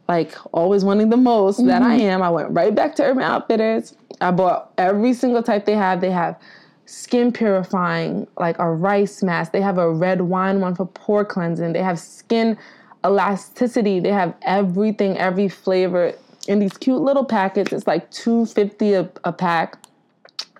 like 0.07 0.35
always 0.51 0.83
wanting 0.83 1.09
the 1.09 1.17
most 1.17 1.65
that 1.65 1.81
I 1.81 1.97
mm-hmm. 1.97 2.07
am, 2.07 2.21
I 2.21 2.29
went 2.29 2.51
right 2.51 2.73
back 2.73 2.95
to 2.95 3.03
Urban 3.03 3.23
Outfitters. 3.23 3.95
I 4.21 4.31
bought 4.31 4.73
every 4.77 5.13
single 5.13 5.43
type 5.43 5.65
they 5.65 5.75
have. 5.75 6.01
They 6.01 6.11
have 6.11 6.39
skin 6.85 7.31
purifying, 7.31 8.27
like 8.37 8.59
a 8.59 8.69
rice 8.69 9.23
mask. 9.23 9.51
They 9.51 9.61
have 9.61 9.77
a 9.77 9.89
red 9.89 10.21
wine 10.21 10.59
one 10.59 10.75
for 10.75 10.85
pore 10.85 11.25
cleansing. 11.25 11.73
They 11.73 11.81
have 11.81 11.99
skin 11.99 12.57
elasticity. 13.05 13.99
They 13.99 14.11
have 14.11 14.33
everything, 14.41 15.17
every 15.17 15.47
flavor 15.47 16.13
in 16.47 16.59
these 16.59 16.77
cute 16.77 17.01
little 17.01 17.25
packets. 17.25 17.71
It's 17.71 17.87
like 17.87 18.11
two 18.11 18.45
fifty 18.45 18.93
a, 18.93 19.09
a 19.23 19.31
pack 19.31 19.77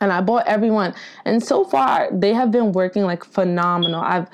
and 0.04 0.12
I 0.12 0.22
bought 0.22 0.46
everyone. 0.48 0.94
And 1.26 1.44
so 1.44 1.64
far, 1.64 2.10
they 2.12 2.34
have 2.34 2.52
been 2.52 2.74
working 2.74 3.04
like 3.04 3.24
phenomenal. 3.24 4.02
I've 4.02 4.28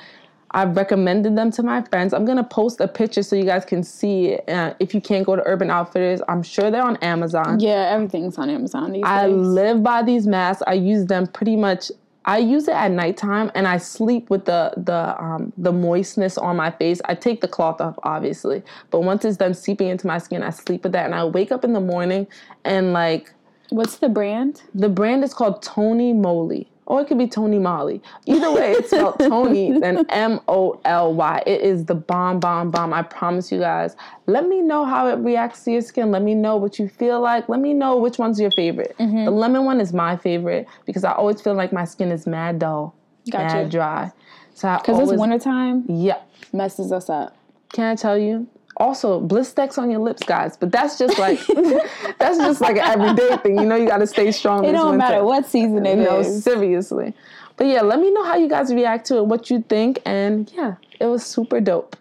I've 0.51 0.75
recommended 0.75 1.35
them 1.35 1.51
to 1.51 1.63
my 1.63 1.81
friends. 1.83 2.13
I'm 2.13 2.25
gonna 2.25 2.43
post 2.43 2.79
a 2.81 2.88
picture 2.88 3.21
so 3.23 3.35
you 3.35 3.43
guys 3.45 3.65
can 3.65 3.83
see 3.83 4.29
it. 4.29 4.49
Uh, 4.49 4.73
if 4.79 4.93
you 4.93 5.01
can't 5.01 5.25
go 5.25 5.35
to 5.35 5.43
Urban 5.45 5.69
Outfitters, 5.69 6.21
I'm 6.27 6.41
sure 6.43 6.71
they're 6.71 6.83
on 6.83 6.97
Amazon. 6.97 7.59
yeah, 7.59 7.89
everything's 7.93 8.38
on 8.38 8.49
Amazon 8.49 8.91
these 8.93 9.03
I 9.05 9.27
days. 9.27 9.35
live 9.35 9.83
by 9.83 10.01
these 10.03 10.25
masks. 10.25 10.63
I 10.65 10.73
use 10.73 11.05
them 11.05 11.27
pretty 11.27 11.55
much. 11.55 11.91
I 12.25 12.38
use 12.39 12.67
it 12.67 12.73
at 12.75 12.91
nighttime, 12.91 13.49
and 13.55 13.67
I 13.67 13.77
sleep 13.77 14.29
with 14.29 14.45
the 14.45 14.73
the 14.77 15.15
um, 15.21 15.53
the 15.57 15.71
moistness 15.71 16.38
on 16.38 16.57
my 16.57 16.69
face. 16.71 17.01
I 17.05 17.15
take 17.15 17.41
the 17.41 17.47
cloth 17.47 17.79
off, 17.81 17.97
obviously, 18.03 18.62
but 18.91 19.01
once 19.01 19.25
it's 19.25 19.38
done 19.38 19.53
seeping 19.53 19.88
into 19.88 20.05
my 20.05 20.17
skin, 20.17 20.43
I 20.43 20.49
sleep 20.51 20.83
with 20.83 20.91
that, 20.91 21.05
and 21.05 21.15
I 21.15 21.25
wake 21.25 21.51
up 21.51 21.63
in 21.63 21.73
the 21.73 21.79
morning 21.81 22.27
and 22.65 22.93
like 22.93 23.33
What's 23.69 23.97
the 23.97 24.09
brand? 24.09 24.62
the 24.75 24.89
brand 24.89 25.23
is 25.23 25.33
called 25.33 25.62
Tony 25.63 26.12
Moly. 26.13 26.68
Or 26.89 26.99
it 27.02 27.08
could 27.08 27.19
be 27.19 27.28
Tony 27.28 27.60
Molly. 27.60 28.02
Either 28.25 28.52
way, 28.52 28.71
it's 28.71 28.89
spelled 28.89 29.19
Tony, 29.19 29.80
then 29.80 30.06
M 30.10 30.39
O 30.47 30.82
L 30.86 31.13
Y. 31.13 31.43
It 31.45 31.62
is 31.62 31.86
the 31.86 31.93
bomb, 31.93 32.39
bomb, 32.39 32.71
bomb. 32.71 32.93
I 32.93 33.04
promise 33.04 33.52
you 33.52 33.60
guys. 33.60 33.95
Let 34.25 34.47
me 34.49 34.60
know 34.62 34.84
how 34.86 35.08
it 35.08 35.17
reacts 35.19 35.63
to 35.65 35.71
your 35.71 35.82
skin. 35.82 36.10
Let 36.12 36.23
me 36.23 36.34
know 36.34 36.58
what 36.58 36.80
you 36.80 36.89
feel 36.89 37.21
like. 37.21 37.47
Let 37.47 37.60
me 37.62 37.73
know 37.75 37.95
which 37.97 38.17
one's 38.17 38.39
your 38.39 38.49
favorite. 38.52 38.95
Mm-hmm. 38.99 39.25
The 39.25 39.32
lemon 39.32 39.65
one 39.65 39.80
is 39.80 39.93
my 39.93 40.17
favorite 40.17 40.67
because 40.86 41.04
I 41.04 41.13
always 41.13 41.39
feel 41.41 41.54
like 41.54 41.71
my 41.71 41.86
skin 41.86 42.12
is 42.12 42.25
mad 42.25 42.58
dull, 42.60 42.95
Gotcha. 43.32 43.54
mad 43.56 43.69
dry. 43.69 44.12
So 44.56 44.75
Because 44.82 45.12
it's 45.12 45.19
wintertime, 45.19 45.86
Yeah. 45.88 46.17
messes 46.52 46.91
us 46.91 47.08
up. 47.10 47.38
Can 47.71 47.86
I 47.86 47.95
tell 47.95 48.17
you? 48.17 48.47
Also, 48.79 49.19
Blistex 49.19 49.77
on 49.77 49.91
your 49.91 49.99
lips, 49.99 50.23
guys. 50.23 50.55
But 50.55 50.71
that's 50.71 50.97
just 50.97 51.19
like 51.19 51.39
that's 52.17 52.37
just 52.37 52.61
like 52.61 52.77
an 52.77 53.01
everyday 53.01 53.37
thing. 53.37 53.59
You 53.59 53.65
know, 53.65 53.75
you 53.75 53.87
got 53.87 53.97
to 53.97 54.07
stay 54.07 54.31
strong. 54.31 54.63
It 54.63 54.71
don't 54.71 54.91
winter. 54.91 54.97
matter 54.97 55.23
what 55.23 55.45
season 55.45 55.85
it 55.85 55.99
is. 55.99 56.05
No, 56.07 56.23
seriously. 56.23 57.13
But 57.57 57.67
yeah, 57.67 57.81
let 57.81 57.99
me 57.99 58.09
know 58.09 58.23
how 58.23 58.37
you 58.37 58.47
guys 58.47 58.73
react 58.73 59.05
to 59.07 59.17
it, 59.17 59.25
what 59.25 59.49
you 59.49 59.61
think, 59.61 59.99
and 60.05 60.49
yeah, 60.55 60.75
it 60.97 61.07
was 61.07 61.25
super 61.25 61.59
dope. 61.59 61.97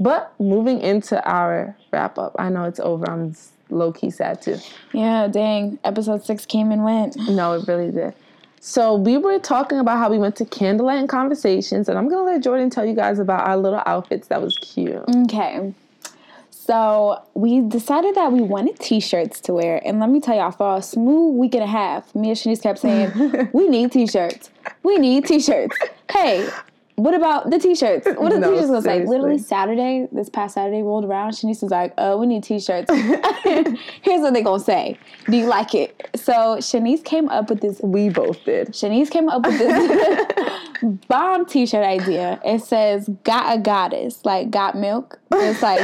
But 0.00 0.32
moving 0.40 0.80
into 0.80 1.22
our 1.28 1.76
wrap 1.92 2.18
up, 2.18 2.36
I 2.38 2.48
know 2.48 2.64
it's 2.64 2.80
over. 2.80 3.08
I'm 3.10 3.36
low 3.68 3.92
key 3.92 4.10
sad 4.10 4.40
too. 4.42 4.58
Yeah, 4.92 5.28
dang. 5.28 5.78
Episode 5.84 6.24
six 6.24 6.46
came 6.46 6.70
and 6.70 6.84
went. 6.84 7.16
No, 7.28 7.52
it 7.52 7.68
really 7.68 7.90
did. 7.90 8.14
So 8.60 8.94
we 8.96 9.16
were 9.16 9.38
talking 9.38 9.78
about 9.78 9.98
how 9.98 10.10
we 10.10 10.18
went 10.18 10.36
to 10.36 10.44
candlelight 10.44 10.98
and 10.98 11.08
conversations, 11.08 11.88
and 11.88 11.96
I'm 11.96 12.08
gonna 12.08 12.24
let 12.24 12.42
Jordan 12.42 12.70
tell 12.70 12.84
you 12.84 12.94
guys 12.94 13.18
about 13.18 13.46
our 13.46 13.56
little 13.56 13.82
outfits 13.86 14.28
that 14.28 14.42
was 14.42 14.58
cute. 14.58 15.04
Okay. 15.24 15.72
So 16.50 17.22
we 17.34 17.60
decided 17.60 18.16
that 18.16 18.32
we 18.32 18.40
wanted 18.40 18.80
t-shirts 18.80 19.40
to 19.42 19.52
wear, 19.52 19.80
and 19.86 20.00
let 20.00 20.10
me 20.10 20.20
tell 20.20 20.34
y'all, 20.34 20.50
for 20.50 20.78
a 20.78 20.82
smooth 20.82 21.36
week 21.36 21.54
and 21.54 21.62
a 21.62 21.68
half, 21.68 22.12
me 22.12 22.30
and 22.30 22.36
Shanice 22.36 22.60
kept 22.60 22.80
saying, 22.80 23.50
"We 23.52 23.68
need 23.68 23.92
t-shirts. 23.92 24.50
We 24.82 24.98
need 24.98 25.26
t-shirts. 25.26 25.76
Hey, 26.10 26.48
what 26.96 27.14
about 27.14 27.50
the 27.50 27.58
t-shirts? 27.58 28.06
What 28.06 28.32
are 28.32 28.34
the 28.34 28.40
No, 28.40 28.50
t-shirts 28.50 28.68
gonna 28.68 28.82
say? 28.82 29.04
Literally 29.06 29.38
Saturday, 29.38 30.08
this 30.12 30.28
past 30.28 30.54
Saturday 30.54 30.82
rolled 30.82 31.04
around. 31.04 31.32
Shanice 31.32 31.62
was 31.62 31.70
like, 31.70 31.92
"Oh, 31.98 32.16
we 32.18 32.26
need 32.26 32.42
t-shirts. 32.42 32.90
Here's 34.02 34.20
what 34.20 34.32
they 34.34 34.42
gonna 34.42 34.60
say. 34.62 34.98
Do 35.30 35.36
you 35.36 35.46
like 35.46 35.74
it?" 35.74 36.10
So 36.14 36.56
Shanice 36.58 37.04
came 37.04 37.28
up 37.28 37.50
with 37.50 37.60
this 37.60 37.80
We 37.82 38.08
both 38.08 38.44
did. 38.44 38.68
Shanice 38.68 39.10
came 39.10 39.28
up 39.28 39.44
with 39.46 39.58
this 39.58 40.96
bomb 41.08 41.46
t-shirt 41.46 41.84
idea. 41.84 42.40
It 42.44 42.62
says 42.62 43.08
"Got 43.24 43.56
a 43.56 43.60
goddess," 43.60 44.24
like 44.24 44.50
"Got 44.50 44.74
milk." 44.76 45.18
It's 45.32 45.62
like 45.62 45.80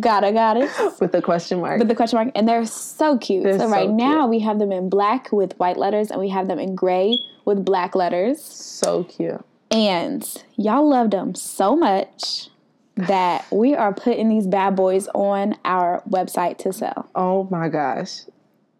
"Got 0.00 0.24
a 0.24 0.32
goddess" 0.32 1.00
With 1.00 1.12
the 1.12 1.22
question 1.22 1.60
mark. 1.60 1.78
with 1.78 1.88
the 1.88 1.94
question 1.94 2.16
mark, 2.18 2.30
and 2.34 2.48
they're 2.48 2.64
so 2.66 3.18
cute. 3.18 3.44
They're 3.44 3.58
so 3.58 3.68
right 3.68 3.88
so 3.88 3.94
now 3.94 4.26
we 4.26 4.40
have 4.40 4.58
them 4.58 4.72
in 4.72 4.88
black 4.88 5.30
with 5.32 5.52
white 5.58 5.76
letters, 5.76 6.10
and 6.10 6.18
we 6.20 6.28
have 6.30 6.48
them 6.48 6.58
in 6.58 6.74
gray 6.74 7.18
with 7.44 7.64
black 7.64 7.94
letters. 7.94 8.42
so 8.42 9.04
cute. 9.04 9.44
And 9.70 10.42
y'all 10.56 10.88
loved 10.88 11.10
them 11.12 11.34
so 11.34 11.74
much 11.76 12.48
that 12.96 13.44
we 13.50 13.74
are 13.74 13.92
putting 13.92 14.28
these 14.28 14.46
bad 14.46 14.74
boys 14.76 15.08
on 15.14 15.56
our 15.64 16.02
website 16.08 16.58
to 16.58 16.72
sell. 16.72 17.08
Oh 17.14 17.46
my 17.50 17.68
gosh. 17.68 18.20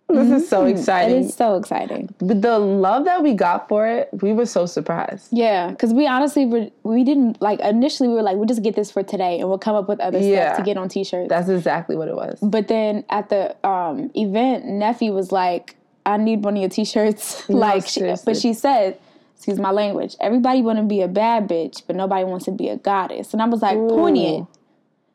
This 0.08 0.30
is 0.30 0.48
so 0.48 0.60
Mm-hmm. 0.60 0.68
It 0.68 0.78
exciting. 0.78 1.16
is 1.24 1.34
so 1.34 1.56
exciting. 1.56 2.14
The 2.18 2.58
love 2.60 3.04
that 3.06 3.24
we 3.24 3.34
got 3.34 3.68
for 3.68 3.86
it, 3.88 4.08
we 4.22 4.32
were 4.32 4.46
so 4.46 4.64
surprised. 4.64 5.26
Yeah, 5.32 5.70
because 5.70 5.92
we 5.92 6.06
honestly 6.06 6.46
were, 6.46 6.68
we 6.84 7.02
didn't 7.02 7.42
like 7.42 7.58
initially 7.58 8.08
we 8.08 8.14
were 8.14 8.22
like 8.22 8.36
we'll 8.36 8.46
just 8.46 8.62
get 8.62 8.76
this 8.76 8.88
for 8.92 9.02
today 9.02 9.40
and 9.40 9.48
we'll 9.48 9.58
come 9.58 9.74
up 9.74 9.88
with 9.88 9.98
other 9.98 10.18
Yeah. 10.20 10.52
stuff 10.52 10.58
to 10.58 10.62
get 10.64 10.76
on 10.76 10.88
t-shirts. 10.88 11.28
That's 11.28 11.48
exactly 11.48 11.96
what 11.96 12.06
it 12.06 12.14
was. 12.14 12.38
but 12.40 12.68
then 12.68 13.04
at 13.10 13.28
the 13.30 13.56
um, 13.66 14.12
event, 14.14 14.64
Neffy 14.66 15.12
was 15.12 15.32
like, 15.32 15.74
"I 16.06 16.16
need 16.18 16.44
one 16.44 16.54
of 16.54 16.60
your 16.60 16.70
t-shirts." 16.70 17.46
like, 17.50 17.86
she, 17.88 18.14
but 18.24 18.36
she 18.36 18.54
said, 18.54 18.98
"Excuse 19.36 19.58
my 19.58 19.70
language. 19.70 20.16
Everybody 20.20 20.62
want 20.62 20.78
to 20.78 20.84
be 20.84 21.00
a 21.02 21.08
bad 21.08 21.48
bitch, 21.48 21.82
but 21.86 21.94
nobody 21.94 22.24
wants 22.24 22.46
to 22.46 22.52
be 22.52 22.68
a 22.68 22.76
goddess." 22.76 23.32
And 23.32 23.40
I 23.40 23.46
was 23.46 23.62
like, 23.62 23.76
poignant. 23.76 24.48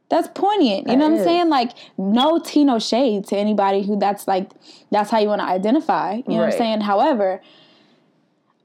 That's 0.10 0.28
poignant. 0.36 0.90
You 0.90 0.98
know 0.98 1.08
what 1.08 1.20
I'm 1.20 1.24
saying? 1.24 1.48
Like, 1.48 1.72
no 1.98 2.38
tea, 2.38 2.66
no 2.66 2.80
shade 2.80 3.26
to 3.28 3.38
anybody 3.38 3.82
who 3.82 3.98
that's 3.98 4.28
like, 4.28 4.52
that's 4.92 5.10
how 5.10 5.20
you 5.20 5.30
want 5.30 5.40
to 5.40 5.48
identify. 5.48 6.16
You 6.16 6.24
know 6.28 6.36
what 6.38 6.52
I'm 6.52 6.52
saying? 6.52 6.82
However, 6.82 7.42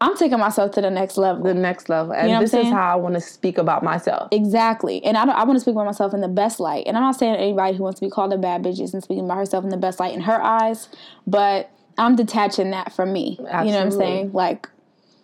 I'm 0.01 0.17
taking 0.17 0.39
myself 0.39 0.73
to 0.73 0.81
the 0.81 0.91
next 0.91 1.17
level. 1.17 1.45
the 1.45 1.55
next 1.55 1.89
level. 1.89 2.13
And 2.13 2.29
know 2.29 2.41
this 2.41 2.53
is 2.53 2.67
how 2.67 2.93
I 2.93 2.97
want 2.97 3.15
to 3.15 3.21
speak 3.21 3.59
about 3.59 3.83
myself. 3.83 4.29
Exactly. 4.33 5.03
And 5.05 5.17
I, 5.17 5.25
don't, 5.25 5.37
I 5.37 5.45
want 5.45 5.57
to 5.57 5.61
speak 5.61 5.73
about 5.73 5.87
myself 5.87 6.13
in 6.13 6.21
the 6.21 6.29
best 6.29 6.61
light. 6.61 6.85
And 6.87 6.97
I'm 6.97 7.03
not 7.03 7.17
saying 7.17 7.37
anybody 7.37 7.77
who 7.77 7.85
wants 7.85 8.01
to 8.01 8.07
be 8.07 8.11
called 8.11 8.33
a 8.33 8.39
bad 8.39 8.63
bitch 8.63 8.81
isn't 8.81 9.03
speaking 9.03 9.25
about 9.25 9.39
herself 9.39 9.65
in 9.65 9.71
the 9.71 9.77
best 9.77 10.01
light 10.01 10.15
in 10.15 10.23
her 10.23 10.43
eyes, 10.43 10.89
but 11.27 11.71
I'm 11.97 12.15
detaching 12.15 12.73
that 12.73 12.93
from 12.93 13.13
me. 13.13 13.37
You 13.39 13.45
know 13.45 13.51
what 13.51 13.75
I'm 13.77 13.91
saying? 13.91 14.33
Like, 14.33 14.69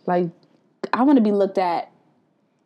Like, 0.06 0.30
I 0.92 1.02
want 1.02 1.16
to 1.16 1.22
be 1.22 1.32
looked 1.32 1.58
at 1.58 1.91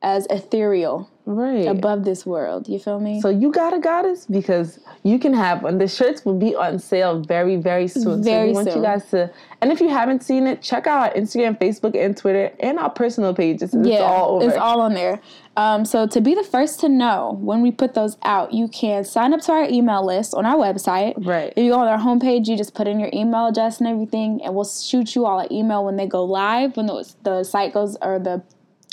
as 0.06 0.24
ethereal 0.30 1.10
right. 1.24 1.66
above 1.66 2.04
this 2.04 2.24
world. 2.24 2.68
You 2.68 2.78
feel 2.78 3.00
me? 3.00 3.20
So 3.20 3.28
you 3.28 3.50
got 3.50 3.74
a 3.74 3.80
goddess 3.80 4.24
because 4.24 4.78
you 5.02 5.18
can 5.18 5.34
have 5.34 5.64
one. 5.64 5.78
The 5.78 5.88
shirts 5.88 6.24
will 6.24 6.38
be 6.38 6.54
on 6.54 6.78
sale 6.78 7.20
very, 7.20 7.56
very 7.56 7.88
soon. 7.88 8.02
so 8.04 8.16
Very 8.22 8.48
we 8.48 8.52
want 8.54 8.68
soon. 8.68 8.76
you 8.76 8.82
guys 8.84 9.04
to. 9.10 9.28
And 9.60 9.72
if 9.72 9.80
you 9.80 9.88
haven't 9.88 10.22
seen 10.22 10.46
it, 10.46 10.62
check 10.62 10.86
out 10.86 11.08
our 11.08 11.20
Instagram, 11.20 11.58
Facebook, 11.58 11.96
and 11.96 12.16
Twitter, 12.16 12.52
and 12.60 12.78
our 12.78 12.88
personal 12.88 13.34
pages. 13.34 13.74
It's 13.74 13.88
yeah, 13.88 13.98
all 13.98 14.36
over. 14.36 14.46
it's 14.46 14.56
all 14.56 14.80
on 14.80 14.94
there. 14.94 15.20
Um, 15.56 15.84
so 15.84 16.06
to 16.06 16.20
be 16.20 16.36
the 16.36 16.44
first 16.44 16.78
to 16.80 16.88
know 16.88 17.36
when 17.40 17.62
we 17.62 17.72
put 17.72 17.94
those 17.94 18.16
out, 18.22 18.52
you 18.52 18.68
can 18.68 19.02
sign 19.02 19.34
up 19.34 19.40
to 19.40 19.52
our 19.52 19.64
email 19.68 20.06
list 20.06 20.34
on 20.34 20.46
our 20.46 20.56
website. 20.56 21.14
Right. 21.26 21.52
If 21.56 21.64
you 21.64 21.70
go 21.70 21.80
on 21.80 21.88
our 21.88 21.98
homepage, 21.98 22.46
you 22.46 22.56
just 22.56 22.74
put 22.74 22.86
in 22.86 23.00
your 23.00 23.10
email 23.12 23.48
address 23.48 23.80
and 23.80 23.88
everything, 23.88 24.40
and 24.44 24.54
we'll 24.54 24.64
shoot 24.64 25.16
you 25.16 25.26
all 25.26 25.40
an 25.40 25.52
email 25.52 25.84
when 25.84 25.96
they 25.96 26.06
go 26.06 26.22
live, 26.22 26.76
when 26.76 26.86
the, 26.86 27.12
the 27.24 27.42
site 27.42 27.72
goes 27.74 27.96
or 28.00 28.20
the 28.20 28.44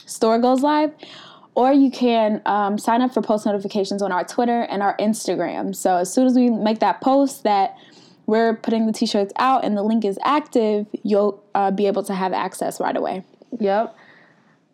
store 0.06 0.40
goes 0.40 0.62
live. 0.62 0.92
Or 1.56 1.72
you 1.72 1.92
can 1.92 2.42
um, 2.48 2.80
sign 2.80 3.02
up 3.04 3.14
for 3.14 3.22
post 3.22 3.46
notifications 3.46 4.02
on 4.02 4.12
our 4.12 4.24
Twitter 4.24 4.62
and 4.62 4.82
our 4.82 4.98
Instagram. 4.98 5.76
So 5.76 5.98
as 5.98 6.12
soon 6.12 6.26
as 6.26 6.34
we 6.34 6.50
make 6.50 6.80
that 6.80 7.00
post 7.00 7.44
that 7.44 7.78
we're 8.26 8.56
putting 8.56 8.88
the 8.88 8.94
t-shirts 8.94 9.32
out 9.38 9.64
and 9.64 9.78
the 9.78 9.84
link 9.84 10.04
is 10.04 10.18
active, 10.24 10.88
you'll 11.04 11.44
uh, 11.54 11.70
be 11.70 11.86
able 11.86 12.02
to 12.04 12.16
have 12.16 12.34
access 12.34 12.80
right 12.80 12.96
away. 12.98 13.24
Yep. 13.60 13.96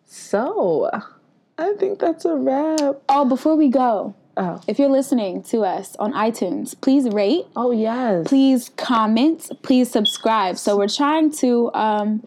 So 0.06 0.90
I 1.58 1.74
think 1.74 1.98
that's 1.98 2.24
a 2.24 2.34
wrap. 2.34 2.96
Oh, 3.08 3.24
before 3.28 3.56
we 3.56 3.68
go, 3.68 4.14
Oh. 4.36 4.60
if 4.66 4.78
you're 4.78 4.88
listening 4.88 5.42
to 5.44 5.64
us 5.64 5.96
on 5.98 6.12
iTunes, 6.14 6.80
please 6.80 7.08
rate, 7.10 7.44
Oh 7.56 7.72
yes. 7.72 8.26
please 8.26 8.70
comment, 8.76 9.50
please 9.62 9.90
subscribe. 9.90 10.56
So 10.56 10.78
we're 10.78 10.88
trying 10.88 11.30
to 11.38 11.70
um, 11.74 12.24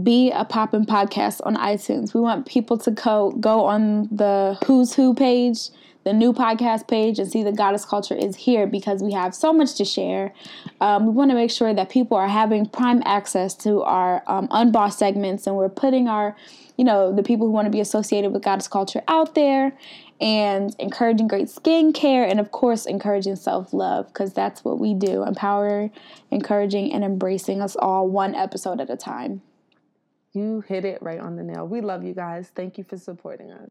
be 0.00 0.30
a 0.30 0.44
poppin' 0.44 0.86
podcast 0.86 1.40
on 1.44 1.56
iTunes. 1.56 2.14
We 2.14 2.20
want 2.20 2.46
people 2.46 2.78
to 2.78 2.90
go 2.90 3.32
go 3.32 3.64
on 3.64 4.08
the 4.10 4.56
Who's 4.64 4.94
Who 4.94 5.12
page, 5.12 5.68
the 6.04 6.14
new 6.14 6.32
podcast 6.32 6.88
page, 6.88 7.18
and 7.18 7.30
see 7.30 7.42
the 7.42 7.52
Goddess 7.52 7.84
Culture 7.84 8.14
is 8.14 8.34
here 8.36 8.66
because 8.66 9.02
we 9.02 9.12
have 9.12 9.34
so 9.34 9.52
much 9.52 9.74
to 9.74 9.84
share. 9.84 10.32
Um, 10.80 11.06
we 11.06 11.12
want 11.12 11.30
to 11.30 11.34
make 11.34 11.50
sure 11.50 11.74
that 11.74 11.90
people 11.90 12.16
are 12.16 12.28
having 12.28 12.66
prime 12.66 13.02
access 13.04 13.54
to 13.56 13.82
our 13.82 14.22
um, 14.26 14.48
unbossed 14.50 14.98
segments, 14.98 15.46
and 15.46 15.56
we're 15.56 15.68
putting 15.68 16.08
our, 16.08 16.34
you 16.78 16.84
know, 16.84 17.14
the 17.14 17.22
people 17.22 17.46
who 17.46 17.52
want 17.52 17.66
to 17.66 17.70
be 17.70 17.80
associated 17.80 18.32
with 18.32 18.42
Goddess 18.42 18.68
Culture 18.68 19.02
out 19.08 19.34
there. 19.34 19.76
And 20.20 20.76
encouraging 20.78 21.26
great 21.26 21.48
skincare, 21.48 22.30
and 22.30 22.38
of 22.38 22.52
course, 22.52 22.86
encouraging 22.86 23.34
self 23.34 23.72
love, 23.72 24.06
because 24.06 24.32
that's 24.32 24.64
what 24.64 24.78
we 24.78 24.94
do 24.94 25.24
empower, 25.24 25.90
encouraging, 26.30 26.92
and 26.92 27.02
embracing 27.02 27.60
us 27.60 27.74
all 27.74 28.08
one 28.08 28.36
episode 28.36 28.80
at 28.80 28.88
a 28.88 28.96
time. 28.96 29.42
You 30.34 30.62
hit 30.62 30.84
it 30.84 31.02
right 31.02 31.20
on 31.20 31.36
the 31.36 31.42
nail. 31.44 31.66
We 31.66 31.80
love 31.80 32.04
you 32.04 32.14
guys. 32.14 32.50
Thank 32.54 32.78
you 32.78 32.84
for 32.84 32.98
supporting 32.98 33.50
us. 33.52 33.68